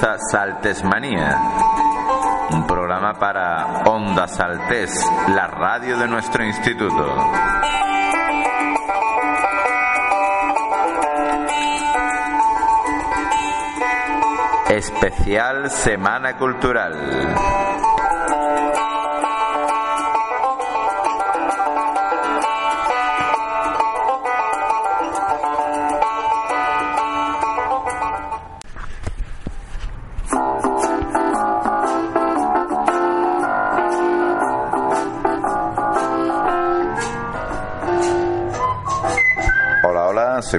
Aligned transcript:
comienza 0.00 0.16
un 2.52 2.66
programa 2.66 3.14
para 3.14 3.82
Onda 3.84 4.28
Saltes, 4.28 5.04
la 5.28 5.46
radio 5.48 5.98
de 5.98 6.06
nuestro 6.06 6.44
instituto. 6.44 7.04
Especial 14.68 15.70
Semana 15.70 16.36
Cultural. 16.36 17.67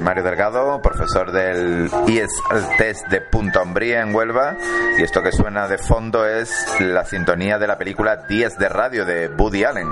Mario 0.09 0.23
Delgado, 0.23 0.81
profesor 0.81 1.31
del 1.31 1.87
IES 2.07 2.31
Test 2.79 3.05
de 3.09 3.21
Punta 3.21 3.61
Umbría 3.61 4.01
en 4.01 4.15
Huelva 4.15 4.57
y 4.97 5.03
esto 5.03 5.21
que 5.21 5.31
suena 5.31 5.67
de 5.67 5.77
fondo 5.77 6.25
es 6.25 6.49
la 6.79 7.05
sintonía 7.05 7.59
de 7.59 7.67
la 7.67 7.77
película 7.77 8.15
Días 8.27 8.57
de 8.57 8.69
Radio 8.69 9.05
de 9.05 9.27
Woody 9.27 9.65
Allen. 9.65 9.87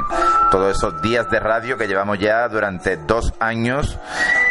Todos 0.50 0.76
esos 0.76 1.04
días 1.04 1.30
de 1.30 1.40
radio 1.40 1.78
que 1.78 1.88
llevamos 1.88 2.18
ya 2.18 2.48
durante 2.48 2.98
dos 2.98 3.32
años 3.40 4.00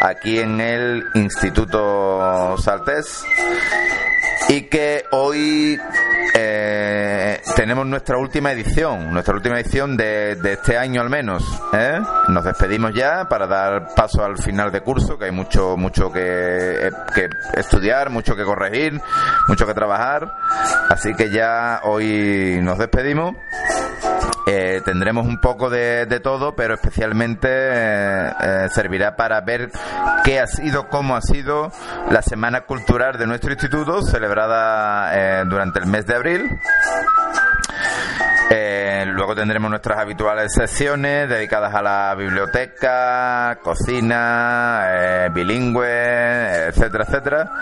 aquí 0.01 0.39
en 0.39 0.61
el 0.61 1.03
Instituto 1.15 2.55
Saltés 2.59 3.25
y 4.49 4.69
que 4.69 5.03
hoy 5.11 5.81
tenemos 7.67 7.85
nuestra 7.85 8.17
última 8.17 8.53
edición, 8.53 9.13
nuestra 9.13 9.35
última 9.35 9.59
edición 9.59 9.97
de, 9.97 10.39
este 10.53 10.79
año 10.79 11.01
al 11.01 11.11
menos. 11.11 11.43
¿eh? 11.73 11.99
Nos 12.29 12.45
despedimos 12.45 12.95
ya 12.95 13.29
para 13.29 13.49
dar 13.49 13.89
paso 13.93 14.25
al 14.25 14.39
final 14.39 14.71
de 14.71 14.83
curso, 14.83 15.19
que 15.19 15.25
hay 15.25 15.33
mucho, 15.33 15.77
mucho 15.77 16.13
que, 16.13 16.93
que 17.13 17.29
estudiar, 17.55 18.11
mucho 18.11 18.37
que 18.37 18.45
corregir, 18.45 19.01
mucho 19.49 19.67
que 19.67 19.75
trabajar. 19.75 20.33
Así 20.91 21.13
que 21.15 21.29
ya 21.29 21.81
hoy 21.83 22.61
nos 22.63 22.79
despedimos. 22.79 23.35
Eh, 24.49 24.81
tendremos 24.85 25.27
un 25.27 25.41
poco 25.41 25.69
de, 25.69 26.07
todo, 26.23 26.55
pero 26.55 26.75
especialmente 26.75 27.49
eh, 27.51 28.33
eh, 28.41 28.67
servirá 28.71 29.17
para 29.17 29.41
ver 29.41 29.73
qué 30.23 30.39
ha 30.39 30.47
sido, 30.47 30.89
cómo 30.89 31.17
ha 31.17 31.21
sido 31.21 31.73
la 32.11 32.23
Semana 32.23 32.61
Cultural 32.61 33.19
de 33.19 33.27
nuestro 33.27 33.51
instituto, 33.51 34.03
celebrada 34.03 35.45
durante 35.47 35.81
el 35.81 35.87
mes 35.87 36.07
de 36.07 36.15
abril. 36.15 36.61
Luego 39.17 39.35
tendremos 39.35 39.71
nuestras 39.71 39.99
habituales 39.99 40.53
secciones 40.53 41.29
dedicadas 41.29 41.75
a 41.75 41.83
la 41.83 42.15
biblioteca, 42.15 43.59
cocina, 43.63 45.29
bilingüe, 45.33 46.69
etcétera, 46.69 47.05
etcétera 47.05 47.53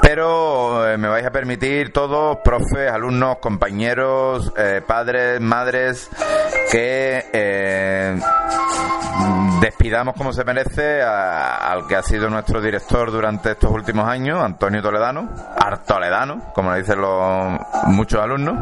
pero 0.00 0.88
eh, 0.88 0.98
me 0.98 1.06
vais 1.06 1.24
a 1.24 1.30
permitir 1.30 1.92
todos, 1.92 2.38
profes, 2.38 2.90
alumnos, 2.90 3.38
compañeros, 3.38 4.52
eh, 4.56 4.82
padres, 4.84 5.40
madres, 5.40 6.10
que 6.72 7.26
eh, 7.32 8.18
despidamos 9.60 10.16
como 10.16 10.32
se 10.32 10.42
merece 10.42 11.00
al 11.02 11.86
que 11.86 11.94
ha 11.94 12.02
sido 12.02 12.28
nuestro 12.28 12.60
director 12.60 13.12
durante 13.12 13.52
estos 13.52 13.70
últimos 13.70 14.08
años, 14.08 14.42
Antonio 14.42 14.82
Toledano, 14.82 15.28
Artoledano, 15.56 16.52
como 16.54 16.72
le 16.72 16.78
dicen 16.78 17.00
los 17.00 17.60
muchos 17.86 18.20
alumnos. 18.20 18.56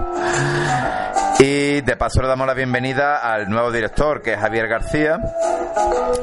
Y 1.41 1.83
de 1.83 1.97
paso 1.97 2.21
le 2.21 2.27
damos 2.27 2.49
la 2.49 2.55
bienvenida 2.55 3.19
al 3.19 3.49
nuevo 3.49 3.71
director, 3.71 4.23
que 4.23 4.33
es 4.33 4.41
Javier 4.41 4.67
García, 4.67 5.21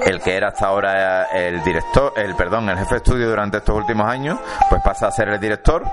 el 0.06 0.20
que 0.20 0.36
era 0.36 0.50
hasta 0.50 0.68
ahora 0.68 1.24
el 1.34 1.64
director, 1.64 2.12
el 2.18 2.36
perdón, 2.36 2.70
el 2.70 2.78
jefe 2.78 2.96
de 2.96 2.98
estudio 2.98 3.30
durante 3.30 3.60
estos 3.60 3.78
últimos 3.78 4.08
años, 4.08 4.38
pues 4.70 4.82
pasa 4.84 5.08
a 5.08 5.12
ser 5.12 5.30
el 5.30 5.40
director, 5.40 5.84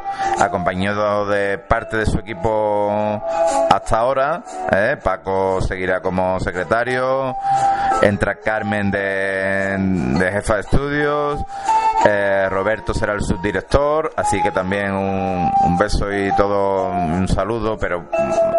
acompañado 0.40 1.26
de 1.26 1.58
parte 1.58 1.98
de 1.98 2.06
su 2.06 2.18
equipo 2.18 3.22
hasta 3.70 3.98
ahora. 3.98 4.42
¿eh? 4.72 4.96
Paco 5.00 5.60
seguirá 5.60 6.00
como 6.00 6.40
secretario, 6.40 7.36
entra 8.02 8.34
Carmen 8.40 8.90
de 8.90 10.30
jefa 10.32 10.54
de 10.54 10.60
estudios. 10.62 11.40
Eh, 12.04 12.48
Roberto 12.48 12.92
será 12.92 13.12
el 13.12 13.22
subdirector, 13.22 14.12
así 14.16 14.42
que 14.42 14.50
también 14.50 14.92
un, 14.92 15.78
beso 15.78 16.12
y 16.12 16.34
todo 16.36 16.90
un 16.90 17.28
saludo, 17.28 17.78
pero 17.78 18.08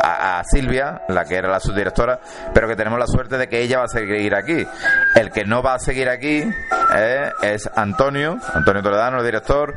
a, 0.02 0.42
Silvia, 0.46 1.02
la 1.10 1.26
que 1.26 1.36
era 1.36 1.50
la 1.50 1.60
subdirectora, 1.60 2.20
pero 2.54 2.68
que 2.68 2.76
tenemos 2.76 2.98
la 3.00 3.08
suerte 3.08 3.38
de 3.38 3.48
que 3.48 3.62
ella 3.62 3.80
va 3.80 3.86
a 3.86 3.90
seguir 3.90 4.34
aquí. 4.34 4.66
Que 5.34 5.46
no 5.46 5.62
va 5.62 5.76
a 5.76 5.80
seguir 5.80 6.10
aquí 6.10 6.44
eh, 6.96 7.32
es 7.42 7.70
Antonio, 7.76 8.38
Antonio 8.54 8.82
Toledano, 8.84 9.20
el 9.20 9.26
director, 9.26 9.76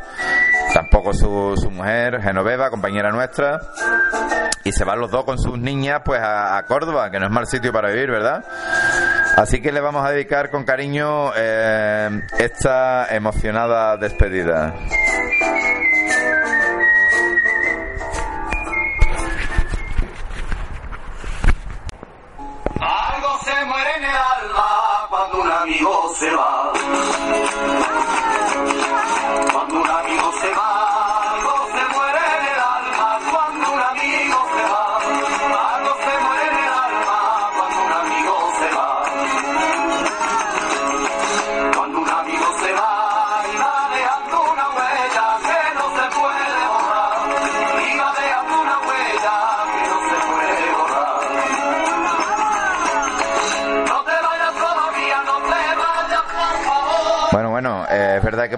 tampoco 0.75 1.15
su, 1.15 1.55
su 1.57 1.71
mujer, 1.71 2.21
Genoveva, 2.23 2.71
compañera 2.71 3.11
nuestra, 3.11 3.61
y 4.65 4.73
se 4.73 4.85
van 4.85 5.01
los 5.01 5.11
dos 5.11 5.25
con 5.25 5.39
sus 5.39 5.59
niñas 5.59 6.03
pues 6.05 6.21
a, 6.23 6.63
Córdoba, 6.67 7.11
que 7.11 7.19
no 7.19 7.27
es 7.27 7.33
mal 7.33 7.47
sitio 7.47 7.73
para 7.73 7.91
vivir, 7.91 8.11
¿verdad? 8.11 8.45
Así 9.37 9.61
que 9.63 9.73
le 9.73 9.81
vamos 9.81 10.05
a 10.05 10.11
dedicar 10.11 10.51
con 10.51 10.65
cariño 10.65 11.31
eh, 11.37 12.23
esta 12.39 13.07
emocionada 13.15 13.97
despedida. 13.97 14.75
Amigo 25.67 26.15
se 26.17 26.31
va. 26.31 27.86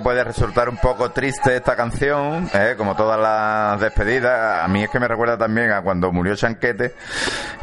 Puede 0.09 0.25
resultar 0.25 0.71
un 0.71 0.79
poco 0.79 1.11
triste 1.11 1.57
esta 1.57 1.77
canción, 1.77 2.49
¿eh? 2.55 2.77
como 2.79 2.97
todas 2.97 3.21
las 3.21 3.79
despedidas. 3.79 4.65
A 4.65 4.67
mí 4.67 4.83
es 4.83 4.89
que 4.89 4.99
me 4.99 5.07
recuerda 5.07 5.37
también 5.37 5.71
a 5.71 5.83
cuando 5.83 6.11
murió 6.11 6.35
Chanquete 6.35 6.95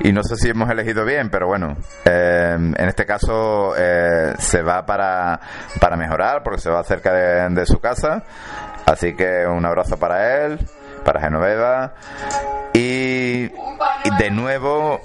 y 0.02 0.12
no 0.12 0.22
sé 0.22 0.36
si 0.36 0.52
hemos 0.52 0.70
elegido 0.70 1.04
bien, 1.06 1.32
pero 1.32 1.48
bueno, 1.48 1.76
eh, 2.06 2.54
en 2.56 2.88
este 2.88 3.04
caso 3.04 3.74
eh, 3.76 4.36
se 4.38 4.62
va 4.62 4.86
para, 4.86 5.40
para 5.82 5.98
mejorar 5.98 6.44
porque 6.44 6.62
se 6.62 6.70
va 6.70 6.84
cerca 6.84 7.12
de, 7.14 7.50
de 7.50 7.66
su 7.66 7.80
casa. 7.80 8.22
Así 8.86 9.16
que 9.16 9.48
un 9.48 9.66
abrazo 9.66 9.98
para 9.98 10.46
él, 10.46 10.60
para 11.04 11.22
Genoveva 11.22 11.96
y, 12.76 13.48
de 14.20 14.32
nuevo, 14.32 15.00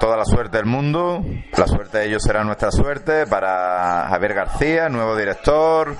toda 0.00 0.16
la 0.16 0.24
suerte 0.24 0.56
del 0.56 0.66
mundo. 0.66 1.24
La 1.56 1.68
suerte 1.68 1.98
de 1.98 2.06
ellos 2.06 2.22
será 2.24 2.42
nuestra 2.42 2.72
suerte. 2.72 3.26
Para 3.26 4.08
Javier 4.08 4.34
García, 4.34 4.88
nuevo 4.88 5.14
director. 5.14 5.94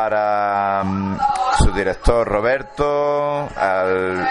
Para 0.00 0.84
mm, 0.84 1.18
su 1.58 1.72
director 1.72 2.24
Roberto. 2.24 3.48
Al 3.56 4.28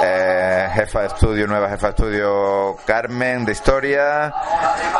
eh, 0.00 0.68
jefa 0.74 1.00
de 1.00 1.06
estudio, 1.08 1.48
nueva 1.48 1.68
jefa 1.70 1.88
de 1.88 1.90
estudio 1.90 2.76
Carmen 2.86 3.44
de 3.44 3.50
Historia. 3.50 4.32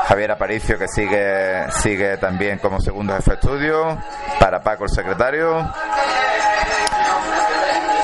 Javier 0.09 0.33
Aparicio, 0.33 0.77
que 0.77 0.89
sigue, 0.89 1.71
sigue 1.71 2.17
también 2.17 2.59
como 2.59 2.81
segundo 2.81 3.15
jefe 3.15 3.31
de 3.31 3.37
estudio. 3.37 3.99
Para 4.41 4.61
Paco, 4.61 4.85
el 4.87 4.91
secretario. 4.91 5.71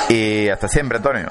Y 0.08 0.48
hasta 0.48 0.68
siempre, 0.68 0.98
Antonio. 0.98 1.26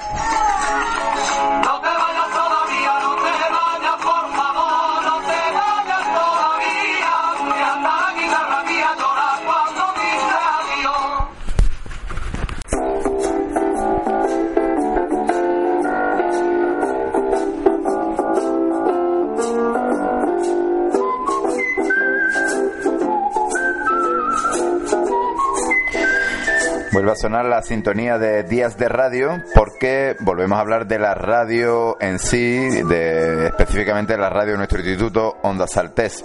Vuelve 26.98 27.12
a 27.12 27.14
sonar 27.14 27.44
la 27.44 27.62
sintonía 27.62 28.18
de 28.18 28.42
días 28.42 28.76
de 28.76 28.88
radio 28.88 29.40
porque 29.54 30.16
volvemos 30.18 30.58
a 30.58 30.62
hablar 30.62 30.88
de 30.88 30.98
la 30.98 31.14
radio 31.14 31.96
en 32.00 32.18
sí, 32.18 32.58
de, 32.82 33.46
específicamente 33.46 34.14
de 34.14 34.18
la 34.18 34.30
radio 34.30 34.54
de 34.54 34.58
nuestro 34.58 34.80
instituto 34.80 35.36
Onda 35.42 35.68
Saltés. 35.68 36.24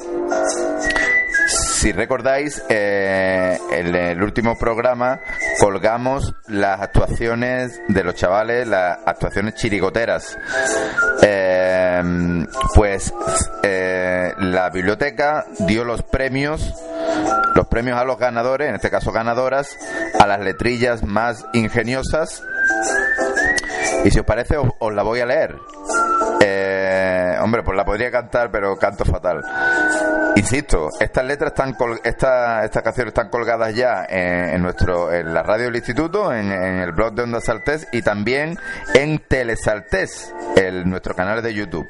Si 1.84 1.92
recordáis, 1.92 2.64
eh, 2.70 3.60
en 3.72 3.94
el 3.94 4.24
último 4.24 4.58
programa 4.58 5.20
colgamos 5.60 6.34
las 6.48 6.80
actuaciones 6.80 7.82
de 7.90 8.06
los 8.06 8.16
chavales, 8.16 8.66
las 8.70 9.00
actuaciones 9.06 9.56
chirigoteras. 9.56 10.38
Eh, 11.22 12.46
pues 12.74 13.14
eh, 13.64 14.32
la 14.38 14.70
biblioteca 14.70 15.44
dio 15.60 15.84
los 15.84 16.04
premios, 16.04 16.74
los 17.54 17.68
premios 17.68 18.00
a 18.00 18.06
los 18.06 18.18
ganadores, 18.18 18.70
en 18.70 18.76
este 18.76 18.90
caso 18.90 19.12
ganadoras, 19.12 19.78
a 20.18 20.26
las 20.26 20.40
letrillas 20.40 21.04
más 21.04 21.46
ingeniosas. 21.52 22.44
Y 24.06 24.12
si 24.12 24.20
os 24.20 24.26
parece, 24.26 24.58
os, 24.58 24.94
la 24.94 25.04
voy 25.04 25.20
a 25.22 25.26
leer. 25.26 25.56
Eh, 26.42 27.38
hombre, 27.42 27.64
pues 27.64 27.76
la 27.78 27.86
podría 27.86 28.12
cantar, 28.12 28.52
pero 28.52 28.76
canto 28.76 29.06
fatal. 29.06 29.42
Insisto, 30.36 30.90
estas 31.00 31.24
letras 31.26 31.52
están 31.52 31.74
col- 31.74 32.00
esta- 32.04 32.66
estas 32.66 32.84
canciones 32.84 33.12
están 33.12 33.30
colgadas 33.30 33.74
ya 33.76 34.06
en, 34.10 34.56
en 34.56 34.62
nuestro 34.62 35.14
en 35.14 35.34
la 35.34 35.44
radio 35.44 35.66
del 35.66 35.76
instituto, 35.76 36.34
en, 36.34 36.52
en 36.52 36.80
el 36.80 36.92
blog 36.92 37.14
de 37.14 37.24
Onda 37.24 37.40
Saltés 37.40 37.88
y 37.92 38.02
también 38.02 38.58
en 38.94 39.20
Telesaltés, 39.20 40.34
el, 40.58 40.90
nuestro 40.90 41.16
canal 41.16 41.42
de 41.42 41.54
YouTube. 41.54 41.88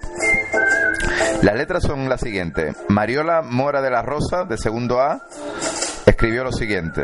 Las 1.41 1.55
letras 1.55 1.83
son 1.83 2.07
las 2.09 2.21
siguientes. 2.21 2.75
Mariola 2.89 3.41
Mora 3.41 3.81
de 3.81 3.89
la 3.89 4.01
Rosa, 4.01 4.43
de 4.43 4.57
segundo 4.57 5.01
A, 5.01 5.21
escribió 6.05 6.43
lo 6.43 6.51
siguiente. 6.51 7.01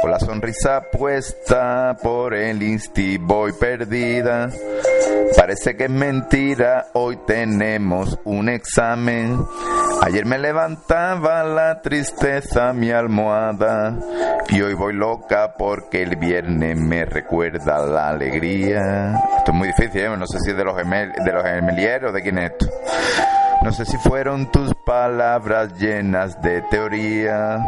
Con 0.00 0.10
la 0.10 0.18
sonrisa 0.18 0.82
puesta 0.90 1.96
por 2.02 2.34
el 2.34 2.62
insti 2.62 3.18
voy 3.18 3.52
perdida. 3.52 4.48
Parece 5.36 5.76
que 5.76 5.84
es 5.84 5.90
mentira, 5.90 6.86
hoy 6.94 7.18
tenemos 7.26 8.18
un 8.24 8.48
examen. 8.48 9.44
Ayer 10.02 10.24
me 10.24 10.38
levantaba 10.38 11.44
la 11.44 11.82
tristeza 11.82 12.72
mi 12.72 12.90
almohada 12.90 13.98
y 14.48 14.62
hoy 14.62 14.72
voy 14.72 14.94
loca 14.94 15.54
porque 15.58 16.02
el 16.02 16.16
viernes 16.16 16.78
me 16.78 17.04
recuerda 17.04 17.84
la 17.84 18.08
alegría. 18.08 19.12
Esto 19.36 19.52
es 19.52 19.54
muy 19.54 19.68
difícil, 19.68 20.00
¿eh? 20.00 20.16
no 20.16 20.26
sé 20.26 20.38
si 20.40 20.50
es 20.50 20.56
de 20.56 20.64
los, 20.64 20.76
gemel 20.76 21.12
de 21.12 21.32
los 21.32 21.44
gemeliers 21.44 22.04
o 22.08 22.12
de 22.12 22.22
quién 22.22 22.38
es 22.38 22.52
esto. 22.52 22.66
No 23.62 23.72
sé 23.72 23.84
si 23.84 23.96
fueron 23.98 24.50
tus 24.50 24.74
palabras 24.74 25.78
llenas 25.78 26.40
de 26.40 26.62
teoría 26.62 27.58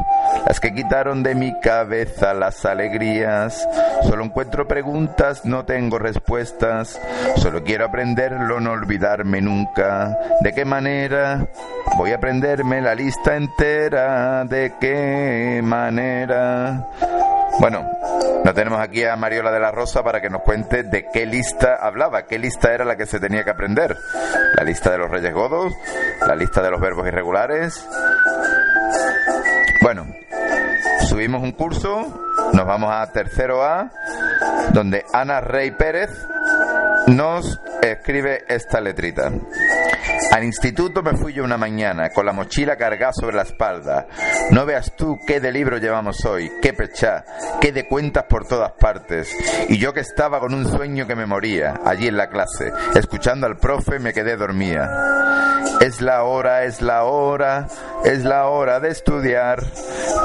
las 0.46 0.58
que 0.58 0.74
quitaron 0.74 1.22
de 1.22 1.34
mi 1.34 1.58
cabeza 1.60 2.34
las 2.34 2.64
alegrías. 2.64 3.68
Solo 4.02 4.24
encuentro 4.24 4.66
preguntas, 4.66 5.44
no 5.44 5.64
tengo 5.64 5.98
respuestas. 5.98 7.00
Solo 7.36 7.62
quiero 7.62 7.84
aprenderlo, 7.84 8.60
no 8.60 8.72
olvidarme 8.72 9.40
nunca. 9.40 10.18
¿De 10.40 10.52
qué 10.52 10.64
manera? 10.64 11.46
Voy 11.96 12.12
a 12.12 12.16
aprenderme 12.16 12.80
la 12.80 12.94
lista 12.94 13.36
entera. 13.36 14.44
¿De 14.44 14.74
qué 14.80 15.60
manera? 15.62 16.88
Bueno, 17.60 17.88
no 18.44 18.54
tenemos 18.54 18.80
aquí 18.80 19.04
a 19.04 19.14
Mariola 19.16 19.52
de 19.52 19.60
la 19.60 19.70
Rosa 19.70 20.02
para 20.02 20.20
que 20.20 20.30
nos 20.30 20.42
cuente 20.42 20.82
de 20.82 21.06
qué 21.12 21.26
lista 21.26 21.76
hablaba, 21.80 22.22
qué 22.22 22.38
lista 22.38 22.72
era 22.74 22.84
la 22.84 22.96
que 22.96 23.06
se 23.06 23.20
tenía 23.20 23.44
que 23.44 23.50
aprender. 23.50 23.96
La 24.54 24.64
lista 24.64 24.90
de 24.90 24.98
los 24.98 25.10
reyes 25.10 25.32
godos, 25.32 25.72
la 26.26 26.34
lista 26.34 26.62
de 26.62 26.70
los 26.70 26.80
verbos 26.80 27.06
irregulares. 27.06 27.86
Bueno, 29.82 30.06
subimos 31.08 31.42
un 31.42 31.52
curso, 31.52 32.24
nos 32.52 32.66
vamos 32.66 32.92
a 32.92 33.06
tercero 33.12 33.62
A, 33.62 33.90
donde 34.72 35.04
Ana 35.12 35.40
Rey 35.40 35.70
Pérez 35.72 36.10
nos 37.06 37.60
escribe 37.82 38.44
esta 38.48 38.80
letrita. 38.80 39.30
Al 40.32 40.44
instituto 40.44 41.02
me 41.02 41.16
fui 41.16 41.32
yo 41.32 41.44
una 41.44 41.58
mañana 41.58 42.10
con 42.10 42.24
la 42.24 42.32
mochila 42.32 42.76
cargada 42.76 43.12
sobre 43.12 43.36
la 43.36 43.42
espalda. 43.42 44.06
No 44.50 44.64
veas 44.64 44.94
tú 44.96 45.18
qué 45.26 45.40
de 45.40 45.52
libro 45.52 45.78
llevamos 45.78 46.24
hoy, 46.24 46.50
qué 46.62 46.72
pechá, 46.72 47.24
qué 47.60 47.72
de 47.72 47.86
cuentas 47.86 48.24
por 48.24 48.46
todas 48.46 48.72
partes. 48.72 49.28
Y 49.68 49.78
yo 49.78 49.92
que 49.92 50.00
estaba 50.00 50.40
con 50.40 50.54
un 50.54 50.66
sueño 50.66 51.06
que 51.06 51.16
me 51.16 51.26
moría 51.26 51.80
allí 51.84 52.08
en 52.08 52.16
la 52.16 52.28
clase, 52.28 52.72
escuchando 52.94 53.46
al 53.46 53.56
profe 53.56 53.98
me 53.98 54.12
quedé 54.12 54.36
dormida. 54.36 55.12
Es 55.80 56.00
la 56.00 56.22
hora, 56.22 56.64
es 56.64 56.80
la 56.80 57.04
hora, 57.04 57.66
es 58.04 58.24
la 58.24 58.46
hora 58.46 58.80
de 58.80 58.90
estudiar. 58.90 59.62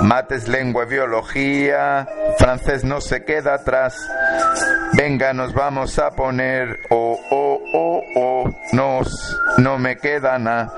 Mates, 0.01 0.47
lengua 0.47 0.83
y 0.85 0.89
biología, 0.89 2.07
francés 2.37 2.83
no 2.83 3.01
se 3.01 3.23
queda 3.23 3.55
atrás. 3.55 3.97
Venga, 4.93 5.33
nos 5.33 5.53
vamos 5.53 5.97
a 5.99 6.11
poner, 6.11 6.79
oh, 6.89 7.19
oh, 7.29 7.59
oh, 7.73 8.03
oh, 8.15 8.55
nos, 8.73 9.37
me 9.77 9.97
queda 9.97 10.37
nada, 10.37 10.71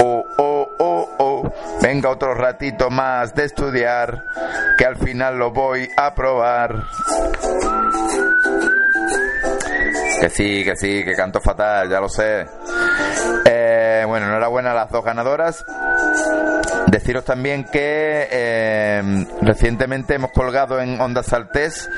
oh, 0.00 0.24
oh, 0.38 0.68
oh, 0.78 1.08
oh, 1.18 1.52
venga 1.82 2.10
otro 2.10 2.34
ratito 2.34 2.90
más 2.90 3.34
de 3.34 3.44
estudiar, 3.44 4.24
que 4.78 4.84
al 4.84 4.96
final 4.96 5.38
lo 5.38 5.50
voy 5.50 5.88
a 5.96 6.14
probar. 6.14 6.84
Que 10.20 10.30
sí, 10.30 10.64
que 10.64 10.74
sí, 10.76 11.04
que 11.04 11.14
canto 11.14 11.40
fatal, 11.40 11.90
ya 11.90 12.00
lo 12.00 12.08
sé. 12.08 12.46
Eh, 13.88 14.04
bueno, 14.04 14.26
enhorabuena 14.26 14.72
a 14.72 14.74
las 14.74 14.90
dos 14.90 15.04
ganadoras. 15.04 15.64
Deciros 16.88 17.24
también 17.24 17.64
que 17.64 18.28
eh, 18.30 19.26
recientemente 19.42 20.14
hemos 20.14 20.32
colgado 20.32 20.80
en 20.80 21.00
Onda 21.00 21.22
Saltés 21.22 21.88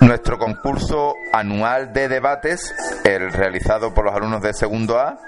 nuestro 0.00 0.38
concurso 0.38 1.14
anual 1.34 1.92
de 1.92 2.08
debates, 2.08 2.74
el 3.04 3.32
realizado 3.32 3.92
por 3.92 4.06
los 4.06 4.14
alumnos 4.14 4.40
de 4.40 4.54
segundo 4.54 4.98
A. 4.98 5.18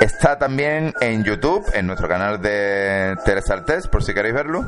Está 0.00 0.38
también 0.38 0.94
en 1.02 1.24
YouTube, 1.24 1.62
en 1.74 1.86
nuestro 1.86 2.08
canal 2.08 2.40
de 2.40 3.14
Telesaltés, 3.26 3.88
por 3.88 4.02
si 4.02 4.14
queréis 4.14 4.34
verlo. 4.34 4.64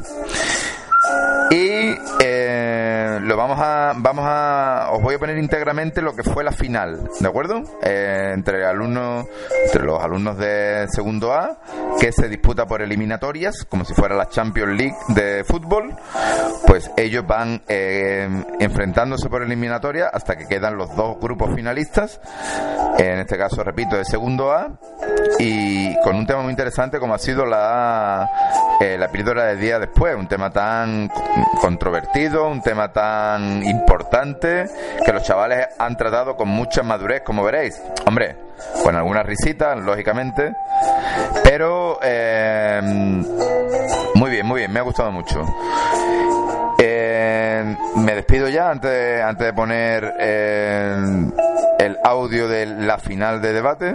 Y 1.51 1.95
eh, 2.21 3.19
lo 3.23 3.37
vamos 3.37 3.59
a, 3.61 3.93
vamos 3.97 4.25
a, 4.27 4.89
os 4.93 5.03
voy 5.03 5.15
a 5.15 5.19
poner 5.19 5.39
íntegramente 5.39 6.03
lo 6.03 6.15
que 6.17 6.23
fue 6.23 6.43
la 6.43 6.53
final, 6.53 7.09
¿de 7.21 7.29
acuerdo? 7.29 7.63
Eh, 7.83 8.33
entre 8.35 8.67
alumnos, 8.67 9.27
entre 9.67 9.85
los 9.85 10.03
alumnos 10.03 10.37
de 10.39 10.87
segundo 10.89 11.33
A, 11.33 11.59
que 12.01 12.13
se 12.13 12.29
disputa 12.29 12.67
por 12.67 12.83
eliminatorias, 12.83 13.65
como 13.69 13.85
si 13.85 13.95
fuera 13.95 14.17
la 14.17 14.29
Champions 14.29 14.77
League 14.77 14.97
de 15.09 15.45
fútbol, 15.45 15.95
pues 16.67 16.91
ellos 16.97 17.25
van 17.27 17.63
eh, 17.69 18.29
enfrentándose 18.59 19.29
por 19.29 19.43
eliminatoria 19.43 20.09
hasta 20.13 20.37
que 20.37 20.47
quedan 20.47 20.77
los 20.77 20.95
dos 20.97 21.19
grupos 21.21 21.55
finalistas, 21.55 22.21
en 22.99 23.21
este 23.21 23.39
caso, 23.39 23.63
repito, 23.63 23.97
de 23.97 24.05
segundo 24.05 24.53
A, 24.53 24.79
y 25.39 25.95
con 26.03 26.17
un 26.17 26.27
tema 26.27 26.43
muy 26.43 26.51
interesante 26.51 26.99
como 26.99 27.15
ha 27.15 27.19
sido 27.19 27.45
la, 27.47 28.29
eh, 28.81 28.97
la 28.99 29.09
píldora 29.09 29.45
del 29.47 29.61
día 29.61 29.79
después, 29.79 30.15
un 30.17 30.29
tema 30.29 30.51
tan 30.51 31.04
controvertido, 31.61 32.49
un 32.49 32.63
tema 32.63 32.93
tan 32.93 33.65
importante 33.65 34.67
que 35.05 35.13
los 35.13 35.23
chavales 35.23 35.69
han 35.79 35.97
tratado 35.97 36.37
con 36.37 36.49
mucha 36.49 36.83
madurez, 36.83 37.23
como 37.23 37.45
veréis. 37.45 37.81
Hombre, 38.07 38.37
con 38.83 38.95
algunas 38.97 39.27
risitas, 39.27 39.79
lógicamente, 39.79 40.53
pero 41.43 41.99
eh, 42.03 42.81
muy 44.15 44.31
bien, 44.31 44.47
muy 44.47 44.61
bien, 44.61 44.73
me 44.73 44.81
ha 44.81 44.83
gustado 44.83 45.11
mucho. 45.11 45.45
Eh, 47.07 47.77
me 47.97 48.15
despido 48.15 48.49
ya 48.49 48.71
antes 48.71 48.91
de, 48.91 49.23
antes 49.23 49.47
de 49.47 49.53
poner 49.53 50.15
eh, 50.19 50.97
el 51.79 51.99
audio 52.03 52.49
de 52.49 52.65
la 52.65 52.97
final 52.97 53.43
de 53.43 53.53
debate, 53.53 53.95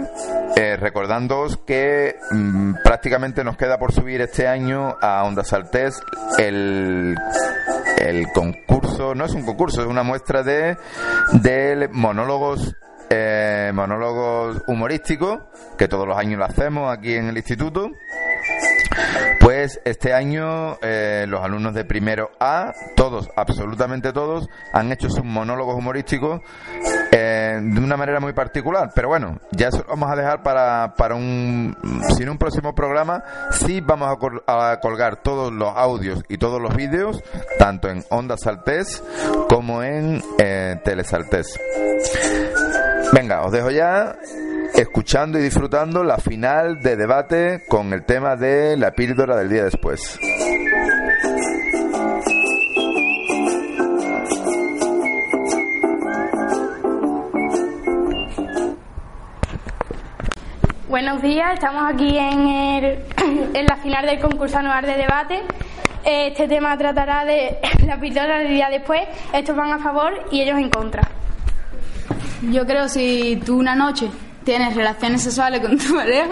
eh, 0.54 0.76
recordándoos 0.76 1.56
que 1.66 2.14
mm, 2.30 2.74
prácticamente 2.84 3.42
nos 3.42 3.56
queda 3.56 3.78
por 3.78 3.90
subir 3.90 4.20
este 4.20 4.46
año 4.46 4.96
a 5.00 5.24
Onda 5.24 5.42
Saltés 5.42 6.00
el, 6.38 7.16
el 7.98 8.30
concurso, 8.32 9.16
no 9.16 9.24
es 9.24 9.32
un 9.32 9.44
concurso, 9.44 9.80
es 9.80 9.88
una 9.88 10.04
muestra 10.04 10.44
de, 10.44 10.76
de 11.32 11.88
monólogos 11.90 12.76
eh, 13.10 13.72
monólogos 13.74 14.62
humorísticos, 14.66 15.40
que 15.76 15.88
todos 15.88 16.06
los 16.06 16.16
años 16.16 16.38
lo 16.38 16.44
hacemos 16.44 16.96
aquí 16.96 17.14
en 17.14 17.28
el 17.28 17.36
instituto. 17.36 17.90
Pues 19.40 19.80
este 19.84 20.12
año 20.12 20.76
eh, 20.82 21.24
los 21.26 21.42
alumnos 21.42 21.74
de 21.74 21.84
primero 21.84 22.30
A, 22.38 22.72
todos, 22.94 23.28
absolutamente 23.36 24.12
todos, 24.12 24.48
han 24.72 24.92
hecho 24.92 25.08
sus 25.08 25.24
monólogos 25.24 25.76
humorísticos 25.76 26.40
eh, 27.10 27.58
de 27.60 27.80
una 27.80 27.96
manera 27.96 28.20
muy 28.20 28.32
particular. 28.32 28.90
Pero 28.94 29.08
bueno, 29.08 29.38
ya 29.50 29.68
eso 29.68 29.78
lo 29.78 29.88
vamos 29.88 30.10
a 30.10 30.16
dejar 30.16 30.42
para, 30.42 30.94
para 30.94 31.14
un, 31.14 31.76
sin 32.16 32.28
un 32.28 32.38
próximo 32.38 32.74
programa, 32.74 33.24
sí 33.50 33.80
vamos 33.80 34.16
a, 34.46 34.72
a 34.72 34.80
colgar 34.80 35.16
todos 35.22 35.52
los 35.52 35.74
audios 35.74 36.22
y 36.28 36.38
todos 36.38 36.60
los 36.60 36.76
vídeos, 36.76 37.22
tanto 37.58 37.88
en 37.88 38.04
Onda 38.10 38.36
Saltés 38.36 39.02
como 39.48 39.82
en 39.82 40.22
eh, 40.38 40.80
Telesaltés. 40.84 41.58
Venga, 43.12 43.42
os 43.42 43.50
dejo 43.50 43.70
ya 43.70 44.16
escuchando 44.74 45.38
y 45.38 45.42
disfrutando 45.42 46.04
la 46.04 46.18
final 46.18 46.80
de 46.80 46.96
debate 46.96 47.64
con 47.68 47.92
el 47.92 48.04
tema 48.04 48.36
de 48.36 48.76
la 48.76 48.92
píldora 48.92 49.36
del 49.36 49.48
día 49.48 49.64
después. 49.64 50.16
Buenos 60.88 61.20
días, 61.20 61.54
estamos 61.54 61.92
aquí 61.92 62.16
en, 62.16 62.46
el, 62.46 63.04
en 63.54 63.66
la 63.66 63.76
final 63.76 64.06
del 64.06 64.20
concurso 64.20 64.58
anual 64.58 64.86
de 64.86 64.94
debate. 64.94 65.42
Este 66.04 66.46
tema 66.46 66.78
tratará 66.78 67.24
de 67.24 67.58
la 67.86 67.98
píldora 67.98 68.38
del 68.38 68.48
día 68.50 68.68
después. 68.70 69.02
Estos 69.32 69.56
van 69.56 69.72
a 69.72 69.78
favor 69.80 70.12
y 70.30 70.42
ellos 70.42 70.58
en 70.58 70.70
contra. 70.70 71.02
Yo 72.42 72.66
creo 72.66 72.88
si 72.88 73.40
tú 73.44 73.58
una 73.58 73.74
noche 73.74 74.08
tienes 74.44 74.74
relaciones 74.74 75.22
sexuales 75.22 75.60
con 75.60 75.76
tu 75.76 75.94
pareja, 75.94 76.28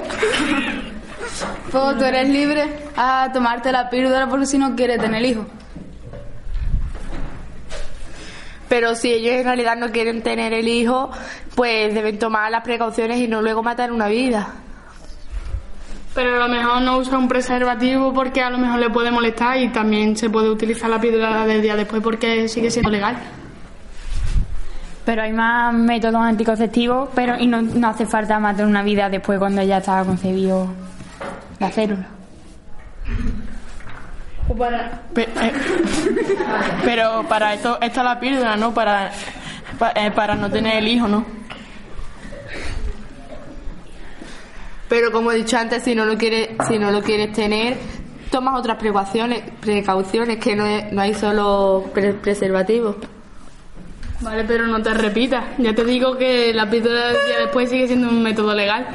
pues 1.71 1.99
tú 1.99 2.05
eres 2.05 2.29
libre 2.29 2.65
a 2.97 3.31
tomarte 3.33 3.71
la 3.71 3.91
píldora 3.91 4.27
porque 4.27 4.47
si 4.47 4.59
no 4.59 4.75
quieres 4.75 5.00
tener 5.00 5.23
hijos. 5.25 5.47
Pero 8.69 8.95
si 8.95 9.12
ellos 9.12 9.35
en 9.35 9.45
realidad 9.45 9.77
no 9.77 9.91
quieren 9.91 10.23
tener 10.23 10.53
el 10.53 10.69
hijo, 10.69 11.11
pues 11.55 11.95
deben 11.95 12.19
tomar 12.19 12.50
las 12.50 12.62
precauciones 12.62 13.19
y 13.19 13.29
no 13.29 13.41
luego 13.43 13.62
matar 13.62 13.93
una 13.93 14.09
vida. 14.09 14.49
Pero 16.15 16.37
a 16.37 16.49
lo 16.49 16.49
mejor 16.49 16.83
no 16.83 16.99
usa 16.99 17.19
un 17.19 17.29
preservativo 17.29 18.12
porque 18.12 18.43
a 18.43 18.50
lo 18.50 18.59
mejor 18.59 18.79
le 18.81 18.91
puede 18.91 19.11
molestar 19.11 19.59
y 19.59 19.69
también 19.69 20.17
se 20.17 20.29
puede 20.29 20.50
utilizar 20.50 20.91
la 20.91 21.00
píldora 21.00 21.47
del 21.47 21.62
día 21.62 21.77
después 21.77 22.03
porque 22.03 22.49
sigue 22.49 22.71
siendo 22.71 22.91
legal. 22.91 23.17
Pero 25.09 25.23
hay 25.23 25.33
más 25.33 25.73
métodos 25.73 26.21
anticonceptivos, 26.21 27.09
pero 27.15 27.38
y 27.38 27.47
no, 27.47 27.62
no 27.62 27.88
hace 27.88 28.05
falta 28.05 28.38
matar 28.38 28.67
una 28.67 28.83
vida 28.83 29.09
después 29.09 29.38
cuando 29.38 29.62
ya 29.62 29.79
está 29.79 30.05
concebido 30.05 30.67
la 31.59 31.71
célula. 31.71 32.07
Eh, 35.17 35.53
Pero 36.85 37.23
para 37.27 37.55
esto 37.55 37.79
está 37.81 38.03
la 38.03 38.21
píldora, 38.21 38.57
¿no? 38.57 38.75
Para, 38.75 39.11
pa- 39.79 39.93
eh, 39.95 40.11
para 40.11 40.35
no 40.35 40.50
tener 40.50 40.77
el 40.77 40.88
hijo, 40.88 41.09
¿no? 41.09 41.25
Pero 44.91 45.11
como 45.11 45.33
he 45.33 45.37
dicho 45.37 45.57
antes, 45.57 45.83
si 45.85 45.95
no 45.95 46.05
lo 46.05 46.19
quieres, 46.19 46.50
si 46.69 46.79
no 46.79 46.91
lo 46.91 47.00
quieres 47.03 47.33
tener, 47.33 47.79
tomas 48.31 48.59
otras 48.59 48.77
precauciones, 48.77 49.43
precauciones 49.61 50.37
que 50.37 50.55
no, 50.55 50.67
es- 50.67 50.93
no 50.93 51.00
hay 51.00 51.15
solo 51.15 51.87
pre- 51.95 52.12
preservativo. 52.12 52.97
Vale, 54.20 54.44
pero 54.44 54.66
no 54.66 54.82
te 54.82 54.92
repitas. 54.94 55.44
Ya 55.58 55.75
te 55.75 55.84
digo 55.84 56.16
que 56.16 56.52
la 56.52 56.68
píldora 56.68 57.08
del 57.08 57.26
día 57.26 57.38
después 57.40 57.70
sigue 57.70 57.87
siendo 57.87 58.08
un 58.08 58.22
método 58.22 58.54
legal. 58.54 58.87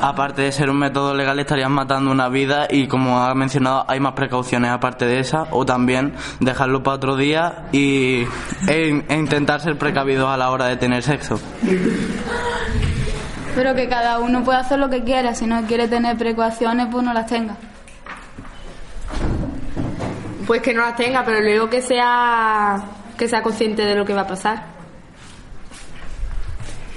Aparte 0.00 0.42
de 0.42 0.52
ser 0.52 0.70
un 0.70 0.78
método 0.78 1.12
legal, 1.12 1.40
estarías 1.40 1.68
matando 1.68 2.12
una 2.12 2.28
vida 2.28 2.68
y 2.70 2.86
como 2.86 3.20
ha 3.20 3.34
mencionado, 3.34 3.84
hay 3.88 3.98
más 3.98 4.12
precauciones 4.12 4.70
aparte 4.70 5.06
de 5.06 5.18
esa, 5.18 5.48
o 5.50 5.66
también 5.66 6.14
dejarlo 6.38 6.84
para 6.84 6.96
otro 6.96 7.16
día 7.16 7.64
y, 7.72 8.22
e, 8.68 9.04
e 9.08 9.16
intentar 9.16 9.60
ser 9.60 9.76
precavidos 9.76 10.28
a 10.28 10.36
la 10.36 10.52
hora 10.52 10.66
de 10.66 10.76
tener 10.76 11.02
sexo. 11.02 11.40
Pero 13.56 13.74
que 13.74 13.88
cada 13.88 14.20
uno 14.20 14.44
puede 14.44 14.60
hacer 14.60 14.78
lo 14.78 14.88
que 14.88 15.02
quiera. 15.02 15.34
Si 15.34 15.46
no 15.46 15.60
quiere 15.66 15.88
tener 15.88 16.16
precauciones, 16.16 16.86
pues 16.92 17.04
no 17.04 17.12
las 17.12 17.26
tenga. 17.26 17.56
Pues 20.48 20.62
que 20.62 20.72
no 20.72 20.80
las 20.80 20.96
tenga, 20.96 21.26
pero 21.26 21.42
luego 21.42 21.68
que 21.68 21.82
sea, 21.82 22.82
que 23.18 23.28
sea 23.28 23.42
consciente 23.42 23.84
de 23.84 23.94
lo 23.94 24.06
que 24.06 24.14
va 24.14 24.22
a 24.22 24.26
pasar. 24.26 24.64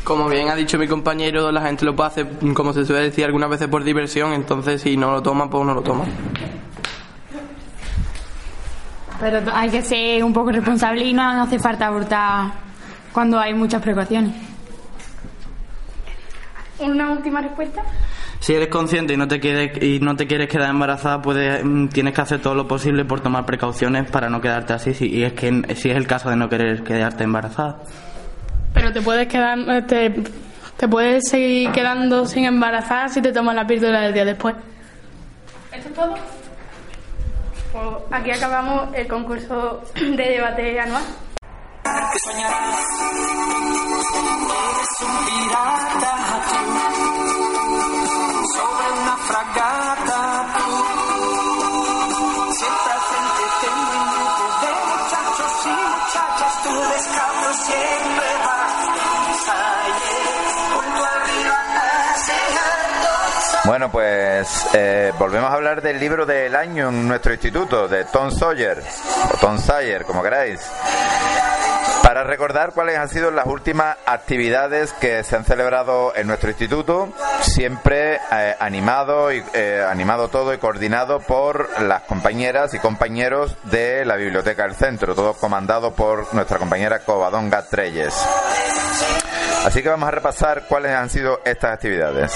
Como 0.06 0.30
bien 0.30 0.48
ha 0.48 0.56
dicho 0.56 0.80
mi 0.80 0.88
compañero, 0.88 1.52
la 1.52 1.62
gente 1.62 1.84
lo 1.84 1.94
puede 1.94 2.08
hacer, 2.08 2.28
como 2.54 2.72
se 2.72 2.86
suele 2.86 3.02
decir 3.02 3.26
algunas 3.26 3.50
veces, 3.50 3.68
por 3.68 3.84
diversión, 3.84 4.32
entonces 4.32 4.82
si 4.82 4.96
no 4.96 5.12
lo 5.12 5.22
toma, 5.22 5.50
pues 5.50 5.66
no 5.66 5.74
lo 5.74 5.82
toma. 5.82 6.06
Pero 9.20 9.42
hay 9.54 9.70
que 9.70 9.82
ser 9.82 10.24
un 10.24 10.32
poco 10.32 10.54
responsable 10.54 11.04
y 11.04 11.12
no 11.12 11.22
hace 11.22 11.60
falta 11.60 11.88
abortar 11.88 12.54
cuando 13.12 13.38
hay 13.38 13.54
muchas 13.54 13.82
precauciones. 13.82 14.34
¿Una 16.80 17.12
última 17.12 17.42
respuesta? 17.42 17.84
Si 18.42 18.56
eres 18.56 18.70
consciente 18.70 19.14
y 19.14 19.18
no 19.18 19.28
te 19.28 19.40
quieres, 19.40 19.82
y 19.84 20.00
no 20.00 20.16
te 20.16 20.26
quieres 20.26 20.50
quedar 20.50 20.72
embarazada, 20.72 21.22
puedes, 21.22 21.64
mm, 21.64 21.90
tienes 21.90 22.16
que 22.16 22.22
hacer 22.22 22.42
todo 22.42 22.56
lo 22.56 22.68
posible 22.68 23.06
por 23.06 23.22
tomar 23.22 23.46
precauciones 23.46 24.10
para 24.10 24.32
no 24.32 24.42
quedarte 24.42 24.74
así, 24.74 24.96
si, 24.96 25.06
y 25.10 25.24
es 25.24 25.34
que 25.34 25.76
si 25.76 25.92
es 25.92 25.96
el 25.96 26.08
caso 26.08 26.32
de 26.32 26.36
no 26.38 26.50
querer 26.50 26.84
quedarte 26.84 27.24
embarazada. 27.24 27.84
Pero 28.74 28.92
te 28.92 29.00
puedes 29.00 29.28
quedar, 29.28 29.60
eh, 29.70 29.84
te, 29.84 30.24
te 30.76 30.88
puedes 30.88 31.30
seguir 31.30 31.72
quedando 31.72 32.26
sin 32.26 32.46
embarazar 32.46 33.12
si 33.12 33.22
te 33.22 33.32
tomas 33.32 33.54
la 33.54 33.68
píldora 33.68 34.02
del 34.02 34.14
día 34.14 34.26
después. 34.26 34.56
¿Esto 35.72 35.90
es 35.90 35.94
todo? 35.94 36.16
Pues 37.72 37.86
aquí 38.10 38.32
acabamos 38.32 38.90
el 38.96 39.08
concurso 39.08 39.84
de 39.96 40.16
debate 40.18 40.80
anual. 40.80 41.04
que 41.84 42.20
soñarás. 42.20 42.80
Eres 44.52 45.02
un 45.02 45.26
pirata 45.28 45.92
tú, 46.02 46.50
sobre 46.50 46.72
una 46.72 47.31
fragata 49.28 50.46
tú. 50.58 50.70
Siempre 52.54 52.92
al 52.92 53.02
frente 53.10 53.44
tengo 53.62 53.92
un 53.92 54.22
de 54.62 54.72
muchachos 54.92 55.54
y 55.66 55.70
muchachas, 55.70 56.54
tú 56.64 56.74
descalzo 56.94 57.50
siempre 57.66 58.28
vas. 58.46 58.72
Junto 60.74 61.06
al 61.06 61.20
río 61.28 61.54
Bueno, 63.66 63.92
pues 63.92 64.68
eh, 64.74 65.14
volvemos 65.18 65.50
a 65.52 65.54
hablar 65.54 65.82
del 65.82 66.00
libro 66.00 66.26
del 66.26 66.56
año 66.56 66.90
en 66.90 67.08
nuestro 67.08 67.32
instituto, 67.32 67.88
de 67.88 68.06
Tom 68.06 68.32
Sawyer, 68.32 68.82
o 69.34 69.38
Tom 69.38 69.58
Sawyer, 69.58 70.04
como 70.04 70.24
queráis. 70.24 70.60
Para 72.12 72.26
recordar 72.26 72.74
cuáles 72.74 72.98
han 72.98 73.08
sido 73.08 73.32
las 73.32 73.46
últimas 73.46 73.96
actividades 74.06 74.92
que 74.92 75.24
se 75.24 75.38
han 75.38 75.46
celebrado 75.46 76.14
en 76.14 76.28
nuestro 76.28 76.50
instituto, 76.50 77.08
siempre 77.40 78.20
eh, 78.34 78.54
animado 78.60 79.32
y 79.32 79.42
eh, 79.54 79.82
animado 79.90 80.28
todo 80.28 80.54
y 80.54 80.58
coordinado 80.58 81.22
por 81.22 81.70
las 81.84 82.02
compañeras 82.02 82.74
y 82.74 82.80
compañeros 82.80 83.56
de 83.64 84.04
la 84.04 84.18
biblioteca 84.18 84.64
del 84.64 84.76
centro, 84.76 85.16
todo 85.16 85.36
comandado 85.36 85.94
por 85.96 86.34
nuestra 86.34 86.58
compañera 86.58 87.00
Covadonga 87.00 87.66
Treyes. 87.70 88.14
Así 89.66 89.82
que 89.82 89.88
vamos 89.88 90.10
a 90.10 90.12
repasar 90.12 90.66
cuáles 90.68 90.92
han 90.92 91.10
sido 91.10 91.40
estas 91.46 91.72
actividades. 91.76 92.34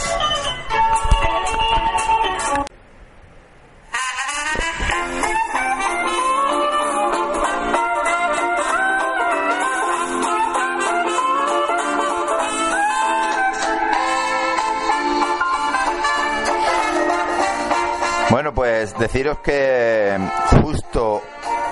Deciros 18.99 19.39
que 19.39 20.17
justo 20.61 21.21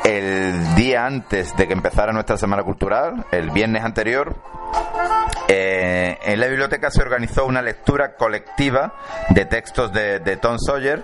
el 0.04 0.76
día 0.76 1.06
antes 1.06 1.56
de 1.56 1.68
que 1.68 1.74
empezara 1.74 2.12
nuestra 2.12 2.38
semana 2.38 2.64
cultural, 2.64 3.26
el 3.32 3.52
viernes 3.52 3.84
anterior, 3.84 4.36
eh, 5.48 6.18
en 6.24 6.40
la 6.40 6.48
biblioteca 6.48 6.90
se 6.90 7.02
organizó 7.02 7.46
una 7.46 7.62
lectura 7.62 8.16
colectiva 8.16 8.94
de 9.30 9.46
textos 9.46 9.92
de, 9.92 10.20
de 10.20 10.38
Tom 10.38 10.58
Sawyer 10.58 11.04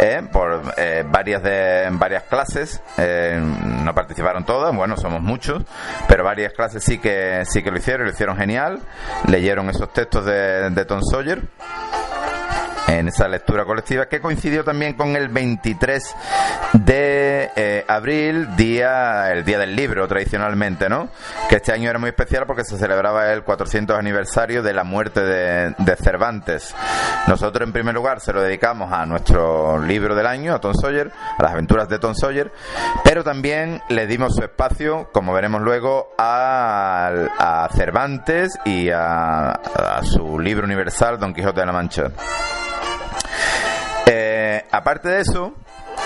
eh, 0.00 0.22
por 0.32 0.74
eh, 0.76 1.04
varias 1.06 1.42
de 1.42 1.88
varias 1.92 2.24
clases. 2.24 2.80
No 2.96 3.94
participaron 3.94 4.44
todas, 4.44 4.74
bueno, 4.74 4.96
somos 4.96 5.22
muchos, 5.22 5.62
pero 6.08 6.24
varias 6.24 6.52
clases 6.52 6.82
sí 6.84 6.98
que 6.98 7.44
sí 7.46 7.62
que 7.62 7.70
lo 7.70 7.78
hicieron, 7.78 8.06
lo 8.06 8.12
hicieron 8.12 8.36
genial. 8.36 8.80
Leyeron 9.28 9.70
esos 9.70 9.92
textos 9.92 10.24
de, 10.24 10.70
de 10.70 10.84
Tom 10.84 11.00
Sawyer 11.02 11.42
en 12.88 13.08
esa 13.08 13.28
lectura 13.28 13.64
colectiva 13.64 14.06
que 14.06 14.20
coincidió 14.20 14.64
también 14.64 14.94
con 14.94 15.16
el 15.16 15.28
23 15.28 16.14
de 16.72 17.50
eh, 17.56 17.84
abril, 17.88 18.54
día 18.56 19.32
el 19.32 19.44
día 19.44 19.58
del 19.58 19.74
libro 19.74 20.06
tradicionalmente, 20.06 20.88
¿no? 20.88 21.08
Que 21.48 21.56
este 21.56 21.72
año 21.72 21.90
era 21.90 21.98
muy 21.98 22.08
especial 22.08 22.44
porque 22.46 22.64
se 22.64 22.78
celebraba 22.78 23.32
el 23.32 23.42
400 23.42 23.98
aniversario 23.98 24.62
de 24.62 24.72
la 24.72 24.84
muerte 24.84 25.20
de, 25.20 25.96
Cervantes. 25.96 26.74
Nosotros 27.26 27.66
en 27.66 27.72
primer 27.72 27.94
lugar 27.94 28.20
se 28.20 28.32
lo 28.32 28.42
dedicamos 28.42 28.92
a 28.92 29.06
nuestro 29.06 29.78
libro 29.78 30.14
del 30.14 30.26
año, 30.26 30.54
a 30.54 30.60
Tom 30.60 30.74
Sawyer, 30.74 31.10
a 31.38 31.42
las 31.42 31.52
aventuras 31.52 31.88
de 31.88 31.98
Tom 31.98 32.14
Sawyer, 32.14 32.52
pero 33.02 33.24
también 33.24 33.80
le 33.88 34.06
dimos 34.06 34.34
su 34.36 34.42
espacio, 34.42 35.08
como 35.12 35.32
veremos 35.32 35.62
luego, 35.62 36.10
a, 36.18 37.10
a 37.38 37.68
Cervantes 37.74 38.58
y 38.64 38.90
a 38.90 39.58
su 40.02 40.38
libro 40.38 40.66
universal 40.66 41.18
Don 41.18 41.32
Quijote 41.34 41.60
de 41.60 41.66
la 41.66 41.72
Mancha. 41.72 42.10
Aparte 44.70 45.08
de 45.08 45.20
eso, 45.20 45.54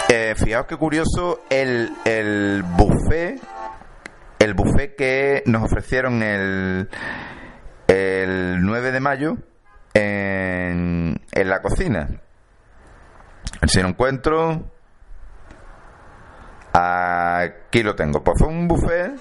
eh, 0.08 0.34
fijaos 0.36 0.66
qué 0.66 0.76
curioso 0.76 1.40
el, 1.50 1.90
el 2.04 2.62
buffet, 2.62 3.40
el 4.38 4.54
buffet 4.54 4.96
que 4.96 5.42
nos 5.46 5.64
ofrecieron 5.64 6.22
el, 6.22 6.88
el 7.86 8.60
9 8.60 8.92
de 8.92 9.00
mayo 9.00 9.36
en, 9.94 11.20
en 11.32 11.48
la 11.48 11.60
cocina. 11.60 12.08
Si 13.66 13.80
lo 13.80 13.88
encuentro. 13.88 14.70
Aquí 16.72 17.82
lo 17.82 17.94
tengo. 17.94 18.22
Pues 18.22 18.38
fue 18.38 18.48
un 18.48 18.68
buffet 18.68 19.12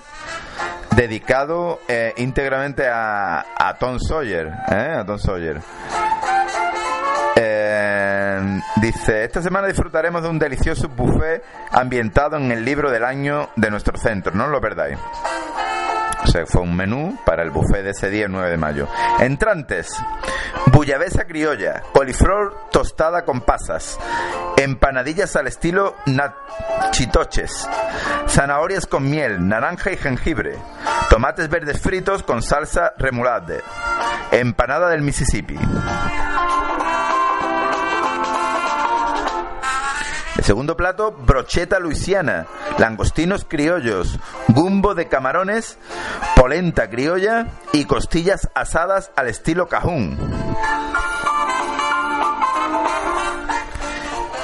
dedicado 0.96 1.79
eh, 1.88 2.13
íntegramente 2.17 2.88
a, 2.88 3.46
a 3.58 3.77
Tom 3.77 3.98
Sawyer, 4.00 4.48
¿eh? 4.72 4.96
a 5.00 5.05
Tom 5.05 5.17
Sawyer. 5.17 5.60
Eh, 8.21 8.61
dice, 8.81 9.23
esta 9.23 9.41
semana 9.41 9.67
disfrutaremos 9.67 10.21
de 10.21 10.29
un 10.29 10.39
delicioso 10.39 10.89
buffet 10.89 11.41
ambientado 11.71 12.35
en 12.35 12.51
el 12.51 12.65
libro 12.65 12.91
del 12.91 13.05
año 13.05 13.49
de 13.55 13.69
nuestro 13.69 13.97
centro, 13.97 14.33
no 14.33 14.47
lo 14.47 14.59
perdáis. 14.59 14.97
O 16.21 16.27
sea, 16.27 16.45
fue 16.45 16.61
un 16.61 16.75
menú 16.75 17.17
para 17.25 17.43
el 17.43 17.49
buffet 17.49 17.81
de 17.81 17.91
ese 17.91 18.09
día, 18.09 18.25
el 18.25 18.31
9 18.31 18.51
de 18.51 18.57
mayo. 18.57 18.88
Entrantes, 19.19 19.95
bullabesa 20.65 21.25
criolla, 21.25 21.81
coliflor 21.93 22.67
tostada 22.71 23.23
con 23.23 23.39
pasas, 23.41 23.97
empanadillas 24.57 25.38
al 25.38 25.47
estilo 25.47 25.95
nachitoches, 26.05 27.69
zanahorias 28.27 28.85
con 28.85 29.09
miel, 29.09 29.47
naranja 29.47 29.91
y 29.91 29.97
jengibre, 29.97 30.57
tomates 31.09 31.47
verdes 31.47 31.79
fritos 31.79 32.23
con 32.23 32.41
salsa 32.41 32.93
remulade, 32.97 33.61
empanada 34.31 34.89
del 34.89 35.03
Mississippi. 35.03 35.57
El 40.39 40.46
segundo 40.46 40.77
plato, 40.77 41.12
brocheta 41.12 41.79
luisiana, 41.79 42.48
langostinos 42.77 43.43
criollos, 43.43 44.17
gumbo 44.48 44.96
de 44.96 45.10
camarones, 45.10 45.77
polenta 46.38 46.89
criolla 46.89 47.48
y 47.74 47.84
costillas 47.84 48.50
asadas 48.55 49.12
al 49.17 49.27
estilo 49.27 49.67
cajún. 49.67 50.17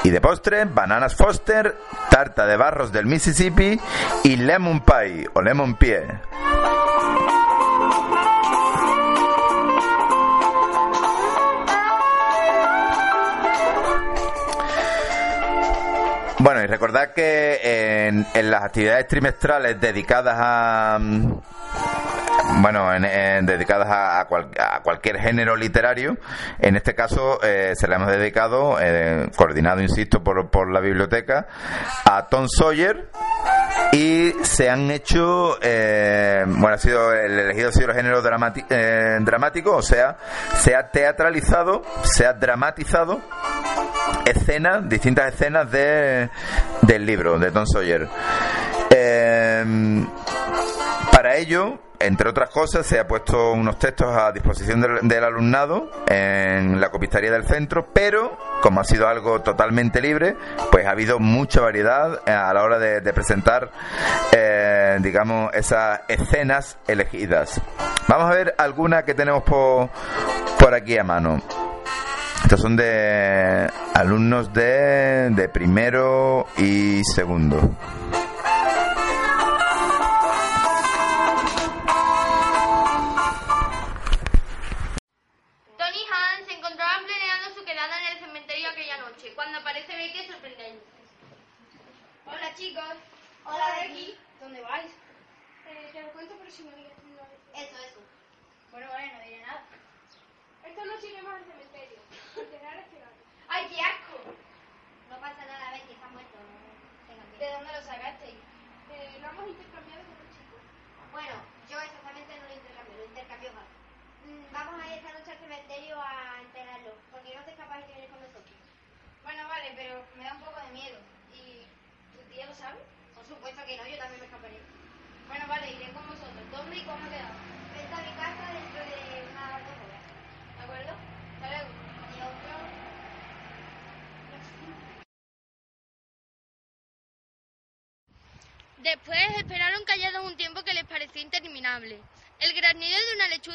Y 0.04 0.10
de 0.10 0.20
postre, 0.20 0.66
bananas 0.66 1.16
Foster, 1.16 1.78
tarta 2.10 2.46
de 2.46 2.58
barros 2.58 2.92
del 2.92 3.06
Mississippi 3.06 3.80
y 4.26 4.36
lemon 4.36 4.82
pie 4.82 5.30
o 5.34 5.42
lemon 5.42 5.76
pie. 5.76 6.06
Bueno, 16.46 16.62
y 16.62 16.68
recordad 16.68 17.12
que 17.12 18.08
en, 18.08 18.28
en 18.36 18.52
las 18.52 18.62
actividades 18.62 19.08
trimestrales 19.08 19.82
dedicadas 19.82 20.36
a... 20.38 21.00
Bueno, 22.58 22.94
en- 22.94 23.46
dedicadas 23.46 23.88
a, 23.90 24.20
a 24.22 24.22
a 24.22 24.82
cualquier 24.82 25.20
género 25.20 25.56
literario, 25.56 26.18
en 26.60 26.76
este 26.76 26.96
caso 26.96 27.40
eh, 27.44 27.74
se 27.76 27.88
le 27.88 27.96
hemos 27.96 28.08
dedicado, 28.10 28.78
eh, 28.80 29.30
coordinado, 29.36 29.82
insisto, 29.82 30.24
por, 30.24 30.50
por 30.50 30.72
la 30.72 30.80
biblioteca, 30.80 31.48
a 32.06 32.28
Tom 32.28 32.48
Sawyer, 32.48 33.10
y 33.92 34.32
se 34.44 34.70
han 34.70 34.90
hecho, 34.92 35.58
eh, 35.62 36.44
bueno, 36.48 36.76
ha 36.76 36.78
sido 36.78 37.14
el 37.14 37.38
elegido 37.40 37.70
ha 37.70 37.72
sido 37.74 37.90
el 37.92 37.96
género 37.96 38.24
dramati- 38.24 38.66
eh, 38.70 39.18
dramático, 39.22 39.76
o 39.76 39.82
sea, 39.82 40.18
se 40.58 40.76
ha 40.76 40.90
teatralizado, 40.90 41.82
se 42.04 42.26
ha 42.26 42.34
dramatizado 42.34 43.20
escenas, 44.26 44.88
distintas 44.88 45.34
escenas 45.34 45.70
de, 45.72 46.30
del 46.82 47.06
libro 47.06 47.38
de 47.38 47.52
Tom 47.52 47.66
Sawyer. 47.66 48.08
Eh, 48.90 50.06
para 51.26 51.38
ello, 51.38 51.80
entre 51.98 52.30
otras 52.30 52.52
cosas, 52.52 52.86
se 52.86 53.00
ha 53.00 53.08
puesto 53.08 53.54
unos 53.54 53.80
textos 53.80 54.16
a 54.16 54.32
disposición 54.32 54.80
del, 54.80 55.24
alumnado 55.24 55.90
en 56.08 56.80
la 56.80 56.92
copistería 56.92 57.32
del 57.32 57.48
centro, 57.48 57.88
pero 57.92 58.38
como 58.62 58.80
ha 58.80 58.84
sido 58.84 59.08
algo 59.08 59.42
totalmente 59.42 60.02
libre, 60.02 60.36
pues 60.70 60.86
ha 60.86 60.92
habido 60.92 61.18
mucha 61.18 61.62
variedad 61.62 62.22
eh, 62.28 62.32
a 62.32 62.54
la 62.54 62.62
hora 62.62 62.78
de, 62.78 63.02
presentar, 63.12 63.72
eh, 64.34 65.00
digamos, 65.02 65.52
esas 65.56 66.02
escenas 66.10 66.78
elegidas. 66.88 67.60
Vamos 68.08 68.30
a 68.30 68.36
ver 68.36 68.54
algunas 68.60 69.04
que 69.04 69.16
tenemos 69.16 69.42
por, 69.42 69.90
por 70.60 70.76
aquí 70.76 70.96
a 71.00 71.04
mano. 71.04 71.42
Estos 72.44 72.62
son 72.62 72.76
de 72.76 73.68
alumnos 73.96 74.54
de, 74.54 75.32
de 75.32 75.50
primero 75.50 76.46
y 76.60 77.04
segundo. 77.04 77.72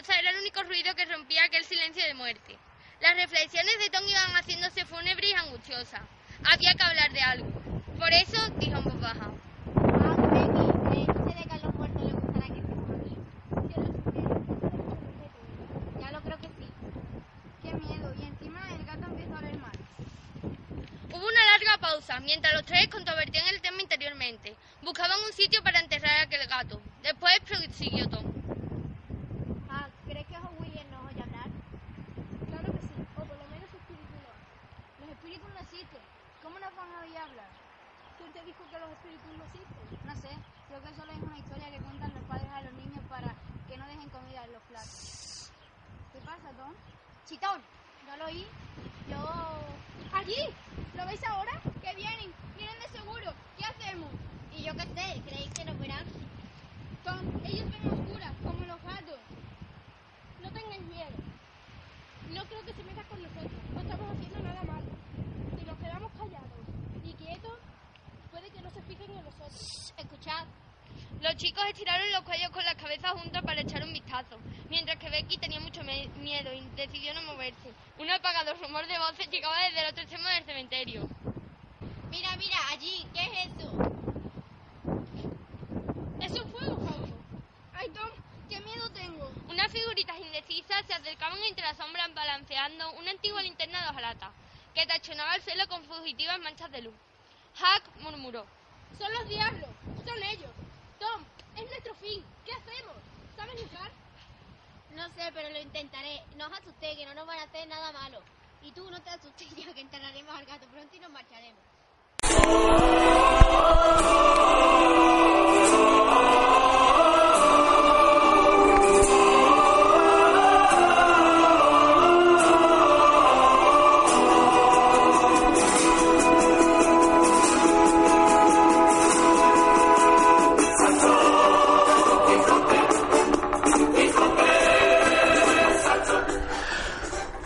Era 0.08 0.30
el 0.30 0.38
único 0.40 0.62
ruido 0.62 0.94
que 0.94 1.04
rompía 1.04 1.44
aquel 1.44 1.64
silencio 1.64 2.04
de 2.04 2.14
muerte. 2.14 2.58
Las 3.00 3.16
reflexiones 3.16 3.78
de 3.78 3.90
Tom 3.90 4.06
iban 4.06 4.32
haciéndose 4.32 4.84
fúnebres 4.86 5.30
y 5.30 5.34
angustiosas. 5.34 6.00
Había 6.44 6.74
que 6.74 6.82
hablar 6.82 7.12
de 7.12 7.20
algo. 7.20 7.50
Por 7.98 8.12
eso 8.12 8.48
dijo 8.56 8.78
en 8.78 8.84
voz 8.84 9.00
baja. 9.00 9.30
Ah, 9.76 10.16
Becky, 10.16 10.72
¿crees 10.88 11.08
ustedes 11.08 11.46
que 11.46 11.52
a 11.52 11.58
los 11.58 11.74
muertos 11.74 12.02
les 12.02 12.14
gustará 12.14 12.46
que 12.46 12.60
estemos 12.60 12.90
aquí? 12.90 13.16
Ya 16.00 16.10
lo 16.10 16.20
creo 16.22 16.38
que 16.40 16.48
sí. 16.48 16.68
Qué 17.62 17.74
miedo. 17.74 18.14
Y 18.18 18.22
encima 18.24 18.60
el 18.74 18.84
gato 18.84 19.06
empieza 19.06 19.34
a 19.34 19.38
oler 19.38 19.58
mal. 19.58 19.78
Hubo 21.12 21.26
una 21.26 21.44
larga 21.46 21.78
pausa, 21.78 22.20
mientras 22.20 22.54
los 22.54 22.64
tres 22.64 22.88
controvertían 22.88 23.46
el 23.48 23.60
tema 23.60 23.82
interiormente. 23.82 24.56
Buscaban 24.82 25.18
un 25.26 25.32
sitio 25.34 25.62
para 25.62 25.80
enterrar 25.80 26.20
a 26.20 26.22
aquel 26.22 26.46
gato. 26.46 26.80
Después 27.02 27.38
prosiguió 27.46 28.08
Tom. 28.08 28.24
Ah, 29.68 29.88
¿crees 30.06 30.26
que 30.26 30.34
William 30.58 30.90
nos 30.90 31.04
oye 31.12 31.20
hablar? 31.22 31.48
Claro 32.48 32.72
que 32.72 32.78
sí. 32.80 32.94
O 33.16 33.24
por 33.24 33.36
lo 33.36 33.46
menos 33.52 33.68
su 33.70 33.76
espíritu 33.76 34.16
no. 34.24 35.04
Los 35.04 35.10
espíritus 35.16 35.48
no 35.52 35.60
existen. 35.60 36.00
¿Cómo 36.42 36.58
nos 36.58 36.74
van 36.74 36.88
a 36.94 37.00
oír 37.00 37.16
hablar? 37.18 37.50
¿Quién 38.18 38.32
te 38.32 38.44
dijo 38.44 38.64
que 38.70 38.78
los 38.80 38.90
espíritus 38.90 39.30
no 39.36 39.44
existen? 39.44 39.80
No 40.04 40.14
sé, 40.16 40.32
creo 40.68 40.82
que 40.82 40.94
solo 40.96 41.12
es 41.12 41.18
una 41.22 41.38
historia 41.38 41.70
que 41.70 41.78
cuentan 41.84 42.12
los 42.14 42.24
padres 42.24 42.50
a 42.50 42.62
los 42.62 42.72
niños 42.74 43.04
para 43.08 43.34
que 43.68 43.76
no 43.76 43.86
dejen 43.86 44.08
comida 44.08 44.44
en 44.44 44.52
los 44.52 44.62
platos. 44.64 45.50
¿Qué 46.12 46.18
pasa, 46.20 46.50
Tom? 46.56 46.72
Chitón, 47.28 47.60
¿no 48.06 48.16
lo 48.16 48.24
oí? 48.26 48.46
Yo... 49.08 49.20
¡Allí! 50.12 50.42
¿Lo 50.96 51.06
veis 51.06 51.22
ahora? 51.24 51.60
¡Que 51.82 51.94
vienen! 51.94 52.32
¡Vienen 52.56 52.80
de 52.80 52.88
seguro! 52.88 53.32
¿Qué 53.56 53.64
hacemos? 53.64 54.10
Y 54.56 54.64
yo 54.64 54.74
qué 54.74 54.82
sé, 54.82 55.22
¿creéis 55.24 55.50
que 55.54 55.64
nos 55.64 55.78
verán? 55.78 56.04
Tom, 57.04 57.20
ellos 57.44 57.70
ven 57.70 57.88
oscuras, 57.92 58.32
como 58.42 58.64
los 58.66 58.82
gatos. 58.82 59.20
No 60.42 60.50
tengáis 60.50 60.82
miedo. 60.82 61.16
No 62.40 62.46
creo 62.46 62.64
que 62.64 62.72
se 62.72 62.82
metan 62.84 63.04
con 63.04 63.22
nosotros. 63.22 63.52
No 63.74 63.80
estamos 63.82 64.16
haciendo 64.16 64.38
nada 64.40 64.62
malo. 64.62 64.88
Si 65.58 65.64
nos 65.66 65.76
quedamos 65.78 66.10
callados 66.12 66.64
y 67.04 67.12
quietos, 67.12 67.58
puede 68.30 68.48
que 68.48 68.62
no 68.62 68.70
se 68.70 68.80
fijen 68.80 69.10
en 69.10 69.24
nosotros. 69.24 69.92
Escuchad. 69.98 70.46
Los 71.20 71.36
chicos 71.36 71.62
estiraron 71.68 72.10
los 72.12 72.22
cuellos 72.22 72.48
con 72.48 72.64
las 72.64 72.76
cabezas 72.76 73.12
juntas 73.12 73.42
para 73.44 73.60
echar 73.60 73.84
un 73.84 73.92
vistazo, 73.92 74.38
mientras 74.70 74.96
que 74.96 75.10
Becky 75.10 75.36
tenía 75.36 75.60
mucho 75.60 75.82
miedo 75.84 76.54
y 76.54 76.62
decidió 76.76 77.12
no 77.12 77.22
moverse. 77.24 77.74
Un 77.98 78.10
apagado 78.10 78.54
rumor 78.54 78.86
de 78.86 78.98
voces 78.98 79.28
llegaba 79.30 79.62
desde 79.64 79.80
el 79.82 79.90
otro 79.90 80.02
extremo 80.02 80.28
del 80.28 80.44
cementerio. 80.44 81.08
Mira, 82.10 82.34
mira, 82.38 82.56
allí, 82.72 83.06
¿qué 83.12 83.20
es 83.20 83.48
eso? 83.48 84.09
Figuritas 89.70 90.18
indecisas 90.18 90.84
se 90.86 90.94
acercaban 90.94 91.38
entre 91.44 91.64
las 91.64 91.76
sombras 91.76 92.12
balanceando 92.12 92.90
una 92.92 93.12
antigua 93.12 93.40
linterna 93.40 93.82
de 93.82 93.90
hojalata, 93.90 94.32
que 94.74 94.84
tachonaba 94.84 95.36
el 95.36 95.42
cielo 95.42 95.68
con 95.68 95.84
fugitivas 95.84 96.40
manchas 96.40 96.72
de 96.72 96.82
luz. 96.82 96.94
Hack 97.54 97.84
murmuró. 98.00 98.44
Son 98.98 99.12
los 99.12 99.28
diablos, 99.28 99.70
son 100.04 100.22
ellos. 100.24 100.50
Tom, 100.98 101.24
es 101.56 101.64
nuestro 101.66 101.94
fin. 101.94 102.24
¿Qué 102.44 102.52
hacemos? 102.52 102.96
¿Sabes 103.36 103.62
luchar? 103.62 103.92
No 104.96 105.08
sé, 105.10 105.30
pero 105.32 105.48
lo 105.50 105.60
intentaré. 105.60 106.20
No 106.36 106.46
os 106.46 106.52
asustéis, 106.52 106.98
que 106.98 107.06
no 107.06 107.14
nos 107.14 107.26
van 107.26 107.38
a 107.38 107.44
hacer 107.44 107.68
nada 107.68 107.92
malo. 107.92 108.20
Y 108.62 108.72
tú 108.72 108.90
no 108.90 109.00
te 109.00 109.10
asustes 109.10 109.48
ya 109.56 109.72
que 109.72 109.82
enterraremos 109.82 110.36
al 110.36 110.46
gato 110.46 110.66
pronto 110.66 110.96
y 110.96 111.00
nos 111.00 111.12
marcharemos. 111.12 111.62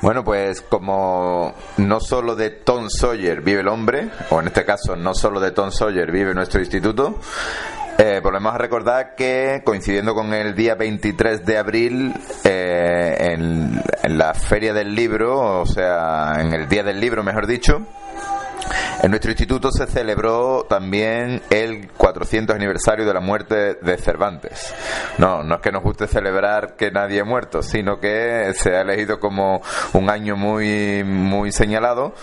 Bueno, 0.05 0.23
pues 0.23 0.61
como 0.61 1.55
no 1.79 1.99
solo 1.99 2.37
de 2.37 2.51
Tom 2.51 2.91
Sawyer 2.91 3.41
vive 3.41 3.63
el 3.63 3.69
hombre, 3.69 4.11
o 4.29 4.39
en 4.39 4.49
este 4.49 4.63
caso 4.63 4.97
no 4.97 5.15
solo 5.15 5.41
de 5.41 5.53
Tom 5.53 5.71
Sawyer 5.71 6.13
vive 6.13 6.35
nuestro 6.35 6.61
instituto, 6.61 7.19
eh, 7.97 8.21
volvemos 8.23 8.55
a 8.55 8.59
recordar 8.59 9.15
que 9.15 9.63
coincidiendo 9.65 10.15
con 10.15 10.35
el 10.35 10.55
día 10.55 10.75
23 10.75 11.47
de 11.47 11.57
abril 11.57 12.13
eh, 12.45 13.17
en, 13.19 13.83
en 14.03 14.19
la 14.19 14.35
feria 14.35 14.75
del 14.75 14.95
libro, 14.95 15.63
o 15.63 15.67
sea, 15.67 16.35
en 16.39 16.53
el 16.53 16.69
día 16.69 16.83
del 16.83 17.01
libro 17.01 17.23
mejor 17.23 17.47
dicho, 17.47 17.87
en 19.05 19.11
nuestro 19.11 19.33
instituto 19.33 19.71
se 19.71 19.87
celebró 19.87 20.65
también 20.67 21.43
el 21.51 21.91
400 21.91 22.57
aniversario 22.57 23.05
de 23.05 23.13
la 23.13 23.21
muerte 23.21 23.75
de 23.75 23.99
Cervantes. 23.99 24.75
No, 25.19 25.43
no 25.43 25.57
es 25.57 25.61
que 25.61 25.71
nos 25.73 25.83
guste 25.83 26.07
celebrar 26.07 26.75
que 26.77 26.91
nadie 26.91 27.21
ha 27.21 27.25
muerto, 27.27 27.63
sino 27.63 28.01
que 28.01 28.55
se 28.55 28.75
ha 28.75 28.81
elegido 28.81 29.21
como 29.21 29.61
un 29.93 30.09
año 30.09 30.37
muy, 30.37 31.05
muy 31.05 31.53
señalado 31.53 32.15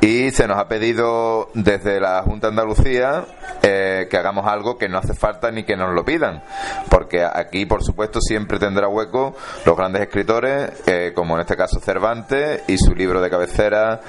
y 0.00 0.30
se 0.30 0.48
nos 0.48 0.56
ha 0.56 0.66
pedido 0.66 1.50
desde 1.52 2.00
la 2.00 2.22
Junta 2.22 2.46
de 2.46 2.52
Andalucía 2.52 3.26
eh, 3.62 4.08
que 4.10 4.16
hagamos 4.16 4.46
algo 4.46 4.78
que 4.78 4.88
no 4.88 4.96
hace 4.96 5.12
falta 5.12 5.50
ni 5.50 5.64
que 5.64 5.76
nos 5.76 5.92
lo 5.94 6.06
pidan, 6.06 6.42
porque 6.88 7.22
aquí, 7.22 7.66
por 7.66 7.84
supuesto, 7.84 8.18
siempre 8.22 8.58
tendrá 8.58 8.88
hueco 8.88 9.36
los 9.66 9.76
grandes 9.76 10.00
escritores, 10.00 10.72
eh, 10.86 11.12
como 11.14 11.34
en 11.34 11.42
este 11.42 11.56
caso 11.56 11.80
Cervantes 11.80 12.62
y 12.66 12.78
su 12.78 12.94
libro 12.94 13.20
de 13.20 13.28
cabecera, 13.28 14.00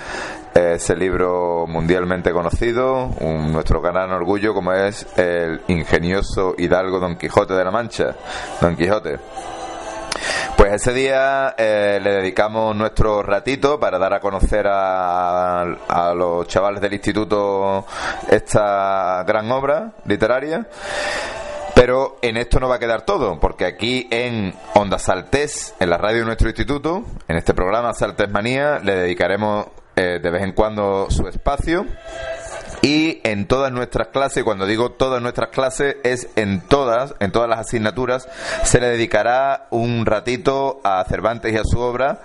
ese 0.54 0.96
libro 0.96 1.66
mundialmente 1.68 2.32
conocido, 2.32 3.06
un, 3.20 3.52
nuestro 3.52 3.82
gran 3.82 4.12
orgullo, 4.12 4.54
como 4.54 4.74
es 4.74 5.08
el 5.18 5.62
ingenioso 5.68 6.56
hidalgo 6.58 7.00
Don 7.00 7.16
Quijote 7.16 7.54
de 7.54 7.64
la 7.64 7.72
Mancha, 7.72 8.16
Don 8.60 8.76
Quijote. 8.76 9.20
Pues 10.58 10.74
ese 10.74 10.94
día 10.94 11.56
eh, 11.58 12.00
le 12.02 12.12
dedicamos 12.12 12.76
nuestro 12.76 13.24
ratito 13.24 13.80
para 13.80 13.98
dar 13.98 14.14
a 14.14 14.20
conocer 14.20 14.68
a, 14.68 15.62
a 15.62 16.14
los 16.14 16.48
chavales 16.48 16.82
del 16.82 16.94
instituto 16.94 17.86
esta 18.30 19.24
gran 19.26 19.52
obra 19.52 19.94
literaria. 20.06 20.68
Pero 21.74 22.18
en 22.22 22.38
esto 22.38 22.60
no 22.60 22.70
va 22.70 22.76
a 22.76 22.80
quedar 22.80 23.06
todo, 23.06 23.40
porque 23.40 23.66
aquí 23.66 24.08
en 24.12 24.54
Onda 24.76 25.00
Saltés, 25.00 25.74
en 25.80 25.90
la 25.90 25.98
radio 25.98 26.20
de 26.20 26.26
nuestro 26.26 26.48
instituto, 26.48 27.04
en 27.28 27.38
este 27.38 27.56
programa 27.56 27.94
Saltés 27.94 28.30
Manía, 28.30 28.78
le 28.80 28.96
dedicaremos 28.98 29.66
eh, 29.96 30.20
de 30.22 30.30
vez 30.30 30.44
en 30.44 30.54
cuando 30.54 31.08
su 31.10 31.28
espacio. 31.28 31.86
Y 32.82 33.22
en 33.24 33.46
todas 33.46 33.72
nuestras 33.72 34.08
clases, 34.08 34.44
cuando 34.44 34.66
digo 34.66 34.92
todas 34.92 35.22
nuestras 35.22 35.50
clases, 35.50 35.98
es 36.04 36.30
en 36.36 36.62
todas, 36.62 37.14
en 37.20 37.32
todas 37.32 37.48
las 37.48 37.60
asignaturas, 37.60 38.28
se 38.64 38.80
le 38.80 38.88
dedicará 38.88 39.68
un 39.70 40.06
ratito 40.06 40.82
a 40.84 41.04
Cervantes 41.08 41.54
y 41.54 41.58
a 41.58 41.64
su 41.64 41.80
obra 41.80 42.22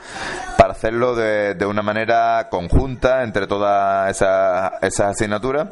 para 0.56 0.72
hacerlo 0.72 1.14
de, 1.14 1.54
de 1.54 1.66
una 1.66 1.82
manera 1.82 2.48
conjunta 2.50 3.22
entre 3.22 3.46
todas 3.46 4.10
esas, 4.10 4.72
esas 4.80 5.10
asignaturas. 5.10 5.68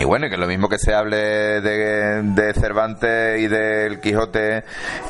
Y 0.00 0.04
bueno, 0.04 0.26
y 0.26 0.30
que 0.30 0.36
lo 0.36 0.46
mismo 0.46 0.68
que 0.68 0.78
se 0.78 0.94
hable 0.94 1.16
de, 1.60 2.22
de 2.22 2.54
Cervantes 2.54 3.40
y 3.40 3.46
del 3.46 4.00
Quijote 4.00 4.64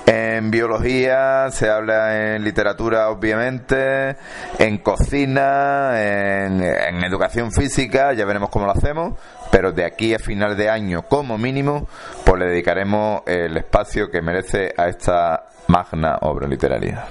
en 0.06 0.50
biología, 0.50 1.50
se 1.50 1.70
habla 1.70 2.34
en 2.34 2.44
literatura, 2.44 3.08
obviamente, 3.08 4.16
en 4.58 4.78
cocina, 4.78 5.92
en, 5.96 6.62
en 6.62 7.04
educación 7.04 7.52
física, 7.52 8.12
ya 8.12 8.24
veremos 8.24 8.50
cómo 8.50 8.66
lo 8.66 8.71
hacemos, 8.72 9.14
pero 9.50 9.72
de 9.72 9.84
aquí 9.84 10.14
a 10.14 10.18
final 10.18 10.56
de 10.56 10.68
año, 10.68 11.02
como 11.02 11.38
mínimo, 11.38 11.88
pues 12.24 12.40
le 12.40 12.46
dedicaremos 12.46 13.22
el 13.26 13.56
espacio 13.56 14.10
que 14.10 14.22
merece 14.22 14.74
a 14.76 14.88
esta 14.88 15.46
magna 15.68 16.18
obra 16.22 16.48
literaria. 16.48 17.04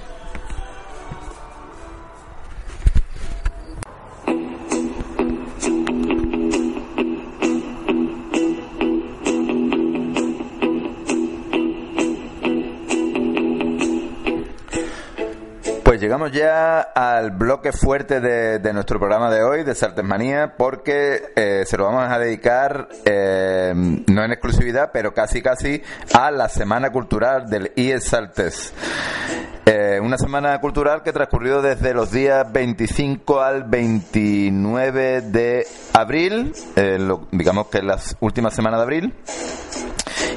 Llegamos 16.02 16.32
ya 16.32 16.80
al 16.80 17.30
bloque 17.30 17.70
fuerte 17.72 18.20
de, 18.20 18.58
de 18.58 18.72
nuestro 18.72 18.98
programa 18.98 19.30
de 19.30 19.44
hoy, 19.44 19.62
de 19.62 19.72
Saltesmanía, 19.76 20.54
porque 20.58 21.22
eh, 21.36 21.62
se 21.64 21.76
lo 21.78 21.84
vamos 21.84 22.10
a 22.10 22.18
dedicar, 22.18 22.88
eh, 23.04 23.72
no 23.74 24.24
en 24.24 24.32
exclusividad, 24.32 24.90
pero 24.92 25.14
casi 25.14 25.40
casi 25.42 25.80
a 26.12 26.32
la 26.32 26.48
Semana 26.48 26.90
Cultural 26.90 27.48
del 27.48 27.70
IES 27.76 28.04
Saltes. 28.04 28.74
Eh, 29.64 30.00
una 30.02 30.18
semana 30.18 30.60
cultural 30.60 31.04
que 31.04 31.12
transcurrió 31.12 31.62
desde 31.62 31.94
los 31.94 32.10
días 32.10 32.50
25 32.52 33.40
al 33.40 33.62
29 33.62 35.20
de 35.20 35.64
abril, 35.92 36.52
eh, 36.74 36.98
lo- 36.98 37.28
digamos 37.30 37.68
que 37.68 37.80
las 37.80 38.16
últimas 38.18 38.54
semanas 38.54 38.80
de 38.80 38.82
abril 38.82 39.14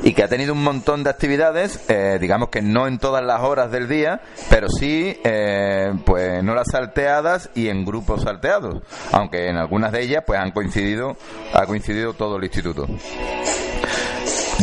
y 0.04 0.14
que 0.14 0.24
ha 0.24 0.28
tenido 0.28 0.54
un 0.54 0.64
montón 0.64 1.04
de 1.04 1.10
actividades, 1.10 1.90
eh, 1.90 2.18
digamos 2.20 2.50
que 2.50 2.62
no 2.62 2.88
en 2.88 3.00
todas 3.00 3.24
las 3.24 3.42
horas 3.42 3.72
del 3.72 3.88
día, 3.88 4.22
pero 4.50 4.68
sí, 4.70 5.20
eh, 5.24 5.94
pues 6.06 6.40
en 6.40 6.50
horas 6.50 6.68
salteadas 6.72 7.50
y 7.56 7.70
en 7.70 7.86
grupos 7.86 8.24
salteados, 8.24 8.82
aunque 9.12 9.50
en 9.50 9.58
algunas 9.58 9.92
de 9.92 10.04
ellas, 10.04 10.24
pues 10.26 10.40
han 10.40 10.52
coincidido, 10.52 11.18
ha 11.54 11.66
coincidido 11.66 12.14
todo 12.14 12.38
el 12.38 12.44
instituto. 12.44 12.88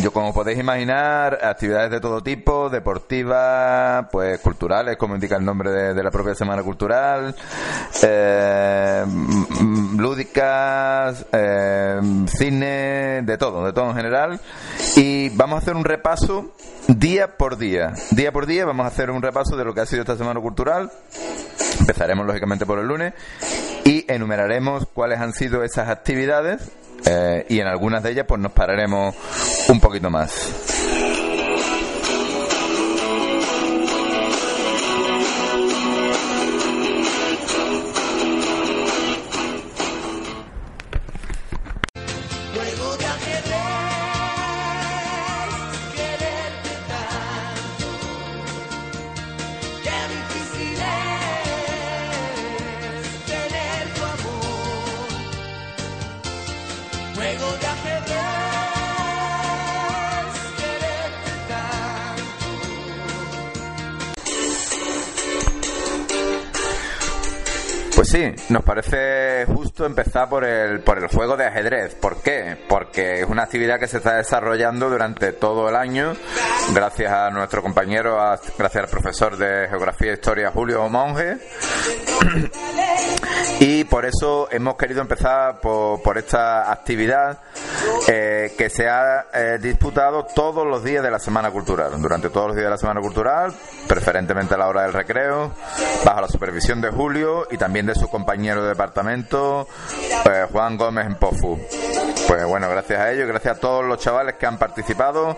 Yo, 0.03 0.11
como 0.11 0.33
podéis 0.33 0.59
imaginar, 0.59 1.39
actividades 1.41 1.89
de 1.89 2.01
todo 2.01 2.21
tipo, 2.21 2.69
deportivas, 2.69 4.05
pues 4.11 4.37
culturales, 4.41 4.97
como 4.97 5.15
indica 5.15 5.37
el 5.37 5.45
nombre 5.45 5.71
de, 5.71 6.03
la 6.03 6.11
propia 6.11 6.35
Semana 6.35 6.61
Cultural, 6.61 7.33
eh, 8.01 9.03
m- 9.05 9.45
m- 9.61 10.01
lúdicas, 10.01 11.25
eh, 11.31 12.01
cine, 12.27 13.21
de 13.23 13.37
todo, 13.37 13.65
de 13.65 13.71
todo 13.71 13.91
en 13.91 13.95
general. 13.95 14.41
Y 14.97 15.29
vamos 15.37 15.55
a 15.55 15.61
hacer 15.61 15.73
un 15.77 15.85
repaso 15.85 16.53
día 16.89 17.37
por 17.37 17.55
día. 17.57 17.93
Día 18.11 18.33
por 18.33 18.45
día 18.45 18.65
vamos 18.65 18.83
a 18.83 18.89
hacer 18.89 19.09
un 19.09 19.21
repaso 19.21 19.55
de 19.55 19.63
lo 19.63 19.73
que 19.73 19.79
ha 19.79 19.85
sido 19.85 20.01
esta 20.01 20.17
Semana 20.17 20.41
Cultural. 20.41 20.91
Empezaremos, 21.79 22.25
lógicamente, 22.25 22.65
por 22.65 22.77
el 22.79 22.87
lunes 22.87 23.13
y 23.85 24.03
enumeraremos 24.11 24.85
cuáles 24.93 25.21
han 25.21 25.31
sido 25.31 25.63
esas 25.63 25.87
actividades 25.87 26.69
eh, 27.05 27.45
y 27.49 27.59
en 27.59 27.67
algunas 27.67 28.03
de 28.03 28.11
ellas 28.11 28.25
pues 28.27 28.39
nos 28.39 28.51
pararemos 28.51 29.15
un 29.69 29.79
poquito 29.79 30.09
más. 30.09 31.12
Nos 68.49 68.63
parece 68.63 69.45
justo 69.45 69.85
empezar 69.85 70.27
por 70.29 70.43
el, 70.43 70.81
por 70.81 70.97
el 70.97 71.07
juego 71.07 71.35
de 71.37 71.45
ajedrez. 71.47 71.95
¿Por 71.95 72.21
qué? 72.21 72.57
Porque 72.67 73.21
es 73.21 73.27
una 73.27 73.43
actividad 73.43 73.79
que 73.79 73.87
se 73.87 73.97
está 73.97 74.15
desarrollando 74.17 74.89
durante 74.89 75.31
todo 75.33 75.69
el 75.69 75.75
año, 75.75 76.15
gracias 76.73 77.11
a 77.11 77.29
nuestro 77.29 77.61
compañero, 77.61 78.19
a- 78.21 78.39
gracias 78.57 78.83
al 78.83 78.89
profesor 78.89 79.37
de 79.37 79.67
Geografía 79.69 80.11
e 80.11 80.13
Historia 80.15 80.51
Julio 80.51 80.87
Monge. 80.89 81.37
Y 83.59 83.83
por 83.85 84.05
eso 84.05 84.47
hemos 84.51 84.75
querido 84.75 85.01
empezar 85.01 85.59
por, 85.59 86.01
por 86.01 86.17
esta 86.17 86.71
actividad 86.71 87.39
eh, 88.07 88.53
que 88.57 88.69
se 88.69 88.87
ha 88.89 89.25
eh, 89.33 89.57
disputado 89.61 90.25
todos 90.25 90.65
los 90.65 90.83
días 90.83 91.03
de 91.03 91.11
la 91.11 91.19
Semana 91.19 91.51
Cultural, 91.51 92.01
durante 92.01 92.29
todos 92.29 92.47
los 92.47 92.55
días 92.55 92.65
de 92.65 92.71
la 92.71 92.77
Semana 92.77 93.01
Cultural, 93.01 93.53
preferentemente 93.87 94.55
a 94.55 94.57
la 94.57 94.67
hora 94.67 94.83
del 94.83 94.93
recreo, 94.93 95.51
bajo 96.03 96.21
la 96.21 96.27
supervisión 96.27 96.81
de 96.81 96.89
Julio 96.89 97.47
y 97.49 97.57
también 97.57 97.85
de 97.85 97.95
su 97.95 98.09
compañero 98.09 98.63
de 98.63 98.69
departamento, 98.69 99.67
eh, 100.25 100.45
Juan 100.51 100.77
Gómez 100.77 101.07
en 101.07 101.15
Pofu. 101.15 101.59
Pues 102.27 102.45
bueno, 102.45 102.69
gracias 102.69 102.99
a 102.99 103.11
ellos, 103.11 103.27
gracias 103.27 103.57
a 103.57 103.59
todos 103.59 103.85
los 103.85 103.99
chavales 103.99 104.35
que 104.35 104.45
han 104.45 104.57
participado 104.57 105.35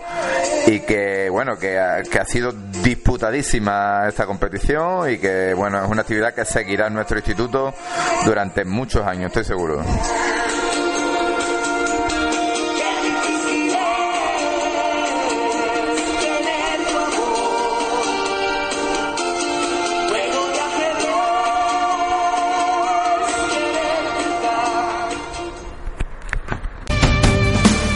y 0.66 0.80
que 0.80 1.28
bueno, 1.30 1.58
que 1.58 1.78
ha, 1.78 2.02
que 2.02 2.18
ha 2.18 2.24
sido 2.24 2.52
disputadísima 2.52 4.06
esta 4.08 4.24
competición 4.24 5.10
y 5.10 5.18
que 5.18 5.52
bueno, 5.54 5.84
es 5.84 5.90
una 5.90 6.02
actividad 6.02 6.32
que 6.32 6.44
seguirá 6.44 6.86
en 6.86 6.94
nuestro 6.94 7.18
instituto 7.18 7.74
durante 8.24 8.64
muchos 8.64 9.06
años, 9.06 9.26
estoy 9.26 9.44
seguro. 9.44 9.82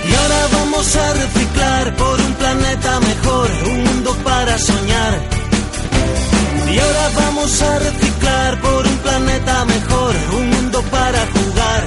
Y 0.04 0.14
ahora 0.14 0.46
vamos 0.52 0.96
a 0.96 1.12
reciclar 1.14 1.96
por 1.96 2.20
un 2.20 2.34
planeta 2.34 3.00
mejor, 3.00 3.50
un 3.66 3.84
mundo 3.84 4.16
para 4.24 4.58
soñar. 4.58 5.39
Y 6.72 6.78
ahora 6.78 7.10
vamos 7.16 7.62
a 7.62 7.78
reciclar 7.78 8.60
por 8.60 8.86
un 8.86 8.96
planeta 8.98 9.64
mejor, 9.64 10.14
un 10.38 10.50
mundo 10.50 10.82
para 10.90 11.20
jugar. 11.34 11.82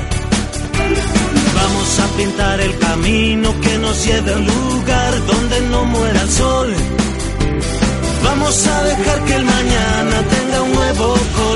Vamos 1.56 2.00
a 2.00 2.18
pintar 2.18 2.60
el 2.60 2.78
camino 2.80 3.60
que 3.62 3.78
nos 3.78 4.06
lleve 4.06 4.34
a 4.34 4.38
un 4.38 4.46
lugar 4.46 5.26
donde 5.26 5.62
no 5.72 5.86
muera 5.86 6.22
el 6.22 6.30
sol. 6.30 6.76
Vamos 8.24 8.68
a 8.68 8.84
dejar 8.84 9.24
que 9.26 9.36
el 9.36 9.46
mañana 9.46 10.16
tenga 10.34 10.62
un 10.62 10.74
nuevo 10.74 11.08
color. 11.36 11.53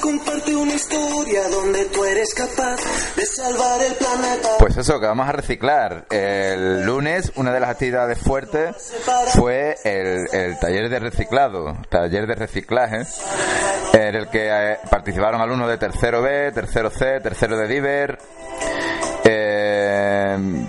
Contarte 0.00 0.56
una 0.56 0.74
historia 0.74 1.48
donde 1.48 1.84
tú 1.86 2.04
eres 2.04 2.34
capaz 2.34 2.78
de 3.16 3.26
salvar 3.26 3.82
el 3.82 3.94
planeta. 3.94 4.48
Pues 4.58 4.76
eso, 4.76 4.98
que 4.98 5.06
vamos 5.06 5.28
a 5.28 5.32
reciclar. 5.32 6.06
El 6.10 6.84
lunes, 6.84 7.32
una 7.36 7.52
de 7.52 7.60
las 7.60 7.70
actividades 7.70 8.18
fuertes 8.18 8.92
fue 9.34 9.76
el, 9.84 10.58
taller 10.58 10.88
de 10.88 10.98
reciclado, 10.98 11.76
taller 11.88 12.26
de 12.26 12.34
reciclaje, 12.34 13.02
en 13.92 14.14
el 14.14 14.28
que 14.28 14.48
eh, 14.50 14.78
participaron 14.90 15.40
alumnos 15.40 15.68
de 15.68 15.78
tercero 15.78 16.22
B, 16.22 16.50
tercero 16.52 16.90
C, 16.90 17.20
tercero 17.20 17.56
de 17.56 17.68
Diver. 17.68 18.18
eh, 19.24 20.66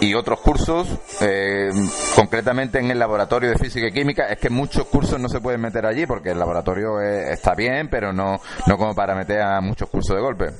y 0.00 0.14
otros 0.14 0.40
cursos, 0.40 0.88
eh, 1.20 1.70
concretamente 2.16 2.78
en 2.78 2.90
el 2.90 2.98
laboratorio 2.98 3.50
de 3.50 3.58
física 3.58 3.88
y 3.88 3.92
química, 3.92 4.26
es 4.26 4.38
que 4.38 4.48
muchos 4.48 4.86
cursos 4.86 5.20
no 5.20 5.28
se 5.28 5.40
pueden 5.40 5.60
meter 5.60 5.84
allí 5.84 6.06
porque 6.06 6.30
el 6.30 6.38
laboratorio 6.38 7.00
eh, 7.00 7.32
está 7.32 7.54
bien, 7.54 7.88
pero 7.88 8.12
no, 8.12 8.40
no 8.66 8.78
como 8.78 8.94
para 8.94 9.14
meter 9.14 9.42
a 9.42 9.60
muchos 9.60 9.88
cursos 9.90 10.16
de 10.16 10.22
golpe. 10.22 10.50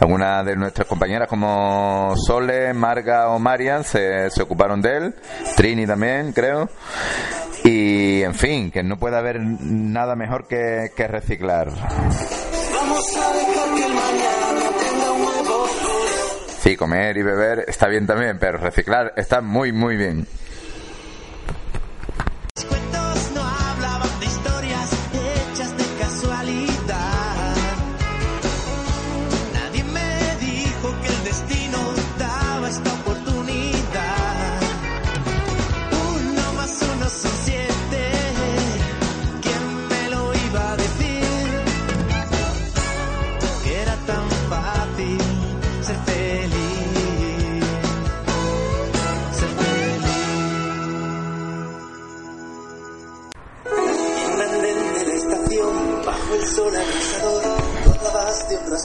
Algunas 0.00 0.44
de 0.46 0.56
nuestras 0.56 0.86
compañeras 0.88 1.28
como 1.28 2.14
Sole, 2.16 2.72
Marga 2.72 3.28
o 3.28 3.38
Marian 3.38 3.84
se, 3.84 4.30
se 4.30 4.42
ocuparon 4.42 4.80
de 4.80 4.96
él, 4.96 5.14
Trini 5.56 5.86
también, 5.86 6.32
creo. 6.32 6.68
Y, 7.64 8.22
en 8.22 8.34
fin, 8.34 8.70
que 8.70 8.82
no 8.82 8.96
puede 8.96 9.16
haber 9.16 9.40
nada 9.40 10.16
mejor 10.16 10.48
que, 10.48 10.90
que 10.96 11.06
reciclar. 11.06 11.68
Vamos 11.68 13.16
a 13.16 13.32
dejar 13.36 13.68
mañana 13.70 14.71
Comer 16.76 17.16
y 17.16 17.22
beber 17.22 17.64
está 17.68 17.88
bien 17.88 18.06
también, 18.06 18.38
pero 18.38 18.58
reciclar 18.58 19.12
está 19.16 19.40
muy, 19.40 19.72
muy 19.72 19.96
bien. 19.96 20.26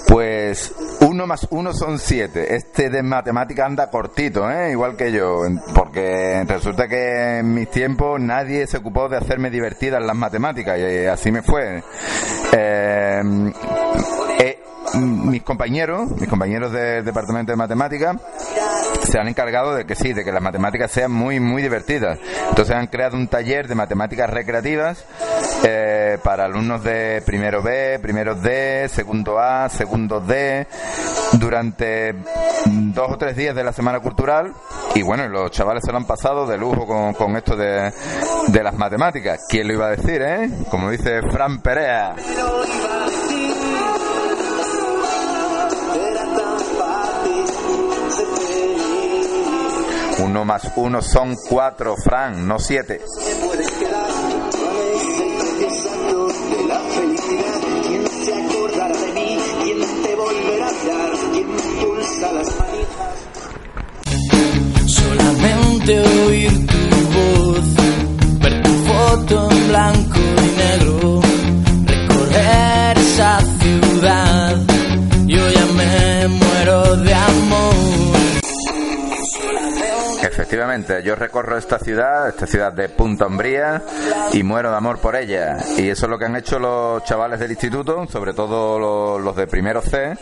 Pues 0.07 0.73
uno 1.01 1.27
más 1.27 1.47
uno 1.51 1.73
son 1.73 1.99
siete. 1.99 2.55
Este 2.55 2.89
de 2.89 3.03
matemática 3.03 3.65
anda 3.65 3.89
cortito, 3.89 4.49
¿eh? 4.49 4.71
igual 4.71 4.95
que 4.95 5.11
yo, 5.11 5.41
porque 5.75 6.43
resulta 6.47 6.87
que 6.87 7.39
en 7.39 7.53
mis 7.53 7.69
tiempos 7.69 8.19
nadie 8.19 8.65
se 8.67 8.77
ocupó 8.77 9.09
de 9.09 9.17
hacerme 9.17 9.49
divertidas 9.49 10.01
las 10.01 10.15
matemáticas 10.15 10.79
y 10.79 11.05
así 11.05 11.31
me 11.31 11.41
fue. 11.41 11.83
Eh, 12.53 13.21
eh, 14.39 14.59
mis 14.95 15.43
compañeros, 15.43 16.09
mis 16.11 16.29
compañeros 16.29 16.71
del 16.71 17.03
departamento 17.03 17.51
de 17.51 17.57
matemáticas, 17.57 18.15
se 19.03 19.19
han 19.19 19.27
encargado 19.27 19.75
de 19.75 19.85
que 19.85 19.95
sí, 19.95 20.13
de 20.13 20.23
que 20.23 20.31
las 20.31 20.41
matemáticas 20.41 20.91
sean 20.91 21.11
muy, 21.11 21.39
muy 21.39 21.61
divertidas. 21.61 22.19
Entonces 22.49 22.75
han 22.75 22.87
creado 22.87 23.17
un 23.17 23.27
taller 23.27 23.67
de 23.67 23.75
matemáticas 23.75 24.29
recreativas 24.29 25.05
eh, 25.63 26.17
para 26.23 26.45
alumnos 26.45 26.83
de 26.83 27.21
primero 27.25 27.61
B, 27.61 27.99
primero 28.01 28.35
D, 28.35 28.87
segundo 28.89 29.39
A, 29.39 29.69
segundo 29.69 30.19
D, 30.19 30.67
durante 31.33 32.13
dos 32.65 33.11
o 33.11 33.17
tres 33.17 33.35
días 33.35 33.55
de 33.55 33.63
la 33.63 33.73
Semana 33.73 33.99
Cultural. 33.99 34.53
Y 34.95 35.03
bueno, 35.03 35.27
los 35.27 35.51
chavales 35.51 35.83
se 35.85 35.91
lo 35.91 35.97
han 35.97 36.05
pasado 36.05 36.47
de 36.47 36.57
lujo 36.57 36.85
con, 36.85 37.13
con 37.13 37.35
esto 37.35 37.55
de, 37.55 37.91
de 38.47 38.63
las 38.63 38.73
matemáticas. 38.75 39.45
¿Quién 39.47 39.67
lo 39.67 39.73
iba 39.73 39.87
a 39.87 39.95
decir, 39.95 40.21
eh? 40.21 40.49
Como 40.69 40.89
dice 40.89 41.21
Fran 41.31 41.61
Perea. 41.61 42.15
Uno 50.19 50.45
más 50.45 50.71
uno 50.75 51.01
son 51.01 51.35
cuatro, 51.47 51.95
Fran, 51.95 52.47
no 52.47 52.57
siete. 52.57 53.01
Solamente 65.87 66.19
oír 66.27 66.51
tu 66.67 66.79
voz, 67.15 67.65
ver 68.41 68.61
tu 68.61 68.69
foto 68.87 69.49
en 69.51 69.67
blanco 69.69 70.19
y 70.19 70.49
negro, 70.57 71.21
recorrer 71.85 72.97
esa 72.97 73.39
ciudad, 73.61 74.57
yo 75.25 75.49
ya 75.49 75.65
me 75.77 76.27
muero 76.27 76.97
de 76.97 77.13
amor. 77.13 78.06
Efectivamente, 80.37 81.01
yo 81.01 81.15
recorro 81.15 81.57
esta 81.57 81.79
ciudad, 81.79 82.29
esta 82.29 82.45
ciudad 82.45 82.71
de 82.71 82.89
Punta 82.89 83.25
Umbría, 83.25 83.81
y 84.33 84.43
muero 84.43 84.69
de 84.69 84.77
amor 84.77 84.99
por 84.99 85.15
ella. 85.15 85.57
Y 85.79 85.89
eso 85.89 86.05
es 86.05 86.09
lo 86.11 86.19
que 86.19 86.25
han 86.25 86.35
hecho 86.35 86.59
los 86.59 87.03
chavales 87.05 87.39
del 87.39 87.49
instituto, 87.49 88.05
sobre 88.07 88.35
todo 88.35 88.77
los, 88.77 89.19
los 89.19 89.35
de 89.35 89.47
primero 89.47 89.81
C, 89.81 90.15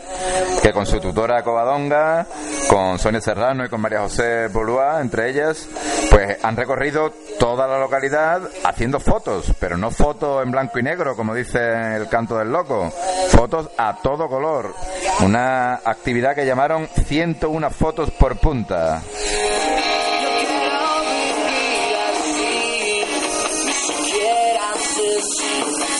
que 0.62 0.72
con 0.72 0.86
su 0.86 1.00
tutora 1.00 1.42
Covadonga, 1.42 2.26
con 2.66 2.98
Sonia 2.98 3.20
Serrano 3.20 3.66
y 3.66 3.68
con 3.68 3.82
María 3.82 4.00
José 4.00 4.48
Bolúa, 4.48 5.02
entre 5.02 5.28
ellas, 5.28 5.68
pues 6.10 6.42
han 6.42 6.56
recorrido 6.56 7.12
toda 7.38 7.66
la 7.66 7.78
localidad 7.78 8.40
haciendo 8.64 8.98
fotos, 9.00 9.52
pero 9.60 9.76
no 9.76 9.90
fotos 9.90 10.42
en 10.42 10.50
blanco 10.50 10.78
y 10.78 10.82
negro, 10.82 11.14
como 11.14 11.34
dice 11.34 11.96
el 11.96 12.08
canto 12.08 12.38
del 12.38 12.50
loco, 12.50 12.90
fotos 13.28 13.68
a 13.76 13.98
todo 14.02 14.28
color. 14.28 14.74
Una 15.20 15.74
actividad 15.74 16.34
que 16.34 16.46
llamaron 16.46 16.88
101 16.88 17.70
fotos 17.70 18.10
por 18.12 18.38
punta. 18.38 19.02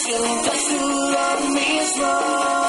Si 0.07 0.13
sientes 0.13 0.69
tú 0.69 0.89
lo 0.89 1.51
mismo. 1.51 2.07
Puedo 2.07 2.57
estarte 2.57 2.66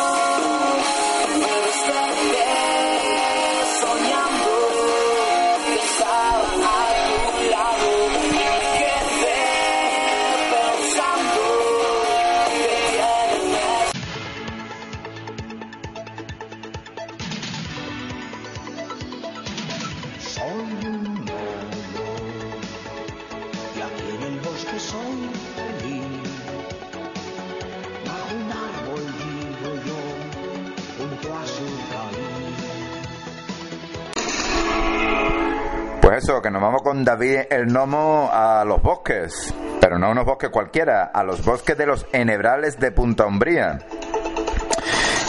Pues 36.07 36.23
eso, 36.23 36.41
que 36.41 36.49
nos 36.49 36.61
vamos 36.61 36.83
con 36.83 37.03
David 37.03 37.39
el 37.49 37.67
Nomo 37.67 38.29
a 38.31 38.63
los 38.63 38.81
bosques, 38.81 39.53
pero 39.81 39.99
no 39.99 40.05
a 40.05 40.11
unos 40.11 40.23
bosques 40.23 40.49
cualquiera, 40.49 41.03
a 41.03 41.21
los 41.21 41.43
bosques 41.43 41.77
de 41.77 41.85
los 41.85 42.05
Enebrales 42.13 42.79
de 42.79 42.93
Punta 42.93 43.25
Umbría. 43.25 43.79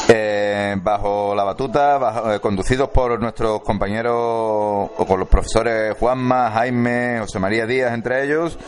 Eh, 0.08 0.38
bajo 0.83 1.35
la 1.35 1.44
batuta, 1.44 1.99
bajo- 1.99 2.33
eh, 2.33 2.40
conducidos 2.40 2.88
por 2.90 3.21
nuestros 3.21 3.61
compañeros 3.62 4.14
o 4.16 5.05
por 5.07 5.18
los 5.18 5.29
profesores 5.29 5.97
Juanma, 5.99 6.51
Jaime, 6.53 7.18
José 7.21 7.38
María 7.38 7.66
Díaz, 7.66 7.92
entre 7.92 8.25
ellos, 8.25 8.59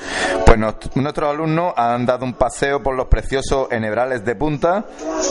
pues 0.46 0.58
nuestros 0.94 1.30
alumnos 1.30 1.72
han 1.76 2.06
dado 2.06 2.24
un 2.24 2.34
paseo 2.34 2.82
por 2.82 2.94
los 2.94 3.06
preciosos 3.08 3.68
enebrales 3.70 4.24
de 4.24 4.34
punta, 4.34 4.84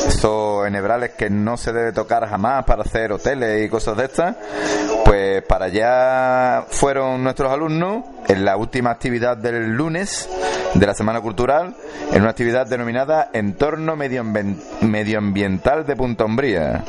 esos 0.08 0.65
enebrales 0.67 1.12
que 1.12 1.30
no 1.30 1.58
se 1.58 1.72
debe 1.74 1.91
tocar 1.91 2.28
jamás 2.28 2.65
para 2.65 2.84
hacer 2.84 3.12
hoteles 3.12 3.65
y 3.65 3.69
cosas 3.69 3.98
de 3.98 4.06
estas, 4.06 4.36
pues 5.06 5.43
para 5.43 5.65
allá 5.65 6.65
fueron 6.69 7.24
nuestros 7.24 7.52
alumnos 7.52 8.04
en 8.28 8.45
la 8.45 8.58
última 8.58 8.91
actividad 8.91 9.38
del 9.38 9.69
lunes 9.72 10.30
de 10.75 10.86
la 10.86 10.93
Semana 10.93 11.21
Cultural, 11.21 11.75
en 12.12 12.21
una 12.21 12.32
actividad 12.32 12.67
denominada 12.67 13.29
Entorno 13.34 13.95
Medioambi- 13.95 14.58
Medioambiental 14.82 15.86
de 15.86 15.95
Punta 15.95 16.25
Umbría. 16.25 16.84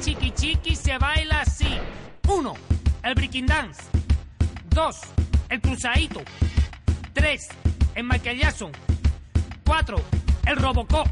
Chiqui 0.00 0.30
chiqui 0.32 0.74
se 0.76 0.96
baila 0.98 1.40
así. 1.40 1.68
Uno, 2.28 2.54
el 3.02 3.14
breaking 3.14 3.46
dance. 3.46 3.82
Dos, 4.70 4.96
el 5.48 5.60
cruzadito. 5.60 6.20
Tres, 7.12 7.48
el 7.94 8.04
Michael 8.04 8.38
Jackson. 8.38 8.72
Cuatro, 9.66 10.00
el 10.46 10.56
Robocop. 10.56 11.08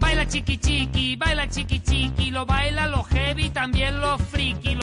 Baila 0.00 0.26
chiqui 0.26 0.58
chiqui, 0.58 1.16
baila 1.16 1.48
chiqui 1.48 1.80
chiqui, 1.80 2.30
lo 2.30 2.46
baila 2.46 2.86
los 2.86 3.06
heavy, 3.08 3.50
también 3.50 4.00
los 4.00 4.20
friki. 4.22 4.74
lo- 4.76 4.82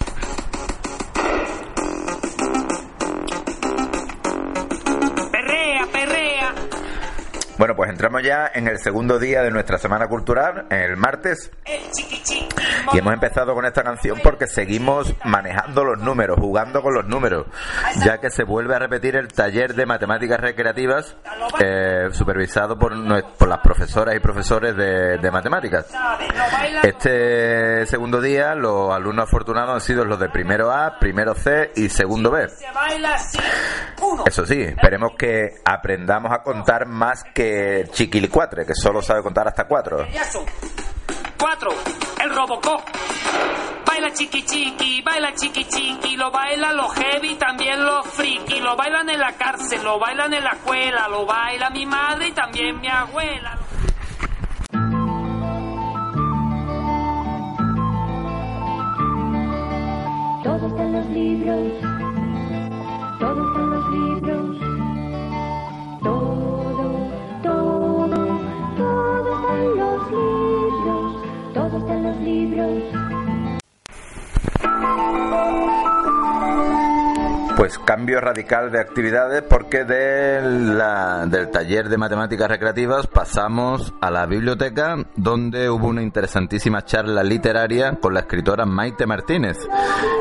Bueno, 7.58 7.74
pues 7.76 7.90
entramos 7.90 8.22
ya 8.22 8.52
en 8.54 8.68
el 8.68 8.80
segundo 8.80 9.18
día 9.18 9.42
de 9.42 9.50
nuestra 9.50 9.78
Semana 9.78 10.08
Cultural, 10.08 10.66
el 10.70 10.98
martes, 10.98 11.52
y 12.94 12.98
hemos 12.98 13.14
empezado 13.14 13.54
con 13.54 13.66
esta 13.66 13.82
canción 13.82 14.20
porque 14.22 14.46
seguimos 14.46 15.14
manejando 15.24 15.86
los 15.86 15.98
números, 16.00 16.38
jugando 16.38 16.82
con 16.82 16.94
los 16.94 17.06
números, 17.06 17.46
ya 18.04 18.20
que 18.20 18.30
se 18.30 18.44
vuelve 18.44 18.76
a 18.76 18.80
repetir 18.80 19.16
el 19.16 19.30
taller 19.30 19.74
de 19.74 19.86
matemáticas 19.86 20.40
recreativas 20.40 21.16
eh, 21.64 22.10
supervisado 22.12 22.78
por, 22.78 22.94
las 22.94 23.60
profesoras 23.64 24.16
y 24.16 24.20
profesores 24.20 24.76
de, 24.76 25.18
de 25.18 25.32
matemáticas. 25.32 25.88
Este 26.84 27.86
segundo 27.86 28.20
día 28.20 28.54
los 28.54 28.94
alumnos 28.94 29.28
afortunados 29.28 29.76
han 29.76 29.82
sido 29.82 30.04
los 30.04 30.20
de 30.20 30.28
primero 30.28 30.72
A, 30.72 31.00
primero 31.00 31.34
C 31.36 31.72
y 31.76 31.88
segundo 31.88 32.32
B. 32.32 32.48
Eso 34.26 34.46
sí, 34.46 34.62
esperemos 34.62 35.12
que 35.18 35.56
aprendamos 35.64 36.32
a 36.34 36.44
contar 36.44 36.86
más 36.86 37.24
que 37.34 37.45
Chiquilicuatre, 37.92 38.66
que 38.66 38.74
solo 38.76 39.02
sabe 39.02 39.22
contar 39.22 39.48
hasta 39.48 39.66
cuatro. 39.66 40.06
Cuatro, 41.38 41.72
el 42.24 42.36
Robocop. 42.36 42.82
Baila 43.86 44.12
chiqui 44.12 44.44
chiqui, 44.44 45.02
baila 45.02 45.34
chiqui 45.34 45.64
chiqui, 45.66 46.18
lo 46.18 46.30
baila 46.30 46.74
los 46.74 46.94
heavy, 46.96 47.36
también 47.36 47.82
los 47.86 48.06
friki, 48.08 48.60
lo 48.60 48.76
bailan 48.76 49.10
en 49.10 49.20
la 49.20 49.32
cárcel, 49.34 49.82
lo 49.84 49.98
bailan 50.00 50.34
en 50.34 50.44
la 50.44 50.52
escuela, 50.52 51.08
lo 51.08 51.26
baila 51.26 51.70
mi 51.70 51.86
madre 51.86 52.28
y 52.28 52.32
también 52.34 52.82
mi 52.82 52.88
abuela. 52.90 53.58
Todo 60.44 60.68
está 60.68 60.84
en 60.84 60.92
los 60.94 61.06
libros, 61.08 61.74
todo 63.20 63.48
está 63.48 63.60
en 63.62 63.70
los 63.70 63.90
libros, 63.92 64.65
Pues 77.58 77.80
cambio 77.80 78.20
radical 78.20 78.70
de 78.70 78.80
actividades 78.82 79.42
porque 79.42 79.86
de 79.86 80.42
la- 80.42 81.26
del 81.26 81.50
taller 81.52 81.88
de 81.88 81.98
matemáticas 81.98 82.50
recreativas 82.50 83.08
pasamos 83.08 83.94
a 84.02 84.12
la 84.12 84.26
biblioteca 84.26 84.98
donde 85.16 85.70
hubo 85.70 85.88
una 85.88 86.02
interesantísima 86.02 86.84
charla 86.84 87.24
literaria 87.24 87.96
con 88.02 88.14
la 88.14 88.22
escritora 88.22 88.66
Maite 88.66 89.06
Martínez, 89.08 89.58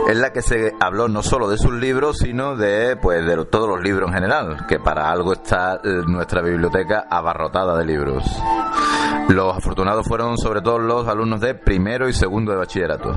en 0.09 0.21
la 0.21 0.33
que 0.33 0.43
se 0.43 0.75
habló 0.81 1.09
no 1.09 1.23
solo 1.25 1.51
de 1.51 1.59
sus 1.59 1.73
libros, 1.73 2.19
sino 2.19 2.57
de 2.57 2.97
pues 2.97 3.27
de 3.27 3.45
todos 3.47 3.69
los 3.69 3.83
libros 3.83 4.09
en 4.11 4.15
general, 4.15 4.67
que 4.69 4.79
para 4.79 5.11
algo 5.11 5.33
está 5.33 5.81
eh, 5.83 6.03
nuestra 6.07 6.41
biblioteca 6.41 7.07
abarrotada 7.11 7.77
de 7.77 7.85
libros. 7.85 8.25
Los 9.29 9.57
afortunados 9.57 10.07
fueron 10.07 10.39
sobre 10.39 10.63
todo 10.63 10.79
los 10.79 11.09
alumnos 11.09 11.41
de 11.41 11.55
primero 11.55 12.09
y 12.09 12.13
segundo 12.13 12.53
de 12.53 12.59
bachillerato. 12.59 13.13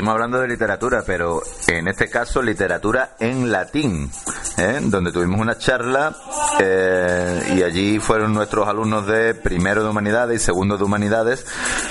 Seguimos 0.00 0.14
hablando 0.14 0.40
de 0.40 0.48
literatura, 0.48 1.02
pero 1.04 1.42
en 1.66 1.86
este 1.86 2.08
caso 2.08 2.40
literatura 2.40 3.16
en 3.18 3.52
latín, 3.52 4.10
¿eh? 4.56 4.78
donde 4.82 5.12
tuvimos 5.12 5.38
una 5.38 5.58
charla 5.58 6.16
eh, 6.58 7.52
y 7.54 7.62
allí 7.62 7.98
fueron 7.98 8.32
nuestros 8.32 8.66
alumnos 8.66 9.06
de 9.06 9.34
primero 9.34 9.82
de 9.82 9.90
humanidades 9.90 10.40
y 10.40 10.42
segundo 10.42 10.78
de 10.78 10.84
humanidades, 10.84 11.44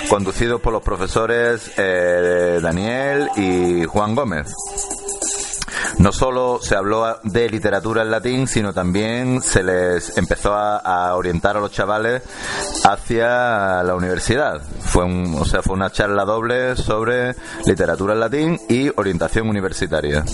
conducidos 0.08 0.60
por 0.60 0.72
los 0.72 0.82
profesores 0.82 1.70
eh, 1.76 2.58
Daniel 2.60 3.28
y 3.36 3.84
Juan 3.84 4.16
Gómez. 4.16 4.52
No 6.00 6.12
solo 6.12 6.60
se 6.62 6.76
habló 6.76 7.18
de 7.24 7.50
literatura 7.50 8.00
en 8.00 8.10
latín, 8.10 8.48
sino 8.48 8.72
también 8.72 9.42
se 9.42 9.62
les 9.62 10.16
empezó 10.16 10.54
a, 10.54 11.14
orientar 11.14 11.58
a 11.58 11.60
los 11.60 11.72
chavales 11.72 12.22
hacia 12.84 13.82
la 13.82 13.94
universidad. 13.94 14.62
Fue 14.80 15.04
un, 15.04 15.36
o 15.38 15.44
sea, 15.44 15.60
fue 15.60 15.74
una 15.74 15.90
charla 15.90 16.24
doble 16.24 16.74
sobre 16.74 17.34
literatura 17.66 18.14
en 18.14 18.20
latín 18.20 18.60
y 18.66 18.90
orientación 18.96 19.46
universitaria. 19.46 20.24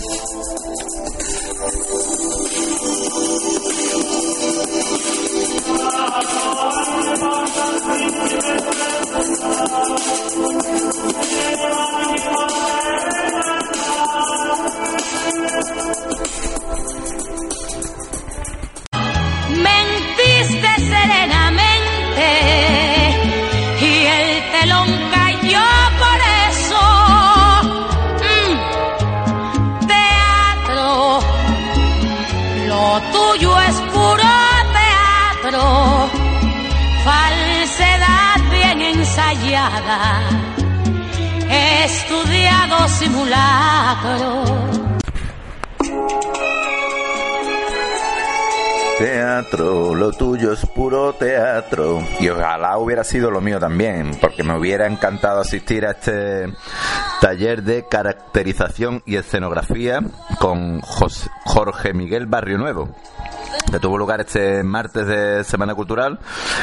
Simulacro. 42.97 44.43
Teatro, 48.97 49.93
lo 49.93 50.11
tuyo 50.11 50.51
es 50.53 50.65
puro 50.65 51.13
teatro. 51.13 52.01
Y 52.19 52.29
ojalá 52.29 52.77
hubiera 52.79 53.03
sido 53.03 53.29
lo 53.29 53.41
mío 53.41 53.59
también, 53.59 54.17
porque 54.19 54.41
me 54.43 54.57
hubiera 54.57 54.87
encantado 54.87 55.39
asistir 55.41 55.85
a 55.85 55.91
este 55.91 56.51
taller 57.21 57.61
de 57.61 57.85
caracterización 57.87 59.03
y 59.05 59.17
escenografía 59.17 59.99
con 60.39 60.81
Jos- 60.81 61.29
Jorge 61.45 61.93
Miguel 61.93 62.25
Barrio 62.25 62.57
Nuevo 62.57 62.89
que 63.71 63.79
tuvo 63.79 63.97
lugar 63.97 64.21
este 64.21 64.63
martes 64.63 65.07
de 65.07 65.43
Semana 65.43 65.75
Cultural, 65.75 66.19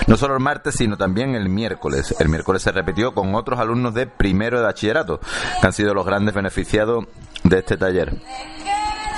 no 0.07 0.17
solo 0.17 0.35
el 0.35 0.41
martes, 0.41 0.75
sino 0.77 0.97
también 0.97 1.35
el 1.35 1.49
miércoles. 1.49 2.15
El 2.19 2.29
miércoles 2.29 2.63
se 2.63 2.73
repitió 2.73 3.13
con 3.13 3.35
otros 3.35 3.59
alumnos 3.59 3.95
de 3.95 4.07
primero 4.07 4.59
de 4.59 4.65
bachillerato, 4.65 5.21
que 5.61 5.67
han 5.67 5.73
sido 5.73 5.95
los 5.95 6.07
grandes 6.07 6.35
beneficiados 6.35 7.05
de 7.43 7.59
este 7.59 7.77
taller, 7.77 8.15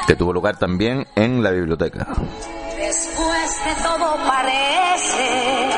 que 0.07 0.17
tuvo 0.17 0.33
lugar 0.33 0.57
también 0.57 1.07
en 1.15 1.43
la 1.43 1.51
biblioteca. 1.51 2.07
Después 2.77 3.65
de 3.65 3.83
todo 3.83 4.17
parece 4.27 5.69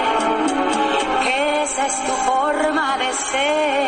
que 1.22 1.62
esa 1.62 1.86
es 1.86 2.06
tu 2.06 2.12
forma 2.30 2.98
de 2.98 3.12
ser. 3.12 3.87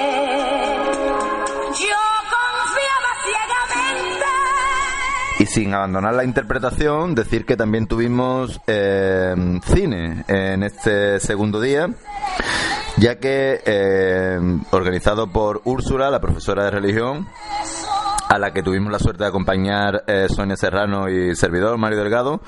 Sin 5.51 5.75
abandonar 5.75 6.15
la 6.15 6.23
interpretación, 6.23 7.17
decir 7.17 7.45
que 7.45 7.57
también 7.57 7.89
tuvimos 7.89 8.61
eh, 8.69 9.35
cine 9.65 10.25
en 10.29 10.63
este 10.63 11.19
segundo 11.19 11.61
día, 11.61 11.89
ya 12.99 13.19
que 13.19 13.61
eh, 13.67 14.39
organizado 14.71 15.27
por 15.27 15.61
Úrsula, 15.65 16.09
la 16.09 16.21
profesora 16.21 16.65
de 16.65 16.71
religión, 16.71 17.27
a 18.29 18.39
la 18.39 18.53
que 18.53 18.63
tuvimos 18.63 18.93
la 18.93 19.01
suerte 19.01 19.25
de 19.25 19.29
acompañar 19.29 20.05
eh, 20.07 20.29
Sonia 20.29 20.57
Serrano 20.57 21.09
y 21.09 21.35
servidor 21.35 21.77
Mario 21.79 21.99
Delgado, 21.99 22.41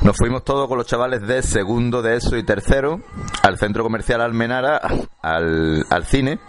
nos 0.00 0.16
fuimos 0.16 0.42
todos 0.42 0.66
con 0.66 0.76
los 0.76 0.88
chavales 0.88 1.24
de 1.24 1.42
segundo 1.42 2.02
de 2.02 2.16
eso 2.16 2.36
y 2.36 2.42
tercero 2.42 3.00
al 3.44 3.58
centro 3.58 3.84
comercial 3.84 4.22
Almenara, 4.22 4.80
al, 5.22 5.86
al 5.88 6.04
cine, 6.04 6.40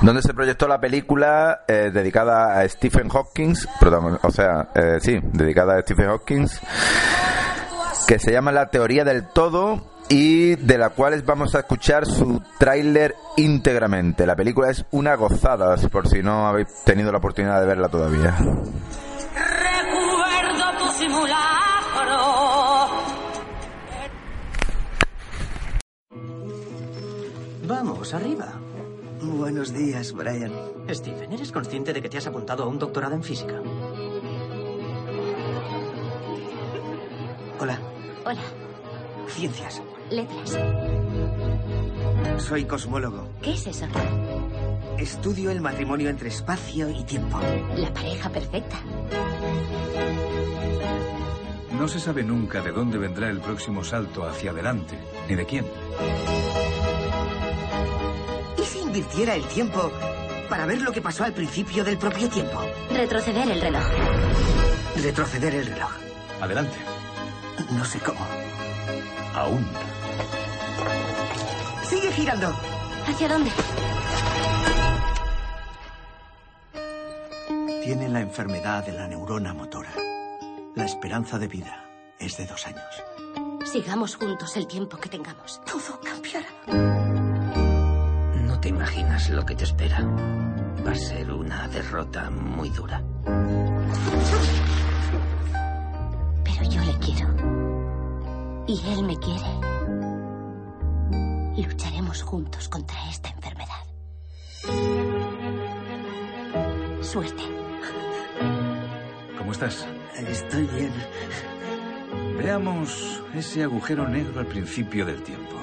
donde 0.00 0.22
se 0.22 0.34
proyectó 0.34 0.68
la 0.68 0.80
película 0.80 1.64
eh, 1.68 1.90
dedicada 1.92 2.58
a 2.58 2.68
Stephen 2.68 3.08
Hawking, 3.08 3.54
o 4.22 4.30
sea, 4.30 4.68
eh, 4.74 4.98
sí, 5.00 5.18
dedicada 5.32 5.76
a 5.76 5.82
Stephen 5.82 6.08
Hawking, 6.08 6.46
que 8.06 8.18
se 8.18 8.32
llama 8.32 8.52
La 8.52 8.70
teoría 8.70 9.04
del 9.04 9.28
todo 9.28 9.92
y 10.08 10.56
de 10.56 10.78
la 10.78 10.90
cual 10.90 11.22
vamos 11.22 11.54
a 11.54 11.60
escuchar 11.60 12.06
su 12.06 12.42
tráiler 12.58 13.14
íntegramente. 13.36 14.26
La 14.26 14.36
película 14.36 14.70
es 14.70 14.84
una 14.90 15.14
gozada, 15.14 15.76
por 15.90 16.08
si 16.08 16.22
no 16.22 16.46
habéis 16.46 16.68
tenido 16.84 17.10
la 17.12 17.18
oportunidad 17.18 17.60
de 17.60 17.66
verla 17.66 17.88
todavía. 17.88 18.36
Recuerdo 19.34 20.78
tu 20.78 20.90
simulacro. 20.98 21.52
Vamos, 27.64 28.12
arriba. 28.12 28.52
Buenos 29.22 29.72
días, 29.72 30.12
Brian. 30.12 30.52
Stephen, 30.90 31.32
¿eres 31.32 31.52
consciente 31.52 31.92
de 31.92 32.02
que 32.02 32.08
te 32.08 32.18
has 32.18 32.26
apuntado 32.26 32.64
a 32.64 32.66
un 32.66 32.78
doctorado 32.78 33.14
en 33.14 33.22
física? 33.22 33.54
Hola. 37.60 37.78
Hola, 38.24 38.40
Ciencias. 39.28 39.80
letras. 40.10 40.58
Soy 42.38 42.64
cosmólogo. 42.64 43.28
¿Qué 43.40 43.52
es 43.52 43.66
eso? 43.66 43.86
Estudio 44.98 45.50
el 45.50 45.60
matrimonio 45.60 46.08
entre 46.08 46.28
espacio 46.28 46.90
y 46.90 47.04
tiempo. 47.04 47.38
La 47.76 47.92
pareja 47.92 48.28
perfecta. 48.28 48.78
No 51.78 51.88
se 51.88 51.98
sabe 51.98 52.22
nunca 52.22 52.60
de 52.60 52.72
dónde 52.72 52.98
vendrá 52.98 53.28
el 53.30 53.40
próximo 53.40 53.82
salto 53.82 54.24
hacia 54.24 54.50
adelante, 54.50 54.98
ni 55.28 55.34
de 55.34 55.46
quién. 55.46 55.64
¿Y 58.92 58.94
si 58.94 59.00
invirtiera 59.00 59.34
el 59.34 59.44
tiempo 59.46 59.90
para 60.50 60.66
ver 60.66 60.82
lo 60.82 60.92
que 60.92 61.00
pasó 61.00 61.24
al 61.24 61.32
principio 61.32 61.82
del 61.82 61.96
propio 61.96 62.28
tiempo? 62.28 62.60
Retroceder 62.90 63.50
el 63.50 63.58
reloj. 63.58 63.84
Retroceder 65.02 65.54
el 65.54 65.66
reloj. 65.66 65.90
Adelante. 66.42 66.76
No 67.70 67.84
sé 67.86 67.98
cómo. 68.00 68.20
Aún. 69.34 69.66
Sigue 71.84 72.12
girando. 72.12 72.54
¿Hacia 73.06 73.28
dónde? 73.28 73.50
Tiene 77.82 78.10
la 78.10 78.20
enfermedad 78.20 78.84
de 78.84 78.92
la 78.92 79.08
neurona 79.08 79.54
motora. 79.54 79.92
La 80.74 80.84
esperanza 80.84 81.38
de 81.38 81.48
vida 81.48 81.88
es 82.18 82.36
de 82.36 82.46
dos 82.46 82.66
años. 82.66 83.02
Sigamos 83.64 84.16
juntos 84.16 84.54
el 84.58 84.66
tiempo 84.66 84.98
que 84.98 85.08
tengamos. 85.08 85.62
Todo 85.64 85.98
cambiará. 86.02 87.01
Te 88.62 88.68
imaginas 88.68 89.28
lo 89.28 89.44
que 89.44 89.56
te 89.56 89.64
espera. 89.64 90.00
Va 90.86 90.92
a 90.92 90.94
ser 90.94 91.32
una 91.32 91.66
derrota 91.66 92.30
muy 92.30 92.70
dura. 92.70 93.02
Pero 96.44 96.70
yo 96.70 96.80
le 96.84 96.96
quiero. 96.98 97.26
Y 98.68 98.80
él 98.92 99.02
me 99.02 99.16
quiere. 99.18 99.48
Lucharemos 101.56 102.22
juntos 102.22 102.68
contra 102.68 103.10
esta 103.10 103.30
enfermedad. 103.30 103.82
Suerte. 107.02 107.42
¿Cómo 109.38 109.50
estás? 109.50 109.88
Estoy 110.16 110.68
bien. 110.68 110.92
Veamos 112.38 113.24
ese 113.34 113.64
agujero 113.64 114.06
negro 114.06 114.38
al 114.38 114.46
principio 114.46 115.04
del 115.04 115.20
tiempo. 115.24 115.61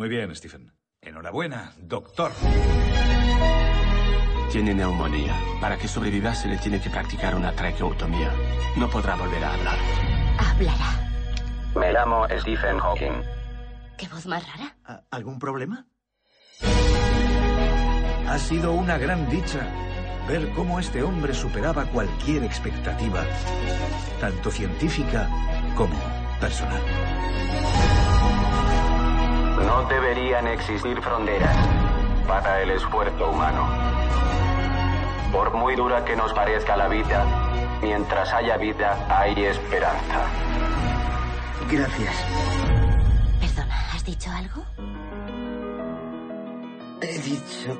Muy 0.00 0.08
bien, 0.08 0.34
Stephen. 0.34 0.72
Enhorabuena, 1.02 1.74
doctor. 1.76 2.32
Tiene 4.50 4.72
neumonía. 4.72 5.38
Para 5.60 5.76
que 5.76 5.88
sobreviva 5.88 6.34
se 6.34 6.48
le 6.48 6.56
tiene 6.56 6.80
que 6.80 6.88
practicar 6.88 7.34
una 7.34 7.52
traqueotomía. 7.52 8.32
No 8.78 8.88
podrá 8.88 9.14
volver 9.16 9.44
a 9.44 9.52
hablar. 9.52 9.76
Hablará. 10.38 11.10
Me 11.76 11.92
llamo 11.92 12.26
Stephen 12.30 12.78
Hawking. 12.78 13.22
¿Qué 13.98 14.08
voz 14.08 14.24
más 14.24 14.42
rara? 14.50 14.74
¿A- 14.86 15.02
¿Algún 15.10 15.38
problema? 15.38 15.86
Ha 18.26 18.38
sido 18.38 18.72
una 18.72 18.96
gran 18.96 19.28
dicha 19.28 19.60
ver 20.26 20.48
cómo 20.52 20.80
este 20.80 21.02
hombre 21.02 21.34
superaba 21.34 21.84
cualquier 21.84 22.42
expectativa, 22.44 23.22
tanto 24.18 24.50
científica 24.50 25.28
como 25.76 25.94
personal. 26.40 26.80
No 29.70 29.84
deberían 29.84 30.48
existir 30.48 31.00
fronteras 31.00 31.56
para 32.26 32.60
el 32.60 32.70
esfuerzo 32.70 33.30
humano. 33.30 33.68
Por 35.30 35.52
muy 35.54 35.76
dura 35.76 36.04
que 36.04 36.16
nos 36.16 36.32
parezca 36.32 36.76
la 36.76 36.88
vida, 36.88 37.24
mientras 37.80 38.32
haya 38.32 38.56
vida 38.56 39.06
hay 39.08 39.44
esperanza. 39.44 40.26
Gracias. 41.70 42.14
Perdona, 43.40 43.76
¿has 43.94 44.04
dicho 44.04 44.28
algo? 44.32 44.64
He 47.00 47.18
dicho 47.20 47.78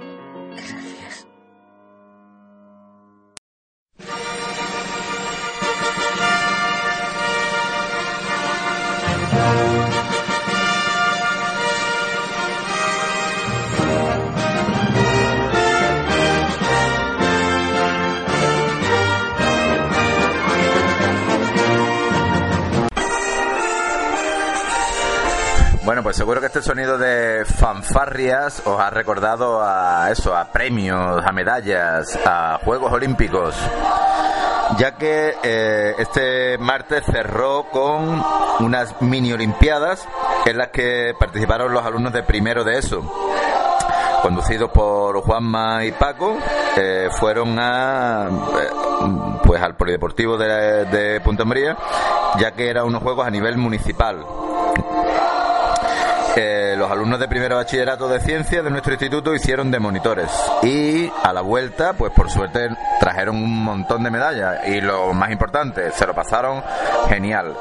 pues 26.10 26.16
seguro 26.16 26.40
que 26.40 26.48
este 26.48 26.60
sonido 26.60 26.98
de 26.98 27.44
fanfarrias 27.44 28.62
os 28.66 28.80
ha 28.80 28.90
recordado 28.90 29.62
a 29.62 30.10
eso, 30.10 30.36
a 30.36 30.50
premios, 30.50 31.24
a 31.24 31.30
medallas, 31.30 32.18
a 32.26 32.58
Juegos 32.64 32.92
Olímpicos. 32.92 33.54
Ya 34.76 34.96
que 34.96 35.36
eh, 35.40 35.94
este 35.98 36.58
martes 36.58 37.04
cerró 37.06 37.68
con 37.70 38.24
unas 38.58 39.00
mini 39.00 39.32
olimpiadas 39.32 40.04
en 40.46 40.58
las 40.58 40.70
que 40.70 41.14
participaron 41.16 41.72
los 41.72 41.86
alumnos 41.86 42.12
de 42.12 42.24
primero 42.24 42.64
de 42.64 42.78
eso 42.78 43.08
conducidos 44.20 44.70
por 44.70 45.22
Juanma 45.22 45.84
y 45.84 45.92
Paco, 45.92 46.36
eh, 46.76 47.08
fueron 47.12 47.58
a 47.58 48.28
eh, 48.28 48.68
pues 49.44 49.62
al 49.62 49.76
polideportivo 49.76 50.36
de, 50.36 50.84
de 50.86 51.20
Punta 51.20 51.44
Umbría, 51.44 51.76
ya 52.38 52.50
que 52.50 52.68
eran 52.68 52.86
unos 52.86 53.00
juegos 53.00 53.26
a 53.26 53.30
nivel 53.30 53.56
municipal. 53.56 54.26
Los 56.36 56.90
alumnos 56.90 57.18
de 57.20 57.28
primero 57.28 57.56
bachillerato 57.56 58.08
de 58.08 58.20
ciencias 58.20 58.64
de 58.64 58.70
nuestro 58.70 58.92
instituto 58.92 59.34
hicieron 59.34 59.70
de 59.70 59.78
monitores 59.78 60.30
y 60.62 61.10
a 61.22 61.32
la 61.32 61.40
vuelta, 61.40 61.92
pues 61.92 62.12
por 62.12 62.30
suerte 62.30 62.70
trajeron 62.98 63.36
un 63.36 63.64
montón 63.64 64.02
de 64.02 64.10
medallas 64.10 64.66
y 64.66 64.80
lo 64.80 65.12
más 65.12 65.30
importante, 65.30 65.90
se 65.90 66.06
lo 66.06 66.14
pasaron 66.14 66.62
genial. 67.08 67.54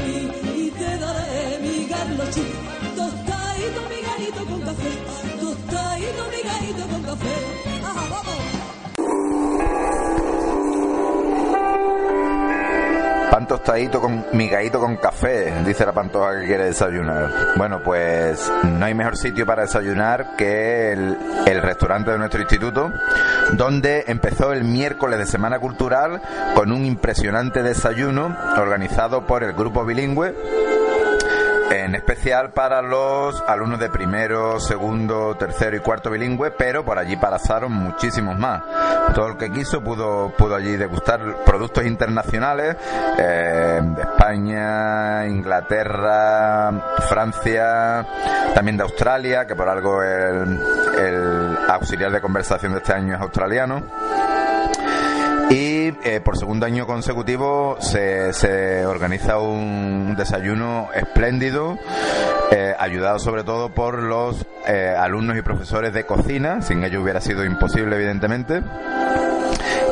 Mí 0.00 0.30
y 0.56 0.70
te 0.70 0.98
daré 0.98 1.58
mi 1.62 1.86
garlochi. 1.86 2.67
Pan 13.30 13.46
tostadito 13.46 14.00
con 14.00 14.24
migadito 14.32 14.80
con 14.80 14.96
café, 14.96 15.52
dice 15.64 15.84
la 15.84 15.92
pantoja 15.92 16.40
que 16.40 16.46
quiere 16.46 16.64
desayunar. 16.64 17.30
Bueno, 17.56 17.80
pues 17.84 18.50
no 18.64 18.84
hay 18.84 18.94
mejor 18.94 19.16
sitio 19.16 19.44
para 19.44 19.62
desayunar 19.62 20.34
que 20.36 20.92
el, 20.92 21.18
el 21.46 21.62
restaurante 21.62 22.10
de 22.10 22.18
nuestro 22.18 22.40
instituto, 22.40 22.90
donde 23.52 24.04
empezó 24.06 24.52
el 24.52 24.64
miércoles 24.64 25.18
de 25.18 25.26
Semana 25.26 25.58
Cultural 25.58 26.22
con 26.54 26.72
un 26.72 26.84
impresionante 26.86 27.62
desayuno 27.62 28.34
organizado 28.56 29.26
por 29.26 29.44
el 29.44 29.52
grupo 29.52 29.84
bilingüe 29.84 30.34
en 31.70 31.94
especial 31.94 32.50
para 32.50 32.82
los 32.82 33.42
alumnos 33.46 33.78
de 33.78 33.90
primero, 33.90 34.58
segundo, 34.60 35.36
tercero 35.36 35.76
y 35.76 35.80
cuarto 35.80 36.10
bilingüe, 36.10 36.50
pero 36.50 36.84
por 36.84 36.98
allí 36.98 37.16
pasaron 37.16 37.72
muchísimos 37.72 38.38
más. 38.38 38.62
Todo 39.14 39.28
el 39.28 39.36
que 39.36 39.50
quiso 39.50 39.82
pudo, 39.82 40.32
pudo 40.36 40.54
allí 40.54 40.76
degustar 40.76 41.44
productos 41.44 41.84
internacionales 41.84 42.76
eh, 43.18 43.80
de 43.82 44.02
España, 44.02 45.26
Inglaterra, 45.26 46.72
Francia, 47.08 48.06
también 48.54 48.76
de 48.76 48.82
Australia, 48.82 49.46
que 49.46 49.54
por 49.54 49.68
algo 49.68 50.02
el, 50.02 50.60
el 50.98 51.58
auxiliar 51.68 52.10
de 52.12 52.20
conversación 52.20 52.72
de 52.72 52.78
este 52.78 52.92
año 52.92 53.14
es 53.14 53.20
australiano. 53.20 53.82
Y 55.50 55.94
eh, 56.04 56.20
por 56.22 56.36
segundo 56.36 56.66
año 56.66 56.86
consecutivo 56.86 57.76
se, 57.80 58.32
se 58.34 58.84
organiza 58.84 59.38
un 59.38 60.14
desayuno 60.16 60.88
espléndido, 60.94 61.78
eh, 62.50 62.74
ayudado 62.78 63.18
sobre 63.18 63.44
todo 63.44 63.70
por 63.70 64.02
los 64.02 64.46
eh, 64.66 64.94
alumnos 64.96 65.38
y 65.38 65.42
profesores 65.42 65.94
de 65.94 66.04
cocina, 66.04 66.60
sin 66.60 66.84
ello 66.84 67.02
hubiera 67.02 67.20
sido 67.20 67.44
imposible 67.44 67.96
evidentemente 67.96 68.62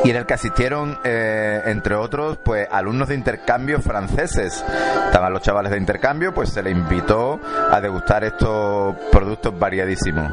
y 0.07 0.11
en 0.11 0.15
el 0.15 0.25
que 0.25 0.35
asistieron, 0.35 0.97
eh, 1.03 1.63
entre 1.65 1.93
otros, 1.93 2.37
pues 2.37 2.65
alumnos 2.71 3.09
de 3.09 3.15
intercambio 3.15 3.81
franceses. 3.81 4.63
Estaban 5.05 5.33
los 5.33 5.41
chavales 5.41 5.69
de 5.69 5.77
intercambio, 5.77 6.33
pues 6.33 6.47
se 6.47 6.63
les 6.63 6.71
invitó 6.71 7.41
a 7.69 7.81
degustar 7.81 8.23
estos 8.23 8.95
productos 9.11 9.59
variadísimos. 9.59 10.31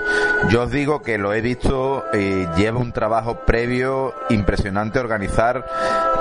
Yo 0.49 0.63
os 0.63 0.71
digo 0.71 1.03
que 1.03 1.19
lo 1.19 1.35
he 1.35 1.41
visto 1.41 2.05
y 2.13 2.47
lleva 2.55 2.79
un 2.79 2.93
trabajo 2.93 3.41
previo 3.45 4.15
impresionante 4.31 5.01
organizar 5.01 5.67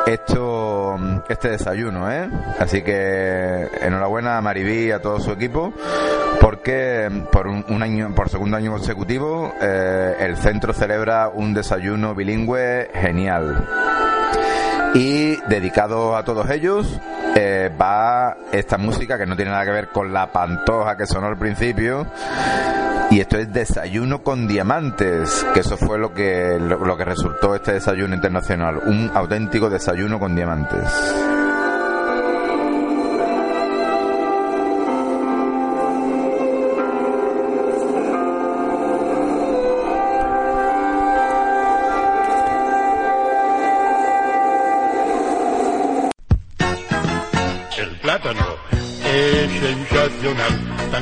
esto, 0.08 0.97
este 1.30 1.49
desayuno, 1.49 2.12
¿eh? 2.12 2.28
Así 2.58 2.82
que 2.82 3.70
enhorabuena 3.82 4.36
a 4.36 4.41
Maribí 4.41 4.86
y 4.86 4.91
a 4.91 4.99
todo 4.99 5.20
su 5.20 5.32
equipo 5.32 5.72
porque 6.43 7.10
por 7.32 7.47
un, 7.47 7.84
año 7.84 8.14
por 8.14 8.28
segundo 8.28 8.58
año 8.58 8.72
consecutivo 8.72 9.54
eh, 9.62 10.16
el 10.20 10.36
centro 10.36 10.74
celebra 10.74 11.30
un 11.30 11.54
desayuno 11.54 12.14
bilingüe 12.16 12.89
genial 12.93 13.43
y 14.94 15.38
dedicado 15.48 16.16
a 16.16 16.24
todos 16.24 16.50
ellos 16.50 17.00
eh, 17.36 17.72
va 17.82 18.38
esta 18.52 18.78
música 18.78 19.18
que 19.18 19.26
no 19.26 19.36
tiene 19.36 19.52
nada 19.52 19.66
que 19.66 19.72
ver 19.72 19.88
con 19.89 20.14
la 20.14 20.32
pantoja 20.32 20.96
que 20.96 21.08
sonó 21.08 21.28
al 21.28 21.38
principio. 21.38 22.06
Y 23.10 23.20
esto 23.20 23.38
es 23.38 23.52
desayuno 23.52 24.24
con 24.24 24.48
diamantes 24.48 25.46
que 25.54 25.60
eso 25.62 25.78
fue 25.78 26.00
lo 26.00 26.14
que 26.14 26.58
lo, 26.60 26.84
lo 26.84 26.98
que 26.98 27.06
resultó 27.06 27.56
este 27.56 27.74
desayuno 27.74 28.16
internacional. 28.16 28.82
Un 28.86 29.12
auténtico 29.14 29.70
desayuno 29.70 30.20
con 30.20 30.36
diamantes 30.36 31.43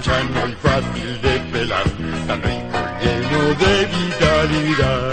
sano 0.03 0.47
y 0.47 0.53
fácil 0.53 1.21
de 1.21 1.39
pelar, 1.51 1.83
tan 2.27 2.41
rico 2.41 2.77
y 3.01 3.05
lleno 3.05 3.41
de 3.61 3.85
vitalidad. 3.85 5.11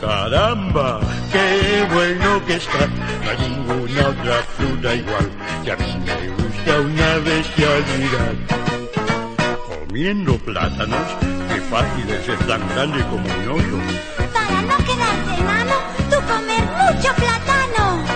Caramba, 0.00 1.00
qué 1.32 1.86
bueno 1.92 2.44
que 2.46 2.54
está, 2.54 2.86
no 2.86 3.30
hay 3.30 3.48
ninguna 3.48 4.08
otra 4.08 4.36
fruta 4.56 4.94
igual, 4.94 5.30
que 5.64 5.72
a 5.72 5.76
mí 5.76 5.96
me 6.04 6.28
gusta 6.28 6.80
una 6.80 7.14
bestialidad. 7.18 8.34
Comiendo 9.68 10.38
plátanos, 10.38 11.06
qué 11.48 11.60
fácil 11.62 12.10
es 12.10 12.46
tan 12.46 12.68
grande 12.68 13.00
como 13.10 13.24
un 13.24 13.60
oso. 13.60 13.78
Para 14.32 14.62
no 14.62 14.76
quedarte 14.78 15.40
enano, 15.40 15.74
tú 16.10 16.16
comer 16.26 16.64
mucho 16.64 17.14
plátano. 17.14 18.09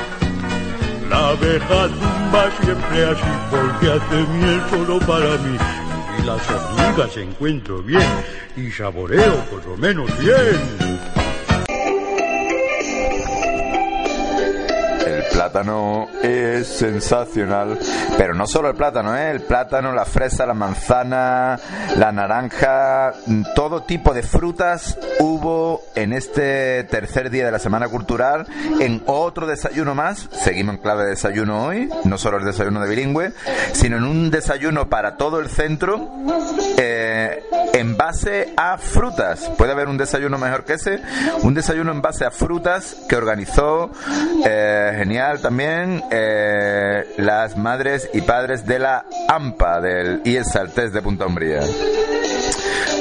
Abeja 1.34 1.88
tumba 1.88 2.48
siempre 2.62 3.04
así 3.06 3.22
porque 3.50 3.90
hace 3.90 4.32
miel 4.34 4.62
solo 4.70 5.00
para 5.00 5.36
mí. 5.38 5.58
Y 6.18 6.26
las 6.26 6.48
hormigas 6.48 7.16
encuentro 7.16 7.82
bien 7.82 8.08
y 8.56 8.70
saboreo 8.70 9.44
por 9.50 9.66
lo 9.66 9.76
menos 9.76 10.06
bien. 10.20 11.23
Plátano 15.34 16.06
es 16.22 16.68
sensacional, 16.68 17.76
pero 18.16 18.34
no 18.34 18.46
solo 18.46 18.68
el 18.68 18.76
plátano, 18.76 19.16
¿eh? 19.16 19.32
el 19.32 19.40
plátano, 19.40 19.92
la 19.92 20.04
fresa, 20.04 20.46
la 20.46 20.54
manzana, 20.54 21.58
la 21.96 22.12
naranja, 22.12 23.12
mm, 23.26 23.42
todo 23.52 23.82
tipo 23.82 24.14
de 24.14 24.22
frutas 24.22 24.96
hubo 25.18 25.82
en 25.96 26.12
este 26.12 26.84
tercer 26.84 27.30
día 27.30 27.46
de 27.46 27.50
la 27.50 27.58
Semana 27.58 27.88
Cultural, 27.88 28.46
en 28.78 29.02
otro 29.06 29.48
desayuno 29.48 29.96
más, 29.96 30.28
seguimos 30.30 30.76
en 30.76 30.82
clave 30.82 31.02
de 31.02 31.10
desayuno 31.10 31.66
hoy, 31.66 31.88
no 32.04 32.16
solo 32.16 32.38
el 32.38 32.44
desayuno 32.44 32.80
de 32.80 32.88
bilingüe, 32.88 33.32
sino 33.72 33.96
en 33.96 34.04
un 34.04 34.30
desayuno 34.30 34.88
para 34.88 35.16
todo 35.16 35.40
el 35.40 35.48
centro, 35.48 36.12
eh, 36.78 37.42
en 37.72 37.96
base 37.96 38.54
a 38.56 38.78
frutas. 38.78 39.50
¿Puede 39.58 39.72
haber 39.72 39.88
un 39.88 39.96
desayuno 39.96 40.38
mejor 40.38 40.64
que 40.64 40.74
ese? 40.74 41.02
Un 41.42 41.54
desayuno 41.54 41.90
en 41.90 42.02
base 42.02 42.24
a 42.24 42.30
frutas 42.30 42.96
que 43.08 43.16
organizó 43.16 43.90
eh, 44.46 44.94
genial 44.96 45.23
también 45.40 46.02
eh, 46.10 47.04
las 47.16 47.56
madres 47.56 48.08
y 48.12 48.20
padres 48.22 48.66
de 48.66 48.78
la 48.78 49.04
AMPA, 49.28 49.80
del 49.80 50.20
IES 50.24 50.52
Saltés 50.52 50.92
de 50.92 51.00
Punta 51.02 51.26
Umbría. 51.26 51.60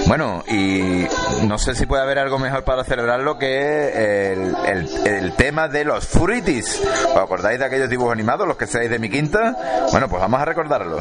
Bueno, 0.07 0.43
y 0.49 1.05
no 1.43 1.57
sé 1.57 1.76
si 1.76 1.86
puede 1.86 2.01
haber 2.03 2.19
algo 2.19 2.38
mejor 2.38 2.63
para 2.63 2.84
celebrarlo 2.84 3.38
que 3.38 4.34
el, 4.34 4.55
el- 4.65 5.07
el 5.07 5.32
tema 5.34 5.67
de 5.69 5.86
los 5.86 6.05
fruitis. 6.05 6.82
¿Os 7.13 7.17
acordáis 7.17 7.59
de 7.59 7.65
aquellos 7.65 7.89
dibujos 7.89 8.11
animados, 8.13 8.47
los 8.47 8.57
que 8.57 8.67
seáis 8.67 8.89
de 8.89 8.99
mi 8.99 9.09
quinta? 9.09 9.55
Bueno, 9.91 10.09
pues 10.09 10.21
vamos 10.21 10.41
a 10.41 10.45
recordarlo. 10.45 10.99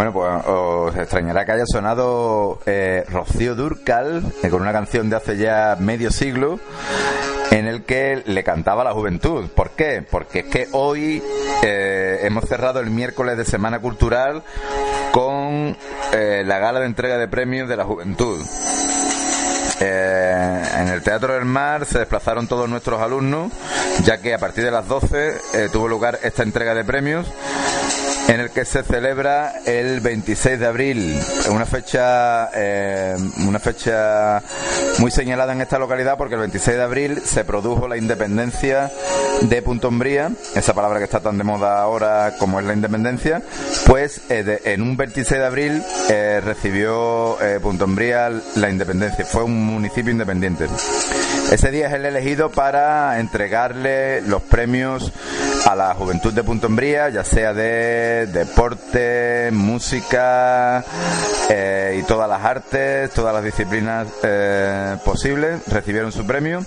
Bueno, 0.00 0.14
pues 0.14 0.46
os 0.46 0.96
extrañará 0.96 1.44
que 1.44 1.52
haya 1.52 1.66
sonado 1.66 2.58
eh, 2.64 3.04
Rocío 3.10 3.54
Durcal 3.54 4.22
eh, 4.42 4.48
con 4.48 4.62
una 4.62 4.72
canción 4.72 5.10
de 5.10 5.16
hace 5.16 5.36
ya 5.36 5.76
medio 5.78 6.10
siglo 6.10 6.58
en 7.50 7.66
el 7.66 7.82
que 7.82 8.22
le 8.24 8.42
cantaba 8.42 8.82
la 8.82 8.94
juventud. 8.94 9.50
¿Por 9.54 9.72
qué? 9.72 10.02
Porque 10.10 10.38
es 10.38 10.44
que 10.46 10.68
hoy 10.72 11.22
eh, 11.62 12.20
hemos 12.22 12.46
cerrado 12.46 12.80
el 12.80 12.88
miércoles 12.88 13.36
de 13.36 13.44
Semana 13.44 13.80
Cultural 13.80 14.42
con 15.12 15.76
eh, 16.14 16.44
la 16.46 16.58
gala 16.58 16.80
de 16.80 16.86
entrega 16.86 17.18
de 17.18 17.28
premios 17.28 17.68
de 17.68 17.76
la 17.76 17.84
juventud. 17.84 18.40
En 19.82 20.88
el 20.88 21.02
Teatro 21.02 21.34
del 21.34 21.46
Mar 21.46 21.86
se 21.86 21.98
desplazaron 21.98 22.46
todos 22.46 22.68
nuestros 22.68 23.00
alumnos, 23.00 23.50
ya 24.04 24.18
que 24.18 24.34
a 24.34 24.38
partir 24.38 24.64
de 24.64 24.70
las 24.70 24.86
12 24.86 25.34
eh, 25.54 25.68
tuvo 25.72 25.88
lugar 25.88 26.18
esta 26.22 26.42
entrega 26.42 26.74
de 26.74 26.84
premios 26.84 27.26
en 28.30 28.40
el 28.40 28.50
que 28.50 28.64
se 28.64 28.82
celebra 28.82 29.54
el 29.66 30.00
26 30.00 30.60
de 30.60 30.66
abril, 30.66 31.20
una 31.50 31.66
fecha 31.66 32.48
eh, 32.54 33.16
una 33.46 33.58
fecha 33.58 34.40
muy 34.98 35.10
señalada 35.10 35.52
en 35.52 35.60
esta 35.60 35.78
localidad 35.78 36.16
porque 36.16 36.34
el 36.34 36.40
26 36.40 36.76
de 36.76 36.82
abril 36.82 37.22
se 37.24 37.44
produjo 37.44 37.88
la 37.88 37.96
independencia 37.96 38.90
de 39.42 39.62
Punto 39.62 39.88
Umbría, 39.88 40.30
esa 40.54 40.74
palabra 40.74 40.98
que 40.98 41.04
está 41.06 41.20
tan 41.20 41.38
de 41.38 41.44
moda 41.44 41.80
ahora 41.80 42.34
como 42.38 42.60
es 42.60 42.66
la 42.66 42.74
independencia, 42.74 43.42
pues 43.86 44.20
eh, 44.30 44.44
de- 44.44 44.60
en 44.64 44.82
un 44.82 44.96
26 44.96 45.40
de 45.40 45.46
abril 45.46 45.82
eh, 46.08 46.40
recibió 46.44 47.40
eh, 47.42 47.58
Punto 47.60 47.84
Umbría 47.84 48.30
la 48.56 48.70
independencia, 48.70 49.24
fue 49.24 49.42
un 49.42 49.64
municipio 49.66 50.12
independiente. 50.12 50.66
Ese 51.50 51.70
día 51.70 51.88
es 51.88 51.94
el 51.94 52.04
elegido 52.06 52.50
para 52.50 53.18
entregarle 53.18 54.20
los 54.22 54.42
premios 54.42 55.12
a 55.66 55.76
la 55.76 55.94
juventud 55.94 56.32
de 56.32 56.42
Punto 56.42 56.66
Umbría, 56.66 57.08
ya 57.10 57.24
sea 57.24 57.52
de 57.52 58.26
deporte, 58.26 59.50
música 59.52 60.84
eh, 61.48 61.98
y 62.00 62.02
todas 62.04 62.28
las 62.28 62.44
artes, 62.44 63.10
todas 63.10 63.34
las 63.34 63.44
disciplinas 63.44 64.06
eh, 64.22 64.96
posibles, 65.04 65.60
recibieron 65.68 66.12
su 66.12 66.26
premio. 66.26 66.64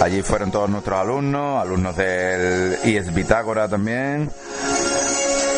Allí 0.00 0.22
fueron 0.22 0.50
todos 0.50 0.68
nuestros 0.68 0.98
alumnos, 0.98 1.62
alumnos 1.62 1.96
del 1.96 2.78
IES 2.84 3.14
Bitácora 3.14 3.68
también. 3.68 4.30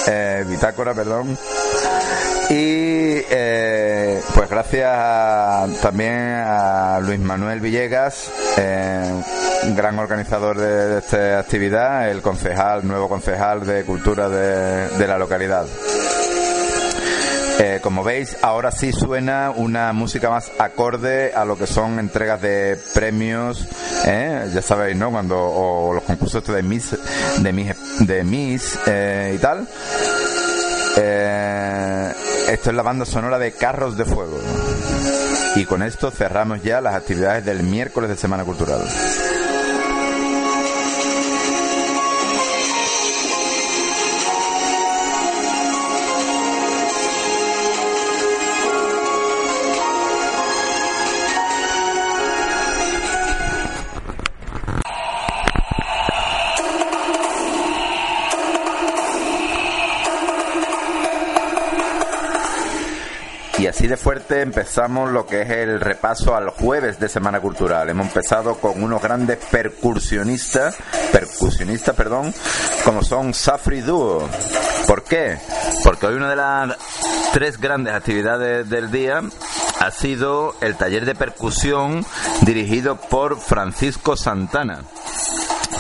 Eh, 0.07 0.45
Bitácora, 0.47 0.95
perdón. 0.95 1.37
Y 2.51 3.25
eh, 3.29 3.96
pues 4.35 4.51
gracias 4.51 4.91
a- 4.93 5.67
también 5.83 6.15
a 6.15 6.99
Luis 7.01 7.19
Manuel 7.21 7.61
Villegas, 7.61 8.31
eh, 8.59 9.23
gran 9.75 9.99
organizador 9.99 10.59
de, 10.59 10.99
esta 10.99 11.39
actividad, 11.39 12.11
el 12.11 12.21
concejal, 12.23 12.87
nuevo 12.87 13.09
concejal 13.09 13.67
de 13.67 13.85
cultura 13.85 14.29
de, 14.29 15.07
la 15.07 15.19
localidad. 15.19 15.67
Eh, 17.59 17.81
como 17.83 18.05
veis, 18.05 18.37
ahora 18.43 18.71
sí 18.71 18.93
suena 18.93 19.51
una 19.55 19.95
música 19.95 20.29
más 20.29 20.51
acorde 20.59 21.33
a 21.35 21.47
lo 21.47 21.57
que 21.57 21.67
son 21.67 21.99
entregas 21.99 22.43
de 22.43 22.79
premios, 22.93 23.67
¿eh? 24.05 24.51
ya 24.53 24.61
sabéis, 24.61 24.95
¿no? 24.97 25.11
Cuando 25.11 25.39
o 25.39 25.95
los 25.95 26.03
concursos 26.03 26.45
de 26.45 26.63
Miss, 26.63 26.95
de 27.39 27.53
Miss, 27.55 27.75
de 28.01 28.25
Miss 28.25 28.79
y 29.35 29.39
tal. 29.39 29.67
Esto 32.49 32.71
es 32.71 32.77
la 32.77 32.83
banda 32.83 33.05
sonora 33.05 33.41
de 33.41 33.53
Carros 33.53 33.97
de 33.97 34.05
Fuego. 34.05 34.39
Y 35.57 35.65
con 35.65 35.83
esto 35.83 36.13
cerramos 36.13 36.63
ya 36.63 36.81
las 36.81 36.95
actividades 36.95 37.45
del 37.45 37.65
miércoles 37.65 38.09
de 38.09 38.17
Semana 38.17 38.45
Cultural. 38.45 38.81
Así 63.77 63.89
de 63.89 63.99
fuerte 63.99 64.41
empezamos 64.41 65.13
lo 65.13 65.27
que 65.27 65.43
es 65.43 65.51
el 65.51 65.81
repaso 65.81 66.35
al 66.35 66.49
jueves 66.49 66.99
de 66.99 67.11
Semana 67.11 67.41
Cultural. 67.41 67.87
Hemos 67.91 68.07
empezado 68.07 68.55
con 68.55 68.83
unos 68.83 69.03
grandes 69.03 69.37
percusionistas, 69.51 70.79
percusionistas, 71.13 71.95
perdón, 71.95 72.33
como 72.87 73.03
son 73.03 73.35
Safri 73.35 73.83
Duo. 73.83 74.27
¿Por 74.87 75.05
qué? 75.05 75.37
Porque 75.85 76.07
hoy 76.07 76.15
una 76.15 76.31
de 76.31 76.37
las 76.37 76.79
tres 77.35 77.61
grandes 77.61 77.93
actividades 77.93 78.67
del 78.71 78.91
día 78.91 79.21
ha 79.81 79.91
sido 79.91 80.55
el 80.63 80.77
taller 80.77 81.05
de 81.05 81.15
percusión 81.15 82.03
dirigido 82.41 82.97
por 82.97 83.39
Francisco 83.39 84.17
Santana. 84.17 84.85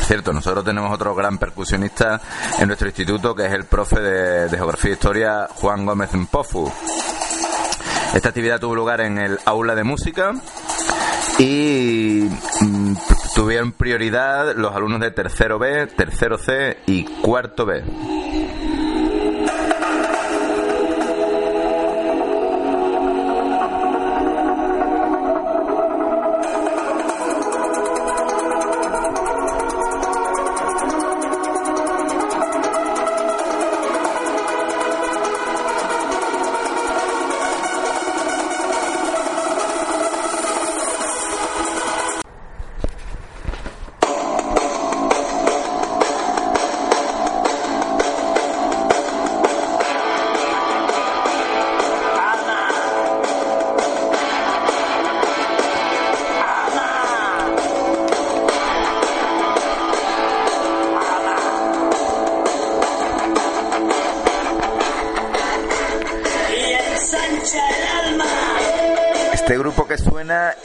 Cierto, 0.03 0.35
nosotros 0.35 0.67
tenemos 0.67 0.93
otro 0.93 1.15
gran 1.15 1.39
percusionista 1.39 2.21
en 2.59 2.67
nuestro 2.67 2.89
instituto 2.89 3.35
que 3.35 3.47
es 3.47 3.53
el 3.53 3.65
profe 3.65 4.01
de, 4.01 4.49
de 4.51 4.57
Geografía 4.57 4.91
e 4.91 4.95
Historia 4.95 5.49
Juan 5.55 5.87
Gómez 5.87 6.13
Mpofu. 6.13 6.71
Esta 8.15 8.29
actividad 8.29 8.61
tuvo 8.61 8.75
lugar 8.75 9.01
en 9.01 9.19
el 9.19 9.39
aula 9.45 9.75
de 9.75 9.85
música 9.85 10.33
y 11.39 12.29
mm, 12.61 12.95
tuvieron 13.35 13.73
prioridad 13.73 14.55
los 14.57 14.75
alumnos 14.75 15.01
de 15.01 15.11
tercero 15.11 15.59
B, 15.59 15.87
tercero 15.87 16.39
C 16.39 16.79
y 16.87 17.05
cuarto 17.05 17.67
B. 17.67 17.85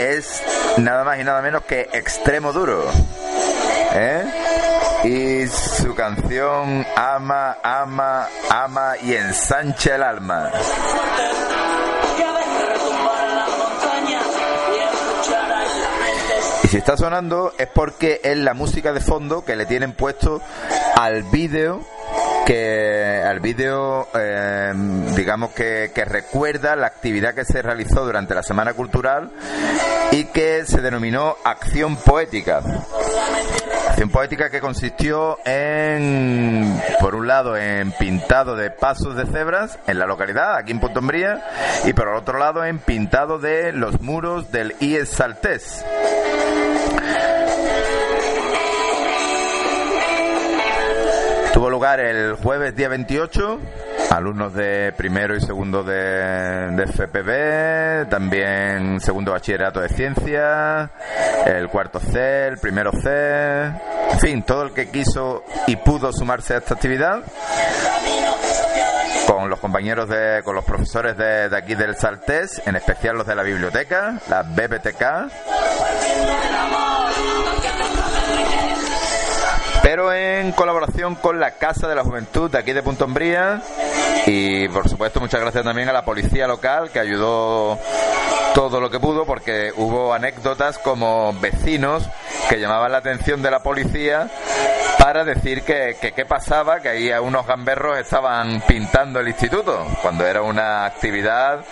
es 0.02 0.41
nada 0.78 1.04
más 1.04 1.20
y 1.20 1.24
nada 1.24 1.41
menos 1.41 1.64
que 1.64 1.82
Extremo 1.93 2.52
Duro. 2.54 2.86
¿Eh? 3.93 4.24
Y 5.04 5.47
su 5.47 5.93
canción 5.95 6.86
Ama, 6.95 7.58
ama, 7.64 8.28
ama 8.49 8.93
y 9.02 9.14
ensancha 9.14 9.95
el 9.95 10.04
alma. 10.04 10.52
Y 16.64 16.68
si 16.68 16.78
está 16.78 16.95
sonando 16.97 17.54
es 17.58 17.68
porque 17.68 18.22
es 18.24 18.38
la 18.38 18.54
música 18.54 18.93
de 18.93 19.02
fondo 19.02 19.43
que 19.43 19.56
le 19.56 19.66
tienen 19.66 19.93
puesto 19.93 20.41
al 20.95 21.24
vídeo 21.24 21.82
que 22.45 23.22
al 23.24 23.39
vídeo 23.39 24.08
eh, 24.14 24.74
digamos 25.16 25.52
que, 25.52 25.91
que 25.93 26.06
recuerda 26.06 26.76
la 26.76 26.88
actividad 26.88 27.34
que 27.34 27.45
se 27.45 27.62
realizó 27.62 28.04
durante 28.06 28.34
la 28.34 28.43
semana 28.43 28.74
cultural 28.74 29.32
y 30.12 30.26
que 30.26 30.66
se 30.66 30.82
denominó 30.82 31.36
acción 31.43 31.95
poética. 31.95 32.62
Acción 33.89 34.09
poética 34.09 34.49
que 34.49 34.59
consistió 34.59 35.38
en 35.45 36.82
por 36.99 37.16
un 37.16 37.28
lado 37.28 37.57
en 37.57 37.91
pintado 37.93 38.55
de 38.55 38.72
pasos 38.72 39.16
de 39.16 39.26
cebras 39.26 39.80
en 39.88 39.99
la 39.99 40.05
localidad 40.05 40.55
aquí 40.55 40.72
en 40.72 40.80
Punto 40.80 40.99
Umbría 40.99 41.43
y 41.86 41.93
por 41.93 42.07
otro 42.09 42.38
lado 42.38 42.64
en 42.66 42.80
pintado 42.80 43.39
de 43.39 43.72
los 43.72 44.01
muros 44.01 44.51
del 44.51 44.76
IES 44.80 45.09
Saltés 45.09 45.84
el 51.82 52.36
jueves 52.36 52.76
día 52.76 52.90
28, 52.90 53.60
alumnos 54.12 54.54
de 54.54 54.94
primero 54.96 55.36
y 55.36 55.42
segundo 55.42 55.82
de, 55.82 56.70
de 56.76 56.86
FPB, 56.86 58.08
también 58.08 59.00
segundo 59.00 59.32
bachillerato 59.32 59.82
de 59.82 59.90
ciencias, 59.90 60.92
el 61.48 61.70
cuarto 61.70 62.00
C, 62.00 62.46
el 62.46 62.60
primero 62.60 62.92
C, 62.92 63.66
en 64.12 64.20
fin, 64.20 64.44
todo 64.44 64.62
el 64.62 64.74
que 64.74 64.92
quiso 64.92 65.44
y 65.66 65.76
pudo 65.78 66.14
sumarse 66.14 66.54
a 66.54 66.58
esta 66.58 66.76
actividad 66.76 67.24
con 69.26 69.50
los 69.50 69.60
compañeros 69.60 70.08
de, 70.08 70.42
con 70.44 70.54
los 70.54 70.64
profesores 70.64 71.18
de, 71.18 71.50
de 71.50 71.58
aquí 71.58 71.74
del 71.74 71.96
Saltés, 71.96 72.62
en 72.68 72.76
especial 72.76 73.18
los 73.18 73.26
de 73.26 73.34
la 73.34 73.42
biblioteca, 73.42 74.20
la 74.30 74.44
BBTK, 74.44 75.32
en 80.10 80.54
colaboración 80.54 81.16
con 81.16 81.41
la 81.41 81.52
Casa 81.52 81.89
de 81.89 81.95
la 81.95 82.04
Juventud 82.04 82.49
de 82.49 82.58
aquí 82.58 82.72
de 82.72 82.82
Punto 82.82 83.04
Umbría. 83.04 83.62
Y 84.26 84.70
por 84.70 84.88
supuesto 84.88 85.20
muchas 85.20 85.41
gracias 85.41 85.66
también 85.66 85.89
a 85.89 85.93
la 85.93 86.06
policía 86.06 86.47
local 86.47 86.89
que 86.91 86.99
ayudó 86.99 87.78
todo 88.54 88.80
lo 88.80 88.89
que 88.89 88.99
pudo 88.99 89.26
porque 89.26 89.74
hubo 89.76 90.14
anécdotas 90.14 90.78
como 90.78 91.34
vecinos 91.39 92.08
que 92.49 92.60
llamaban 92.60 92.91
la 92.91 92.99
atención 92.99 93.41
de 93.41 93.52
la 93.52 93.60
policía 93.60 94.30
para 94.97 95.24
decir 95.24 95.64
que 95.64 95.95
qué 95.99 96.26
pasaba, 96.26 96.80
que 96.80 96.89
ahí 96.89 97.12
unos 97.12 97.45
gamberros 97.47 97.97
estaban 97.97 98.62
pintando 98.62 99.20
el 99.20 99.28
instituto, 99.28 99.86
cuando 100.02 100.26
era 100.26 100.41
una 100.41 100.86
actividad 100.86 101.66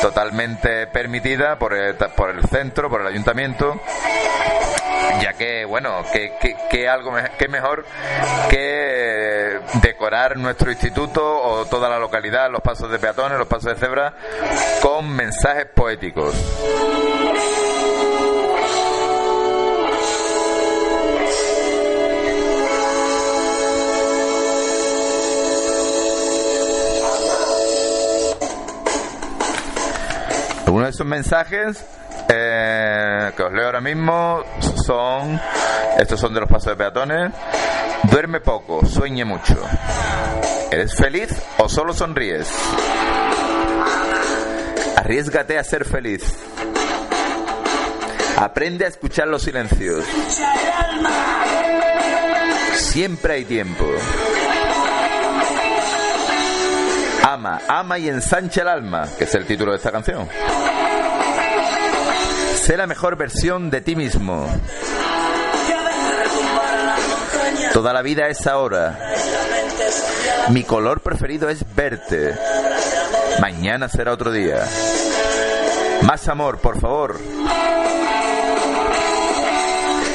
totalmente 0.00 0.86
permitida 0.86 1.56
por 1.56 1.74
el, 1.74 1.96
por 1.96 2.30
el 2.30 2.44
centro, 2.44 2.88
por 2.88 3.00
el 3.00 3.06
ayuntamiento, 3.08 3.80
ya 5.20 5.32
que, 5.32 5.64
bueno, 5.64 6.02
que, 6.12 6.32
que, 6.70 6.88
algo 6.88 7.12
que 7.38 7.48
mejor 7.48 7.75
que 8.50 9.60
decorar 9.82 10.36
nuestro 10.36 10.70
instituto 10.70 11.22
o 11.22 11.66
toda 11.66 11.88
la 11.88 11.98
localidad, 11.98 12.50
los 12.50 12.60
pasos 12.60 12.90
de 12.90 12.98
peatones, 12.98 13.38
los 13.38 13.48
pasos 13.48 13.74
de 13.74 13.76
cebra, 13.76 14.14
con 14.82 15.08
mensajes 15.08 15.66
poéticos. 15.74 16.34
Algunos 30.66 30.88
de 30.88 30.90
esos 30.90 31.06
mensajes 31.06 31.95
eh, 32.28 33.32
que 33.36 33.42
os 33.42 33.52
leo 33.52 33.66
ahora 33.66 33.80
mismo 33.80 34.42
son, 34.84 35.40
estos 35.98 36.18
son 36.18 36.34
de 36.34 36.40
los 36.40 36.48
pasos 36.48 36.72
de 36.72 36.76
peatones, 36.76 37.32
duerme 38.04 38.40
poco, 38.40 38.84
sueñe 38.86 39.24
mucho. 39.24 39.56
¿Eres 40.70 40.94
feliz 40.94 41.30
o 41.58 41.68
solo 41.68 41.92
sonríes? 41.92 42.50
Arriesgate 44.96 45.58
a 45.58 45.64
ser 45.64 45.84
feliz. 45.84 46.22
Aprende 48.36 48.84
a 48.84 48.88
escuchar 48.88 49.28
los 49.28 49.42
silencios. 49.42 50.04
Siempre 52.74 53.34
hay 53.34 53.44
tiempo. 53.44 53.86
Ama, 57.22 57.60
ama 57.68 57.98
y 57.98 58.08
ensancha 58.08 58.62
el 58.62 58.68
alma, 58.68 59.08
que 59.16 59.24
es 59.24 59.34
el 59.34 59.46
título 59.46 59.72
de 59.72 59.78
esta 59.78 59.90
canción. 59.90 60.28
Sé 62.66 62.76
la 62.76 62.88
mejor 62.88 63.14
versión 63.14 63.70
de 63.70 63.80
ti 63.80 63.94
mismo. 63.94 64.44
Toda 67.72 67.92
la 67.92 68.02
vida 68.02 68.26
es 68.26 68.44
ahora. 68.48 68.98
Mi 70.50 70.64
color 70.64 71.00
preferido 71.00 71.48
es 71.48 71.64
verte. 71.76 72.34
Mañana 73.40 73.88
será 73.88 74.12
otro 74.12 74.32
día. 74.32 74.66
Más 76.02 76.26
amor, 76.26 76.58
por 76.58 76.80
favor. 76.80 77.20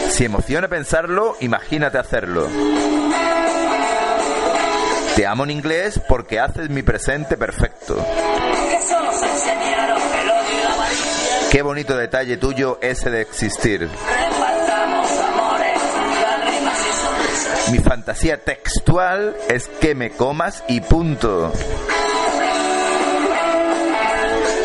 Si 0.10 0.26
emociona 0.26 0.68
pensarlo, 0.68 1.38
imagínate 1.40 2.00
hacerlo. 2.00 2.50
Te 5.16 5.26
amo 5.26 5.46
en 5.46 5.52
inglés 5.52 6.02
porque 6.06 6.42
haces 6.42 6.70
mi 6.70 6.84
presente 6.84 7.38
perfecto. 7.38 7.96
Qué 11.52 11.62
bonito 11.64 11.98
detalle 11.98 12.38
tuyo 12.38 12.80
ese 12.82 13.10
de 13.10 13.20
existir. 13.20 13.90
Mi 17.74 17.80
fantasía 17.80 18.38
textual 18.38 19.36
es 19.50 19.68
que 19.68 19.94
me 19.94 20.12
comas 20.12 20.64
y 20.70 20.80
punto. 20.80 21.52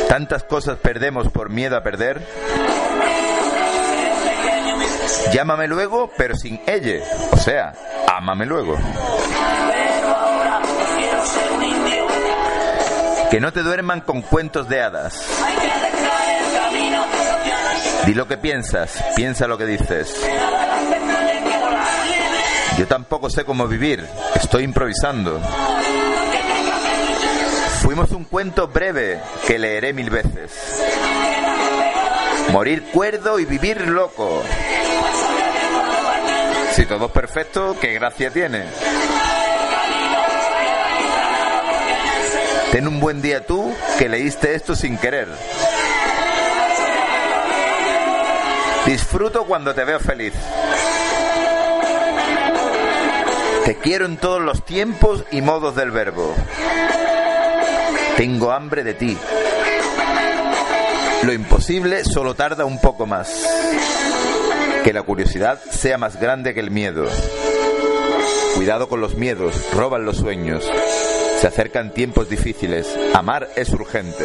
Tantas 0.09 0.45
cosas 0.45 0.79
perdemos 0.79 1.29
por 1.33 1.51
miedo 1.51 1.77
a 1.77 1.83
perder. 1.83 2.25
Llámame 5.33 5.67
luego, 5.67 6.13
pero 6.17 6.37
sin 6.37 6.61
ella. 6.69 7.03
O 7.33 7.37
sea, 7.37 7.73
ámame 8.07 8.47
luego. 8.47 8.79
Que 13.31 13.41
no 13.41 13.53
te 13.53 13.63
duerman 13.63 14.01
con 14.01 14.23
cuentos 14.23 14.69
de 14.69 14.81
hadas. 14.83 15.21
Di 18.07 18.15
lo 18.15 18.29
que 18.29 18.37
piensas, 18.37 19.03
piensa 19.17 19.49
lo 19.49 19.59
que 19.59 19.67
dices. 19.67 20.15
Yo 22.79 22.87
tampoco 22.87 23.29
sé 23.31 23.45
cómo 23.45 23.67
vivir, 23.67 24.07
estoy 24.35 24.63
improvisando. 24.65 25.41
Fuimos 27.81 28.11
un 28.13 28.25
cuento 28.25 28.69
breve 28.69 29.21
que 29.47 29.59
leeré 29.59 29.93
mil 29.93 30.11
veces. 30.11 30.53
Morir 32.53 32.85
cuerdo 32.93 33.39
y 33.41 33.45
vivir 33.45 33.89
loco. 33.89 34.43
Si 36.73 36.85
todo 36.85 37.07
es 37.07 37.13
perfecto, 37.13 37.77
¿qué 37.81 37.95
gracia 37.95 38.31
tiene? 38.31 38.67
Ten 42.77 42.87
un 42.87 43.01
buen 43.01 43.23
día 43.23 43.47
tú 43.47 43.75
que 43.99 44.07
leíste 44.07 44.55
esto 44.55 44.77
sin 44.77 44.99
querer. 44.99 45.29
Disfruto 48.85 49.47
cuando 49.47 49.75
te 49.75 49.83
veo 49.83 49.99
feliz. 49.99 50.35
Te 53.65 53.77
quiero 53.77 54.05
en 54.05 54.19
todos 54.19 54.43
los 54.43 54.63
tiempos 54.67 55.25
y 55.31 55.41
modos 55.41 55.75
del 55.75 55.91
verbo. 55.91 56.35
Tengo 58.19 58.53
hambre 58.53 58.85
de 58.85 58.93
ti. 58.93 59.17
Lo 61.23 61.33
imposible 61.33 62.05
solo 62.05 62.35
tarda 62.35 62.67
un 62.67 62.79
poco 62.79 63.07
más. 63.07 63.43
Que 64.85 64.93
la 64.93 65.03
curiosidad 65.03 65.59
sea 65.71 65.97
más 65.97 66.21
grande 66.21 66.53
que 66.53 66.61
el 66.61 66.71
miedo. 66.71 67.09
Cuidado 68.55 68.87
con 68.91 69.01
los 69.01 69.15
miedos, 69.15 69.55
roban 69.73 70.05
los 70.05 70.19
sueños. 70.19 70.71
Se 71.37 71.47
acercan 71.47 71.93
tiempos 71.93 72.29
difíciles. 72.29 72.99
Amar 73.15 73.49
es 73.57 73.71
urgente. 73.71 74.25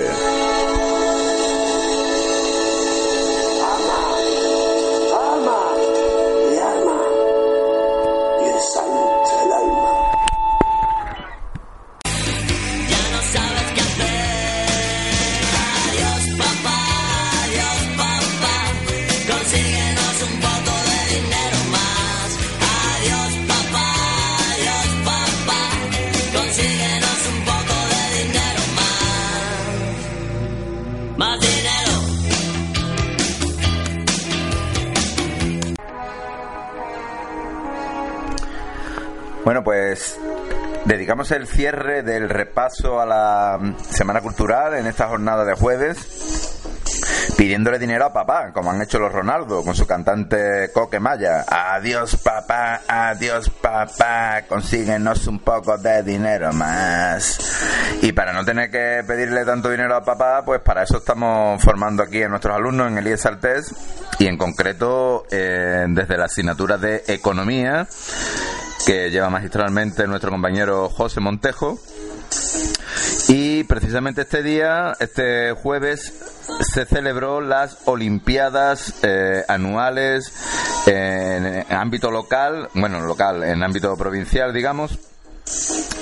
El 41.31 41.47
cierre 41.47 42.03
del 42.03 42.29
repaso 42.29 42.99
a 42.99 43.05
la 43.05 43.57
mm, 43.59 43.75
Semana 43.89 44.21
Cultural 44.21 44.75
en 44.75 44.87
esta 44.87 45.07
jornada 45.07 45.45
de 45.45 45.53
jueves 45.53 46.51
pidiéndole 47.37 47.79
dinero 47.79 48.05
a 48.05 48.13
papá, 48.13 48.51
como 48.53 48.71
han 48.71 48.81
hecho 48.81 48.99
los 48.99 49.11
Ronaldo 49.11 49.63
con 49.63 49.75
su 49.75 49.87
cantante 49.87 50.69
Coque 50.73 50.99
Maya. 50.99 51.43
Adiós 51.47 52.17
papá, 52.17 52.81
adiós 52.87 53.49
papá, 53.49 54.43
consíguenos 54.47 55.25
un 55.27 55.39
poco 55.39 55.77
de 55.77 56.03
dinero 56.03 56.53
más. 56.53 57.39
Y 58.01 58.11
para 58.11 58.33
no 58.33 58.45
tener 58.45 58.69
que 58.69 59.03
pedirle 59.07 59.45
tanto 59.45 59.69
dinero 59.69 59.95
a 59.95 60.03
papá, 60.03 60.43
pues 60.45 60.61
para 60.61 60.83
eso 60.83 60.97
estamos 60.97 61.61
formando 61.63 62.03
aquí 62.03 62.21
a 62.21 62.29
nuestros 62.29 62.55
alumnos 62.55 62.91
en 62.91 62.97
el 62.99 63.07
IES 63.07 63.25
Altés 63.25 63.73
y 64.19 64.27
en 64.27 64.37
concreto 64.37 65.25
eh, 65.31 65.85
desde 65.89 66.17
la 66.17 66.25
asignatura 66.25 66.77
de 66.77 67.03
Economía 67.07 67.87
que 68.85 69.09
lleva 69.09 69.29
magistralmente 69.29 70.07
nuestro 70.07 70.31
compañero 70.31 70.89
José 70.89 71.19
Montejo. 71.19 71.79
Y 73.27 73.63
precisamente 73.65 74.21
este 74.21 74.43
día, 74.43 74.95
este 74.99 75.53
jueves, 75.53 76.13
se 76.73 76.85
celebró 76.85 77.41
las 77.41 77.77
Olimpiadas 77.85 78.95
eh, 79.03 79.43
anuales 79.47 80.33
en, 80.85 81.45
en 81.45 81.71
ámbito 81.71 82.11
local, 82.11 82.69
bueno, 82.73 83.01
local, 83.01 83.43
en 83.43 83.63
ámbito 83.63 83.95
provincial, 83.95 84.53
digamos, 84.53 84.99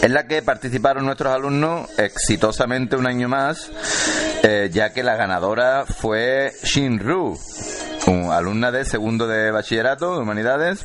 en 0.01 0.13
la 0.13 0.27
que 0.27 0.41
participaron 0.41 1.05
nuestros 1.05 1.33
alumnos 1.33 1.89
exitosamente 1.97 2.95
un 2.95 3.07
año 3.07 3.27
más, 3.27 3.69
eh, 4.43 4.69
ya 4.71 4.93
que 4.93 5.03
la 5.03 5.15
ganadora 5.15 5.85
fue 5.85 6.51
Shinru, 6.63 7.37
alumna 8.31 8.71
de 8.71 8.85
segundo 8.85 9.27
de 9.27 9.51
bachillerato 9.51 10.15
de 10.15 10.21
humanidades 10.23 10.83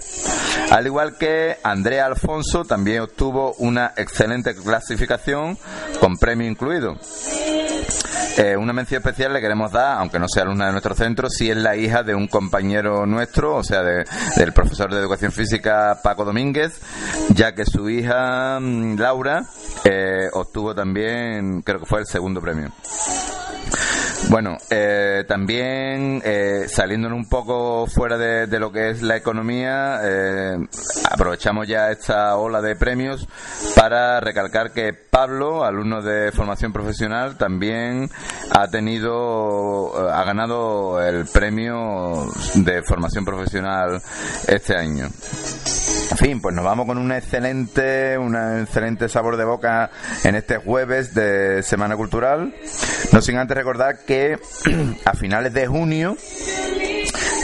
Al 0.71 0.87
igual 0.87 1.17
que 1.17 1.57
Andrea 1.63 2.05
Alfonso 2.07 2.65
también 2.65 3.01
obtuvo 3.03 3.55
una 3.59 3.93
excelente 3.97 4.55
clasificación 4.55 5.57
con 6.01 6.17
premio 6.17 6.47
incluido. 6.49 6.97
Eh, 8.37 8.57
una 8.57 8.73
mención 8.73 8.99
especial 9.01 9.33
le 9.33 9.41
queremos 9.41 9.71
dar, 9.71 9.99
aunque 9.99 10.19
no 10.19 10.27
sea 10.29 10.43
alumna 10.43 10.67
de 10.67 10.73
nuestro 10.73 10.95
centro, 10.97 11.29
si 11.31 11.51
es 11.53 11.57
la 11.57 11.77
hija 11.77 12.03
de 12.03 12.17
un 12.17 12.27
compañero 12.27 13.07
nuestro, 13.07 13.55
o 13.57 13.63
sea, 13.63 13.83
de- 13.85 14.05
del 14.37 14.53
profesor 14.53 14.93
de 14.93 14.99
educación 14.99 15.31
física 15.31 16.01
Paco 16.03 16.25
Domínguez, 16.25 16.81
ya 17.29 17.55
que 17.55 17.65
su 17.65 17.89
hija 17.89 18.44
Laura 18.97 19.45
eh, 19.85 20.29
obtuvo 20.33 20.75
también, 20.75 21.63
creo 21.63 21.81
que 21.81 21.87
fue 21.87 22.01
el 22.01 22.07
segundo 22.07 22.41
premio. 22.41 22.71
Bueno, 24.31 24.57
eh, 24.71 25.25
también 25.29 26.23
eh, 26.25 26.65
saliéndonos 26.67 27.19
un 27.19 27.29
poco 27.29 27.87
fuera 27.87 28.17
de, 28.17 28.47
de 28.47 28.59
lo 28.59 28.73
que 28.73 28.91
es 28.91 29.03
la 29.03 29.17
economía, 29.17 30.01
eh, 30.03 30.57
aprovechamos 31.11 31.69
ya 31.69 31.91
esta 31.91 32.37
ola 32.37 32.63
de 32.63 32.75
premios 32.75 33.29
para 33.77 34.21
recalcar 34.21 34.73
que 34.73 34.95
Pablo, 34.95 35.63
alumno 35.65 36.01
de 36.01 36.33
formación 36.33 36.73
profesional, 36.73 37.37
también 37.37 38.09
ha 38.51 38.69
tenido, 38.69 39.93
eh, 39.95 40.11
ha 40.13 40.25
ganado 40.25 41.03
el 41.03 41.27
premio 41.27 42.27
de 42.55 42.83
formación 42.83 43.25
profesional 43.25 44.01
este 44.49 44.75
año. 44.77 45.09
En 46.11 46.19
fin, 46.19 46.41
pues 46.41 46.55
nos 46.55 46.65
vamos 46.65 46.87
con 46.87 46.99
un 46.99 47.13
excelente, 47.13 48.19
un 48.19 48.37
excelente 48.37 49.09
sabor 49.09 49.37
de 49.37 49.45
boca 49.45 49.91
en 50.23 50.35
este 50.35 50.59
jueves 50.59 51.15
de 51.15 51.63
Semana 51.63 51.97
Cultural. 51.97 52.55
No 53.13 53.23
sin 53.23 53.37
antes 53.37 53.57
recordar 53.57 54.05
que 54.07 54.39
a 55.05 55.15
finales 55.15 55.53
de 55.55 55.67
junio, 55.67 56.17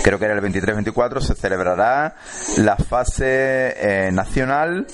creo 0.05 0.19
que 0.19 0.25
era 0.25 0.35
el 0.35 0.43
23-24, 0.43 1.21
se 1.21 1.35
celebrará 1.35 2.17
la 2.59 2.77
fase 2.77 3.75
eh, 3.77 4.11
nacional, 4.13 4.87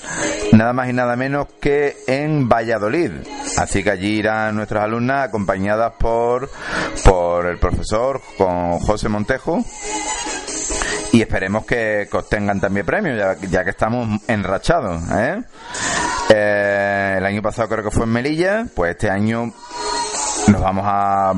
nada 0.53 0.73
más 0.73 0.89
y 0.89 0.93
nada 0.93 1.15
menos 1.15 1.47
que 1.59 1.97
en 2.07 2.47
Valladolid. 2.47 3.11
Así 3.57 3.83
que 3.83 3.91
allí 3.91 4.19
irán 4.19 4.55
nuestras 4.55 4.83
alumnas 4.85 5.27
acompañadas 5.27 5.93
por, 5.99 6.49
por 7.03 7.47
el 7.47 7.59
profesor 7.59 8.21
con 8.37 8.79
José 8.79 9.09
Montejo 9.09 9.63
y 11.17 11.21
esperemos 11.23 11.65
que, 11.65 12.07
obtengan 12.11 12.59
también 12.61 12.85
premios, 12.85 13.17
ya, 13.17 13.35
ya 13.49 13.63
que 13.63 13.71
estamos 13.71 14.21
enrachados. 14.27 15.01
¿eh? 15.13 15.41
Eh, 16.29 17.15
el 17.17 17.25
año 17.25 17.41
pasado 17.41 17.67
creo 17.69 17.83
que 17.83 17.89
fue 17.89 18.03
en 18.03 18.11
Melilla, 18.11 18.65
pues 18.75 18.91
este 18.91 19.09
año 19.09 19.51
nos 20.47 20.61
vamos 20.61 20.83
a, 20.87 21.33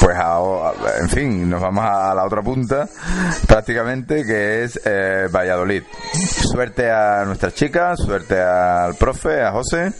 pues 0.00 0.16
a- 0.18 0.72
en 1.02 1.08
fin, 1.10 1.50
nos 1.50 1.60
vamos 1.60 1.84
a 1.84 2.14
la 2.14 2.24
otra 2.24 2.40
punta 2.40 2.88
prácticamente, 3.46 4.24
que 4.24 4.64
es 4.64 4.80
eh, 4.86 5.28
Valladolid. 5.30 5.82
Suerte 6.14 6.90
a 6.90 7.24
nuestras 7.26 7.52
chicas, 7.52 7.98
suerte 8.00 8.40
al 8.40 8.94
profe, 8.94 9.42
a 9.42 9.52
José. 9.52 9.92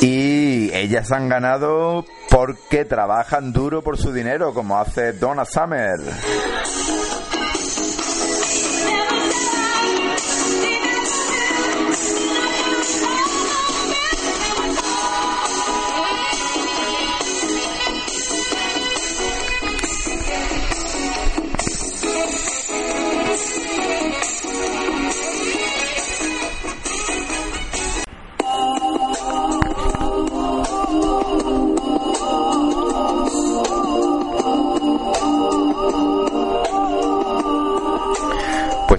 Y 0.00 0.70
ellas 0.72 1.12
han 1.12 1.28
ganado 1.28 2.06
porque 2.30 2.86
trabajan 2.86 3.52
duro 3.52 3.82
por 3.82 3.98
su 3.98 4.14
dinero, 4.14 4.54
como 4.54 4.78
hace 4.80 5.12
Donna 5.12 5.44
Summer. 5.44 5.96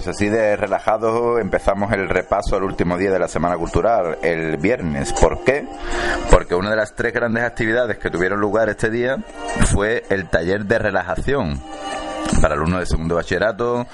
Pues 0.02 0.16
así 0.16 0.28
de 0.28 0.56
relajados 0.56 1.40
empezamos 1.40 1.92
el 1.92 2.08
repaso 2.08 2.56
al 2.56 2.64
último 2.64 2.98
día 2.98 3.12
de 3.12 3.20
la 3.20 3.28
Semana 3.28 3.56
Cultural, 3.56 4.18
el 4.20 4.56
viernes. 4.56 5.12
¿Por 5.12 5.44
qué? 5.44 5.64
Porque 6.28 6.56
una 6.56 6.70
de 6.70 6.76
las 6.76 6.96
tres 6.96 7.12
grandes 7.12 7.44
actividades 7.44 7.98
que 7.98 8.10
tuvieron 8.10 8.40
lugar 8.40 8.68
este 8.68 8.90
día 8.90 9.18
fue 9.66 10.02
el 10.10 10.28
taller 10.28 10.64
de 10.64 10.80
relajación 10.80 11.60
para 12.42 12.54
alumnos 12.56 12.80
de 12.80 12.86
segundo 12.86 13.14
bachillerato, 13.14 13.86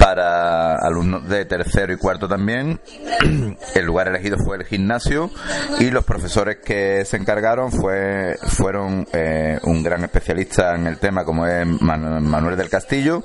para 0.00 0.76
alumnos 0.76 1.28
de 1.28 1.44
tercero 1.44 1.92
y 1.92 1.96
cuarto 1.98 2.26
también. 2.26 2.80
El 3.74 3.84
lugar 3.84 4.08
elegido 4.08 4.38
fue 4.38 4.56
el 4.56 4.64
gimnasio 4.64 5.30
y 5.78 5.90
los 5.90 6.04
profesores 6.04 6.56
que 6.64 7.04
se 7.04 7.16
encargaron 7.18 7.70
fue, 7.70 8.36
fueron 8.48 9.06
eh, 9.12 9.58
un 9.64 9.82
gran 9.82 10.02
especialista 10.04 10.74
en 10.74 10.86
el 10.86 10.98
tema 10.98 11.24
como 11.24 11.46
es 11.46 11.66
Man- 11.66 12.24
Manuel 12.24 12.56
del 12.56 12.70
Castillo 12.70 13.22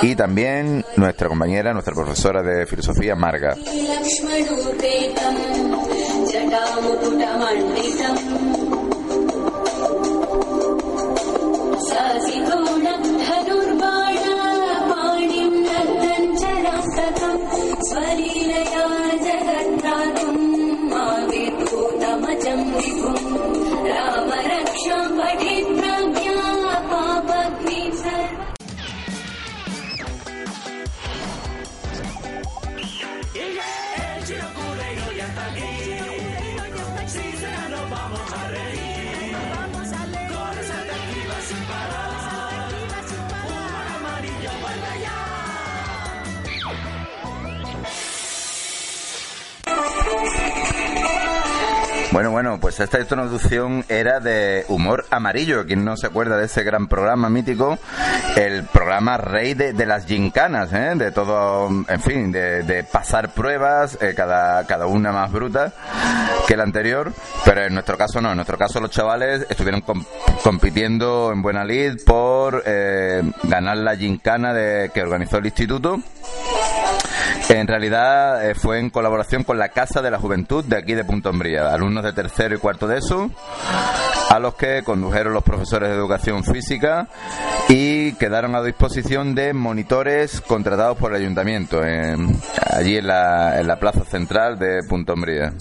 y 0.00 0.14
también 0.16 0.84
nuestra 0.96 1.28
compañera, 1.28 1.72
nuestra 1.74 1.94
profesora 1.94 2.42
de 2.42 2.66
filosofía 2.66 3.14
Marga. 3.14 3.54
Esta 52.84 53.00
introducción 53.00 53.84
era 53.88 54.20
de 54.20 54.64
humor 54.68 55.04
amarillo. 55.10 55.64
Quien 55.66 55.84
no 55.84 55.96
se 55.96 56.06
acuerda 56.06 56.36
de 56.36 56.46
ese 56.46 56.62
gran 56.62 56.88
programa 56.88 57.28
mítico, 57.28 57.78
el 58.36 58.64
programa 58.64 59.16
rey 59.16 59.54
de, 59.54 59.86
las 59.86 60.06
gincanas, 60.06 60.72
¿eh? 60.72 60.92
de 60.96 61.10
todo, 61.12 61.68
en 61.68 62.00
fin, 62.00 62.32
de, 62.32 62.84
pasar 62.90 63.32
pruebas, 63.32 63.98
eh, 64.00 64.14
cada, 64.16 64.66
cada 64.66 64.86
una 64.86 65.12
más 65.12 65.30
bruta 65.32 65.72
que 66.46 66.56
la 66.56 66.64
anterior. 66.64 67.12
Pero 67.44 67.64
en 67.64 67.74
nuestro 67.74 67.96
caso 67.96 68.20
no, 68.20 68.30
en 68.30 68.36
nuestro 68.36 68.58
caso 68.58 68.80
los 68.80 68.90
chavales 68.90 69.46
estuvieron 69.48 69.80
com- 69.80 70.04
compitiendo 70.42 71.30
en 71.32 71.42
Buena 71.42 71.64
Lid 71.64 72.04
por 72.04 72.62
eh, 72.66 73.22
ganar 73.44 73.76
la 73.78 73.96
gincana 73.96 74.52
de, 74.52 74.90
que 74.92 75.02
organizó 75.02 75.38
el 75.38 75.46
instituto. 75.46 76.00
En 77.48 77.66
realidad 77.66 78.48
eh, 78.48 78.54
fue 78.54 78.78
en 78.78 78.88
colaboración 78.90 79.44
con 79.44 79.58
la 79.58 79.68
Casa 79.68 80.00
de 80.00 80.10
la 80.10 80.18
Juventud 80.18 80.64
de 80.64 80.76
aquí 80.78 80.94
de 80.94 81.04
Punto 81.04 81.30
Umbría, 81.30 81.72
alumnos 81.72 82.02
de 82.04 82.12
tercero 82.12 82.54
y 82.54 82.58
cuarto 82.58 82.86
de 82.86 82.98
eso, 82.98 83.30
a 84.30 84.38
los 84.38 84.54
que 84.54 84.82
condujeron 84.82 85.34
los 85.34 85.42
profesores 85.44 85.90
de 85.90 85.94
educación 85.96 86.44
física 86.44 87.08
y 87.68 88.12
quedaron 88.14 88.54
a 88.54 88.62
disposición 88.62 89.34
de 89.34 89.52
monitores 89.52 90.40
contratados 90.40 90.96
por 90.96 91.10
el 91.14 91.20
ayuntamiento, 91.22 91.84
en- 91.84 92.36
allí 92.70 92.96
en 92.96 93.06
la, 93.08 93.60
en 93.60 93.66
la 93.66 93.76
plaza 93.78 94.04
central 94.04 94.58
de 94.58 94.80
Punto 94.88 95.12
Umbría. 95.12 95.52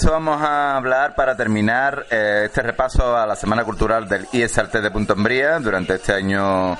Eso 0.00 0.12
vamos 0.12 0.40
a 0.40 0.78
hablar 0.78 1.14
para 1.14 1.36
terminar 1.36 2.06
eh, 2.10 2.44
este 2.46 2.62
repaso 2.62 3.18
a 3.18 3.26
la 3.26 3.36
Semana 3.36 3.64
Cultural 3.64 4.08
del 4.08 4.26
IES 4.32 4.56
Arte 4.56 4.80
de 4.80 4.90
Punto 4.90 5.12
Umbría 5.12 5.58
durante 5.58 5.96
este 5.96 6.14
año 6.14 6.72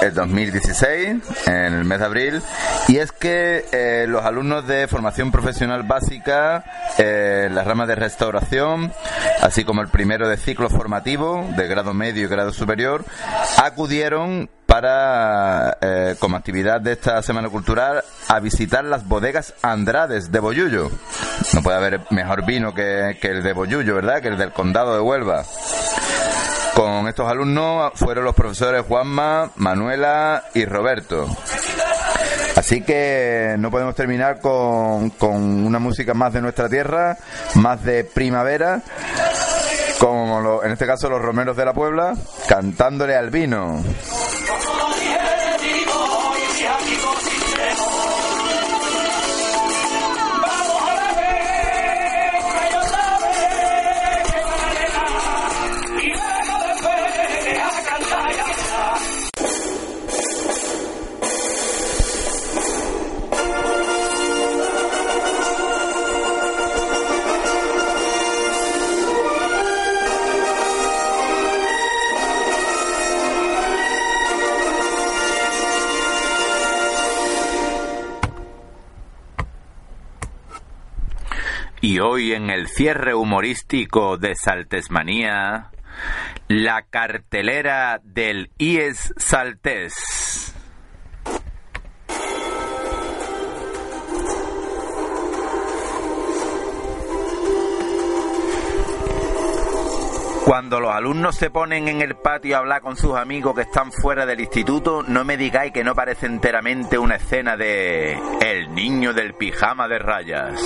eh, 0.00 0.12
2016, 0.14 1.48
en 1.48 1.74
el 1.74 1.84
mes 1.84 1.98
de 1.98 2.04
abril. 2.04 2.42
Y 2.86 2.98
es 2.98 3.10
que 3.10 3.64
eh, 3.72 4.06
los 4.06 4.24
alumnos 4.24 4.68
de 4.68 4.86
formación 4.86 5.32
profesional 5.32 5.82
básica, 5.82 6.64
eh, 6.96 7.48
las 7.50 7.66
ramas 7.66 7.88
de 7.88 7.96
restauración, 7.96 8.92
así 9.40 9.64
como 9.64 9.82
el 9.82 9.88
primero 9.88 10.28
de 10.28 10.36
ciclo 10.36 10.70
formativo, 10.70 11.44
de 11.56 11.66
grado 11.66 11.92
medio 11.92 12.24
y 12.24 12.28
grado 12.28 12.52
superior, 12.52 13.04
acudieron 13.56 14.48
para, 14.70 15.78
eh, 15.80 16.14
como 16.20 16.36
actividad 16.36 16.80
de 16.80 16.92
esta 16.92 17.20
Semana 17.24 17.48
Cultural, 17.48 18.04
a 18.28 18.38
visitar 18.38 18.84
las 18.84 19.04
bodegas 19.04 19.52
Andrades 19.62 20.30
de 20.30 20.38
Boyullo. 20.38 20.92
No 21.54 21.62
puede 21.62 21.76
haber 21.76 22.00
mejor 22.10 22.46
vino 22.46 22.72
que, 22.72 23.18
que 23.20 23.28
el 23.28 23.42
de 23.42 23.52
Boyullo, 23.52 23.96
¿verdad? 23.96 24.22
Que 24.22 24.28
el 24.28 24.38
del 24.38 24.52
condado 24.52 24.94
de 24.94 25.00
Huelva. 25.00 25.44
Con 26.76 27.08
estos 27.08 27.28
alumnos 27.28 27.90
fueron 27.96 28.24
los 28.24 28.34
profesores 28.36 28.86
Juanma, 28.86 29.50
Manuela 29.56 30.44
y 30.54 30.64
Roberto. 30.64 31.26
Así 32.54 32.82
que 32.82 33.56
no 33.58 33.72
podemos 33.72 33.96
terminar 33.96 34.38
con, 34.40 35.10
con 35.10 35.66
una 35.66 35.80
música 35.80 36.14
más 36.14 36.32
de 36.32 36.42
nuestra 36.42 36.68
tierra, 36.68 37.16
más 37.56 37.82
de 37.82 38.04
primavera, 38.04 38.82
como 40.00 40.40
lo- 40.40 40.64
en 40.64 40.72
este 40.72 40.86
caso 40.86 41.08
los 41.10 41.20
romeros 41.20 41.56
de 41.56 41.64
la 41.64 41.74
Puebla, 41.74 42.14
cantándole 42.48 43.14
al 43.16 43.30
vino. 43.30 43.84
Y 81.82 81.98
hoy 81.98 82.32
en 82.32 82.50
el 82.50 82.68
cierre 82.68 83.14
humorístico 83.14 84.18
de 84.18 84.34
Saltesmanía, 84.34 85.70
la 86.48 86.82
cartelera 86.82 88.00
del 88.04 88.50
IES 88.58 89.14
Saltés. 89.16 90.54
Cuando 100.50 100.80
los 100.80 100.92
alumnos 100.92 101.36
se 101.36 101.48
ponen 101.48 101.86
en 101.86 102.02
el 102.02 102.16
patio 102.16 102.56
a 102.56 102.58
hablar 102.58 102.82
con 102.82 102.96
sus 102.96 103.14
amigos 103.14 103.54
que 103.54 103.60
están 103.60 103.92
fuera 103.92 104.26
del 104.26 104.40
instituto, 104.40 105.04
no 105.06 105.24
me 105.24 105.36
digáis 105.36 105.72
que 105.72 105.84
no 105.84 105.94
parece 105.94 106.26
enteramente 106.26 106.98
una 106.98 107.14
escena 107.14 107.56
de 107.56 108.18
El 108.40 108.74
niño 108.74 109.12
del 109.14 109.34
pijama 109.34 109.86
de 109.86 110.00
rayas. 110.00 110.60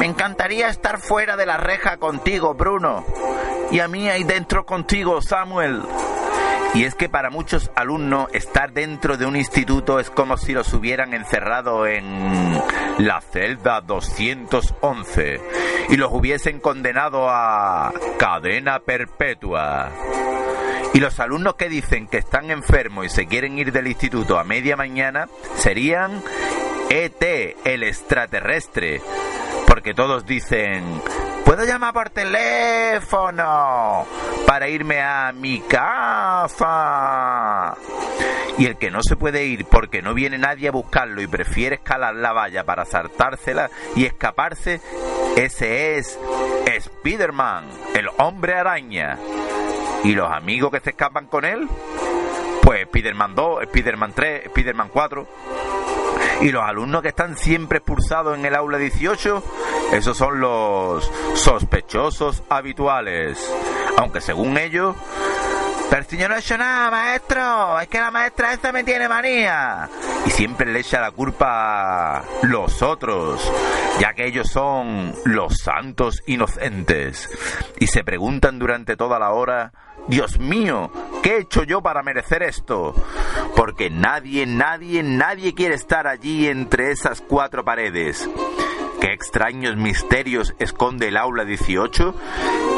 Me 0.00 0.06
encantaría 0.06 0.68
estar 0.68 0.98
fuera 0.98 1.36
de 1.36 1.46
la 1.46 1.56
reja 1.56 1.98
contigo, 1.98 2.54
Bruno. 2.54 3.04
Y 3.70 3.78
a 3.78 3.86
mí 3.86 4.08
ahí 4.08 4.24
dentro 4.24 4.66
contigo, 4.66 5.22
Samuel. 5.22 5.82
Y 6.74 6.84
es 6.84 6.94
que 6.94 7.08
para 7.08 7.28
muchos 7.28 7.70
alumnos 7.76 8.28
estar 8.32 8.72
dentro 8.72 9.18
de 9.18 9.26
un 9.26 9.36
instituto 9.36 10.00
es 10.00 10.08
como 10.08 10.38
si 10.38 10.54
los 10.54 10.72
hubieran 10.72 11.12
encerrado 11.12 11.86
en 11.86 12.54
la 12.98 13.20
celda 13.20 13.82
211 13.82 15.40
y 15.90 15.96
los 15.96 16.10
hubiesen 16.12 16.60
condenado 16.60 17.28
a 17.28 17.92
cadena 18.18 18.78
perpetua. 18.78 19.90
Y 20.94 21.00
los 21.00 21.20
alumnos 21.20 21.54
que 21.54 21.68
dicen 21.68 22.06
que 22.06 22.18
están 22.18 22.50
enfermos 22.50 23.06
y 23.06 23.08
se 23.10 23.26
quieren 23.26 23.58
ir 23.58 23.72
del 23.72 23.88
instituto 23.88 24.38
a 24.38 24.44
media 24.44 24.76
mañana 24.76 25.28
serían 25.56 26.22
ET, 26.88 27.56
el 27.64 27.82
extraterrestre. 27.82 29.00
Porque 29.66 29.94
todos 29.94 30.26
dicen, 30.26 30.84
¿puedo 31.54 31.66
llamar 31.66 31.92
por 31.92 32.08
teléfono 32.08 34.06
para 34.46 34.68
irme 34.68 35.02
a 35.02 35.32
mi 35.32 35.60
casa? 35.60 37.76
Y 38.56 38.64
el 38.64 38.78
que 38.78 38.90
no 38.90 39.02
se 39.02 39.16
puede 39.16 39.44
ir 39.44 39.66
porque 39.66 40.00
no 40.00 40.14
viene 40.14 40.38
nadie 40.38 40.68
a 40.68 40.72
buscarlo 40.72 41.20
y 41.20 41.26
prefiere 41.26 41.74
escalar 41.74 42.14
la 42.14 42.32
valla 42.32 42.64
para 42.64 42.86
saltársela 42.86 43.68
y 43.94 44.06
escaparse, 44.06 44.80
ese 45.36 45.98
es 45.98 46.18
Spiderman, 46.80 47.68
el 47.96 48.08
hombre 48.16 48.54
araña. 48.54 49.18
¿Y 50.04 50.14
los 50.14 50.32
amigos 50.32 50.70
que 50.70 50.80
se 50.80 50.90
escapan 50.90 51.26
con 51.26 51.44
él? 51.44 51.68
Pues 52.62 52.84
Spiderman 52.84 53.34
2, 53.34 53.64
Spiderman 53.64 54.14
3, 54.14 54.46
Spiderman 54.46 54.88
4. 54.88 55.28
Y 56.42 56.50
los 56.50 56.64
alumnos 56.64 57.02
que 57.02 57.08
están 57.08 57.36
siempre 57.36 57.78
expulsados 57.78 58.36
en 58.36 58.44
el 58.44 58.54
aula 58.54 58.78
18, 58.78 59.44
esos 59.92 60.16
son 60.16 60.40
los 60.40 61.10
sospechosos 61.34 62.42
habituales. 62.48 63.38
Aunque 63.96 64.20
según 64.20 64.58
ellos, 64.58 64.96
pero 65.92 66.04
si 66.08 66.16
yo 66.16 66.26
no 66.26 66.36
he 66.36 66.38
hecho 66.38 66.56
nada, 66.56 66.90
maestro, 66.90 67.78
es 67.78 67.86
que 67.86 68.00
la 68.00 68.10
maestra 68.10 68.54
esta 68.54 68.72
me 68.72 68.82
tiene 68.82 69.10
manía. 69.10 69.90
Y 70.24 70.30
siempre 70.30 70.72
le 70.72 70.80
echa 70.80 71.02
la 71.02 71.10
culpa 71.10 72.16
a 72.16 72.24
los 72.44 72.80
otros, 72.80 73.52
ya 74.00 74.14
que 74.14 74.26
ellos 74.26 74.48
son 74.48 75.14
los 75.26 75.58
santos 75.58 76.22
inocentes. 76.26 77.28
Y 77.78 77.88
se 77.88 78.04
preguntan 78.04 78.58
durante 78.58 78.96
toda 78.96 79.18
la 79.18 79.32
hora, 79.32 79.72
Dios 80.08 80.38
mío, 80.38 80.90
¿qué 81.22 81.36
he 81.36 81.40
hecho 81.40 81.62
yo 81.62 81.80
para 81.80 82.02
merecer 82.02 82.42
esto? 82.42 82.94
Porque 83.56 83.90
nadie, 83.90 84.46
nadie, 84.46 85.02
nadie 85.02 85.54
quiere 85.54 85.74
estar 85.74 86.06
allí 86.06 86.48
entre 86.48 86.90
esas 86.90 87.20
cuatro 87.20 87.64
paredes. 87.64 88.28
¿Qué 89.00 89.12
extraños 89.12 89.76
misterios 89.76 90.54
esconde 90.58 91.08
el 91.08 91.16
aula 91.16 91.44
18? 91.44 92.14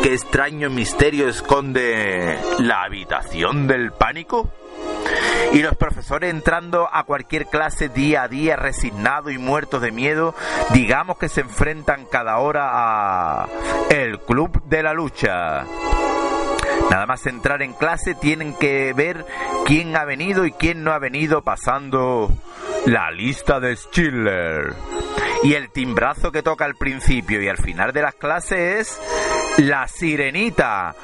¿Qué 0.02 0.14
extraño 0.14 0.70
misterio 0.70 1.28
esconde 1.28 2.38
la 2.58 2.84
habitación 2.84 3.66
del 3.66 3.92
pánico? 3.92 4.50
Y 5.52 5.60
los 5.60 5.76
profesores 5.76 6.30
entrando 6.30 6.88
a 6.90 7.04
cualquier 7.04 7.46
clase 7.46 7.88
día 7.88 8.22
a 8.22 8.28
día 8.28 8.56
resignados 8.56 9.32
y 9.32 9.38
muertos 9.38 9.82
de 9.82 9.92
miedo, 9.92 10.34
digamos 10.72 11.18
que 11.18 11.28
se 11.28 11.42
enfrentan 11.42 12.06
cada 12.06 12.38
hora 12.38 12.70
a 12.72 13.48
el 13.90 14.18
club 14.20 14.62
de 14.64 14.82
la 14.82 14.94
lucha. 14.94 15.64
Nada 16.90 17.06
más 17.06 17.26
entrar 17.26 17.62
en 17.62 17.72
clase 17.72 18.14
tienen 18.14 18.54
que 18.54 18.92
ver 18.92 19.24
quién 19.66 19.96
ha 19.96 20.04
venido 20.04 20.46
y 20.46 20.52
quién 20.52 20.84
no 20.84 20.92
ha 20.92 20.98
venido 20.98 21.42
pasando 21.42 22.30
la 22.86 23.10
lista 23.10 23.60
de 23.60 23.76
Schiller. 23.76 24.74
Y 25.42 25.54
el 25.54 25.70
timbrazo 25.70 26.32
que 26.32 26.42
toca 26.42 26.64
al 26.64 26.76
principio 26.76 27.42
y 27.42 27.48
al 27.48 27.58
final 27.58 27.92
de 27.92 28.02
las 28.02 28.14
clases 28.14 28.98
es 29.58 29.64
la 29.64 29.86
sirenita. 29.88 30.94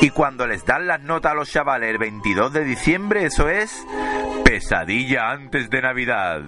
Y 0.00 0.10
cuando 0.10 0.46
les 0.46 0.64
dan 0.64 0.86
las 0.86 1.02
notas 1.02 1.32
a 1.32 1.34
los 1.34 1.50
chavales 1.50 1.90
el 1.90 1.98
22 1.98 2.52
de 2.52 2.64
diciembre, 2.64 3.24
eso 3.24 3.48
es 3.48 3.84
pesadilla 4.48 5.30
antes 5.30 5.68
de 5.68 5.82
Navidad. 5.82 6.40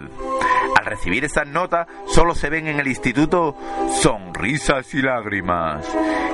Al 0.78 0.86
recibir 0.86 1.22
esas 1.22 1.46
notas, 1.46 1.86
solo 2.06 2.34
se 2.34 2.48
ven 2.48 2.66
en 2.66 2.80
el 2.80 2.86
instituto 2.86 3.54
sonrisas 4.00 4.94
y 4.94 5.02
lágrimas. 5.02 5.86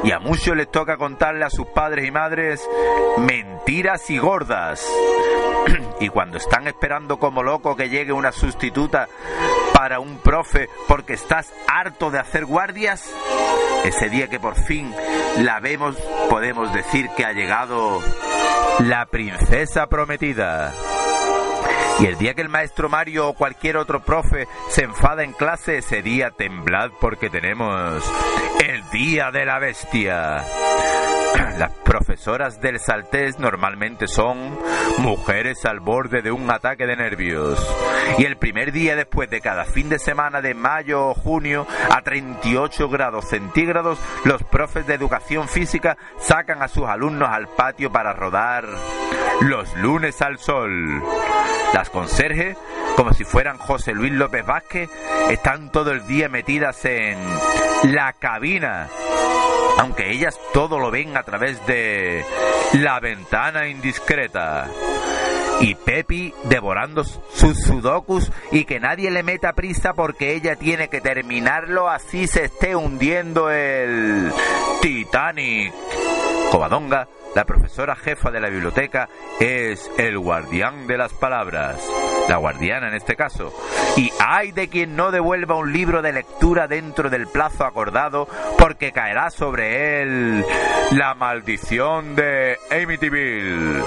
Y 0.05 0.13
a 0.13 0.21
muchos 0.21 0.57
les 0.57 0.71
toca 0.71 0.97
contarle 0.97 1.45
a 1.45 1.51
sus 1.51 1.67
padres 1.67 2.07
y 2.07 2.13
madres 2.13 2.65
mentiras 3.19 4.09
y 4.11 4.19
gordas. 4.19 4.89
y 6.01 6.09
cuando 6.09 6.39
están 6.39 6.69
esperando 6.69 7.19
como 7.19 7.43
loco 7.43 7.75
que 7.75 7.89
llegue 7.89 8.13
una 8.13 8.31
sustituta 8.31 9.09
para 9.75 9.99
un 9.99 10.19
profe 10.19 10.69
porque 10.87 11.15
estás 11.15 11.53
harto 11.67 12.13
de 12.13 12.21
hacer 12.21 12.47
guardias, 12.47 13.13
ese 13.85 14.09
día 14.09 14.29
que 14.29 14.39
por 14.39 14.55
fin 14.55 14.95
la 15.39 15.59
vemos, 15.59 15.97
podemos 16.31 16.73
decir 16.73 17.09
que 17.17 17.25
ha 17.25 17.33
llegado 17.33 18.01
la 18.79 19.07
princesa 19.07 19.89
prometida. 19.89 20.73
Y 21.99 22.07
el 22.07 22.19
día 22.19 22.35
que 22.35 22.43
el 22.43 22.49
maestro 22.49 22.89
Mario 22.89 23.29
o 23.29 23.35
cualquier 23.35 23.79
otro 23.79 24.01
profe 24.01 24.47
se 24.69 24.85
enfada 24.85 25.25
en 25.25 25.33
clase, 25.33 25.79
ese 25.79 26.03
día 26.03 26.31
temblad 26.31 26.91
porque 27.01 27.31
tenemos 27.31 28.05
el 28.65 28.89
día 28.91 29.31
de 29.31 29.47
la 29.47 29.59
bestia. 29.59 30.45
Las 31.59 31.73
profesoras 31.85 32.61
del 32.61 32.79
Saltés 32.79 33.39
normalmente 33.39 34.09
son 34.09 34.59
mujeres 34.99 35.65
al 35.65 35.81
borde 35.81 36.23
de 36.23 36.33
un 36.33 36.51
ataque 36.51 36.87
de 36.87 36.97
nervios. 36.97 37.59
Y 38.19 38.25
el 38.25 38.37
primer 38.37 38.73
día 38.73 38.97
después 38.97 39.31
de 39.31 39.41
cada 39.41 39.65
fin 39.65 39.89
de 39.89 39.99
semana 39.99 40.41
de 40.41 40.55
mayo 40.55 41.09
o 41.09 41.15
junio 41.15 41.67
a 41.91 42.03
38 42.03 42.89
grados 42.89 43.29
centígrados, 43.29 43.99
los 44.25 44.43
profes 44.43 44.87
de 44.87 44.95
educación 44.95 45.49
física 45.49 45.97
sacan 46.19 46.63
a 46.63 46.69
sus 46.69 46.85
alumnos 46.85 47.29
al 47.31 47.49
patio 47.49 47.91
para 47.91 48.13
rodar 48.13 48.67
los 49.41 49.75
lunes 49.77 50.21
al 50.23 50.39
sol. 50.39 51.03
Las 51.75 51.91
conserjes, 51.91 52.57
como 52.97 53.13
si 53.13 53.25
fueran 53.25 53.59
José 53.59 53.93
Luis 53.93 54.13
López 54.13 54.47
Vázquez, 54.47 54.89
están 55.31 55.71
todo 55.73 55.93
el 55.93 56.07
día 56.07 56.29
metidas 56.29 56.85
en 56.85 57.19
la 57.85 58.13
cabina 58.13 58.89
aunque 59.79 60.11
ellas 60.11 60.39
todo 60.53 60.79
lo 60.79 60.91
ven 60.91 61.16
a 61.17 61.23
través 61.23 61.65
de 61.67 62.25
la 62.75 63.01
ventana 63.01 63.69
indiscreta. 63.69 64.69
Y 65.61 65.75
Pepi 65.75 66.35
devorando 66.45 67.03
sus 67.05 67.59
sudokus 67.63 68.31
y 68.53 68.65
que 68.65 68.79
nadie 68.79 69.11
le 69.11 69.23
meta 69.23 69.55
prisa 69.55 69.95
porque 69.95 70.35
ella 70.35 70.57
tiene 70.57 70.89
que 70.89 71.01
terminarlo 71.01 71.89
así 71.89 72.27
se 72.27 72.45
esté 72.45 72.77
hundiendo 72.77 73.51
el 73.51 74.31
Titanic. 74.83 75.73
Covadonga, 76.51 77.09
la 77.37 77.45
profesora 77.45 77.95
jefa 77.95 78.31
de 78.31 78.41
la 78.41 78.49
biblioteca, 78.49 79.11
es 79.39 79.91
el 79.99 80.19
guardián 80.19 80.87
de 80.87 80.97
las 80.97 81.13
palabras. 81.13 81.77
La 82.31 82.39
guardiana 82.39 82.89
en 82.89 82.95
este 82.95 83.15
caso. 83.15 83.53
Y 83.95 84.11
hay 84.25 84.53
de 84.53 84.69
quien 84.69 84.97
no 84.97 85.11
devuelva 85.11 85.55
un 85.55 85.71
libro 85.71 86.01
de 86.01 86.15
lectura 86.15 86.67
dentro 86.67 87.11
del 87.11 87.27
plazo 87.27 87.67
acordado 87.67 88.27
porque 88.57 88.91
caerá 88.91 89.29
sobre 89.29 90.01
él 90.01 90.47
la 90.93 91.15
maldición 91.15 92.17
de 92.17 92.57
Amityville. 92.71 93.85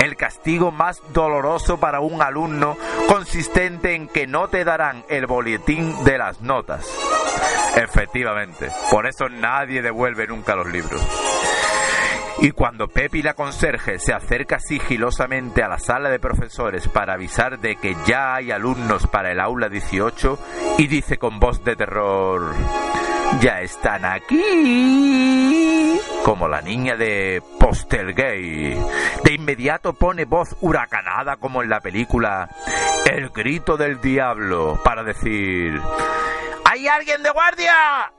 El 0.00 0.14
castigo 0.14 0.70
más 0.70 1.02
doloroso 1.12 1.80
para 1.80 1.98
un 1.98 2.22
alumno 2.22 2.76
consistente 3.08 3.96
en 3.96 4.06
que 4.06 4.28
no 4.28 4.46
te 4.46 4.62
darán 4.62 5.04
el 5.08 5.26
boletín 5.26 6.04
de 6.04 6.16
las 6.16 6.40
notas. 6.42 6.88
Efectivamente, 7.74 8.70
por 8.88 9.08
eso 9.08 9.28
nadie 9.28 9.82
devuelve 9.82 10.28
nunca 10.28 10.54
los 10.54 10.68
libros. 10.68 11.02
Y 12.40 12.50
cuando 12.50 12.88
Pepi 12.88 13.22
la 13.22 13.34
conserje 13.34 13.98
se 13.98 14.12
acerca 14.12 14.58
sigilosamente 14.58 15.62
a 15.62 15.68
la 15.68 15.78
sala 15.78 16.10
de 16.10 16.18
profesores 16.18 16.88
para 16.88 17.14
avisar 17.14 17.60
de 17.60 17.76
que 17.76 17.96
ya 18.06 18.34
hay 18.34 18.50
alumnos 18.50 19.06
para 19.06 19.30
el 19.32 19.40
aula 19.40 19.68
18 19.68 20.38
y 20.78 20.86
dice 20.88 21.16
con 21.16 21.38
voz 21.38 21.64
de 21.64 21.76
terror, 21.76 22.52
ya 23.40 23.60
están 23.60 24.04
aquí, 24.04 25.98
como 26.24 26.48
la 26.48 26.60
niña 26.60 26.96
de 26.96 27.42
Postelgay. 27.58 28.76
De 29.22 29.32
inmediato 29.32 29.92
pone 29.94 30.24
voz 30.24 30.56
huracanada 30.60 31.36
como 31.36 31.62
en 31.62 31.70
la 31.70 31.80
película 31.80 32.48
El 33.10 33.30
grito 33.30 33.76
del 33.76 34.00
diablo 34.00 34.80
para 34.84 35.04
decir, 35.04 35.80
¿hay 36.64 36.88
alguien 36.88 37.22
de 37.22 37.30
guardia? 37.30 38.12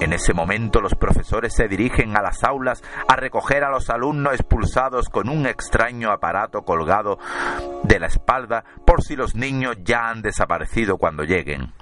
En 0.00 0.12
ese 0.12 0.34
momento 0.34 0.80
los 0.80 0.94
profesores 0.94 1.54
se 1.54 1.68
dirigen 1.68 2.16
a 2.16 2.22
las 2.22 2.44
aulas 2.44 2.82
a 3.08 3.16
recoger 3.16 3.64
a 3.64 3.70
los 3.70 3.90
alumnos 3.90 4.34
expulsados 4.34 5.08
con 5.08 5.28
un 5.28 5.46
extraño 5.46 6.10
aparato 6.10 6.62
colgado 6.62 7.18
de 7.84 7.98
la 7.98 8.06
espalda 8.06 8.64
por 8.86 9.02
si 9.02 9.16
los 9.16 9.34
niños 9.34 9.76
ya 9.82 10.08
han 10.08 10.22
desaparecido 10.22 10.98
cuando 10.98 11.24
lleguen. 11.24 11.72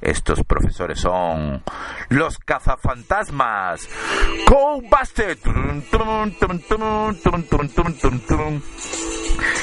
Estos 0.00 0.44
profesores 0.44 1.00
son 1.00 1.62
los 2.10 2.38
cazafantasmas. 2.38 3.88
Go 4.48 4.80
Busted. 4.82 5.38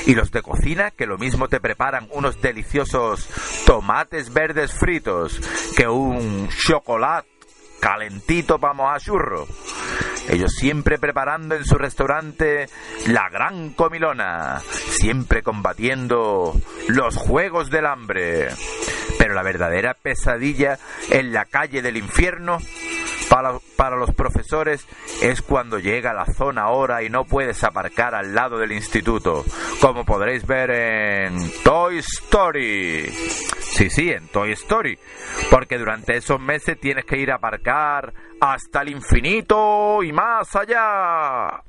Y 0.06 0.16
los 0.16 0.32
de 0.32 0.42
cocina 0.42 0.92
que 0.92 1.06
lo 1.06 1.18
mismo 1.18 1.48
te 1.48 1.60
preparan 1.60 2.10
unos 2.12 2.42
deliciosos 2.42 3.28
tomates 3.66 4.34
verdes 4.34 4.74
fritos 4.74 5.40
que 5.78 5.88
un 5.88 6.50
chocolate 6.50 7.33
calentito 7.84 8.58
vamos 8.60 8.90
a 8.90 8.98
churro. 8.98 9.46
Ellos 10.30 10.54
siempre 10.56 10.98
preparando 10.98 11.56
en 11.56 11.66
su 11.66 11.76
restaurante 11.76 12.70
la 13.08 13.28
gran 13.30 13.74
comilona, 13.74 14.62
siempre 14.62 15.44
combatiendo 15.44 16.56
los 16.88 17.18
juegos 17.18 17.70
del 17.70 17.86
hambre. 17.86 18.48
Pero 19.20 19.34
la 19.34 19.44
verdadera 19.44 19.96
pesadilla 19.96 20.80
en 21.10 21.34
la 21.34 21.44
calle 21.44 21.82
del 21.82 21.98
infierno 21.98 22.60
para, 23.76 23.96
los 23.96 24.14
profesores 24.14 24.88
es 25.22 25.42
cuando 25.42 25.80
llega 25.80 26.14
la 26.14 26.26
zona 26.26 26.70
hora 26.70 27.02
y 27.02 27.10
no 27.10 27.26
puedes 27.26 27.64
aparcar 27.64 28.14
al 28.14 28.36
lado 28.36 28.60
del 28.60 28.72
instituto, 28.72 29.44
como 29.82 30.06
podréis 30.06 30.46
ver 30.46 30.70
en 30.70 31.52
Toy 31.64 31.98
Story. 31.98 33.08
Sí, 33.08 33.90
sí, 33.90 34.12
en 34.12 34.28
Toy 34.28 34.52
Story. 34.52 35.00
Porque 35.50 35.80
durante 35.80 36.16
esos 36.16 36.40
meses 36.40 36.80
tienes 36.80 37.06
que 37.06 37.18
ir 37.18 37.32
a 37.32 37.36
aparcar 37.36 38.14
hasta 38.40 38.82
el 38.82 38.90
infinito 38.90 40.04
y 40.04 40.12
más 40.12 40.56
allá. 40.56 41.64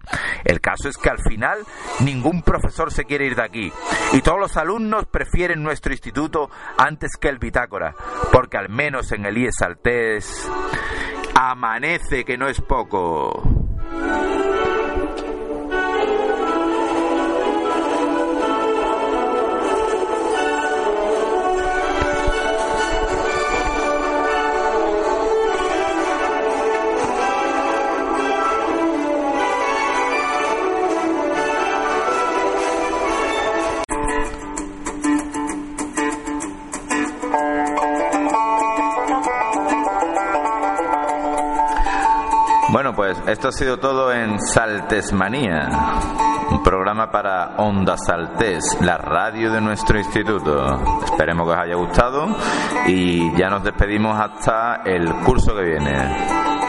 El 0.45 0.61
caso 0.61 0.91
es 0.91 0.99
que 0.99 1.09
al 1.09 1.23
final 1.23 1.61
ningún 2.01 2.43
profesor 2.43 2.93
se 2.93 3.05
quiere 3.05 3.27
ir 3.27 3.37
de 3.37 3.45
aquí 3.45 3.73
y 4.13 4.21
todos 4.21 4.39
los 4.39 4.57
alumnos 4.59 5.07
prefieren 5.07 5.63
nuestro 5.63 5.93
instituto 5.93 6.51
antes 6.77 7.13
que 7.19 7.29
el 7.29 7.39
bitácora, 7.39 7.95
porque 8.33 8.59
al 8.59 8.69
menos 8.69 9.13
en 9.13 9.25
el 9.25 9.39
IES 9.39 9.63
Altés 9.63 10.51
amanece 11.35 12.25
que 12.25 12.37
no 12.39 12.49
es 12.49 12.61
poco. 12.61 13.64
Bueno, 42.75 42.93
pues 42.93 43.17
esto 43.29 43.47
ha 43.47 43.53
sido 43.53 43.77
todo 43.77 44.13
en 44.13 44.37
Saltesmanía, 44.41 45.69
un 46.51 46.61
programa 46.65 47.09
para 47.09 47.55
Onda 47.59 47.97
Saltés, 47.97 48.65
la 48.81 48.99
radio 48.99 49.53
de 49.53 49.61
nuestro 49.61 49.97
instituto. 49.97 50.83
Esperemos 51.05 51.47
que 51.47 51.53
os 51.53 51.57
haya 51.57 51.77
gustado 51.77 52.27
y 52.89 53.33
ya 53.37 53.49
nos 53.49 53.63
despedimos 53.63 54.19
hasta 54.19 54.83
el 54.85 55.09
curso 55.25 55.55
que 55.55 55.63
viene. 55.63 56.64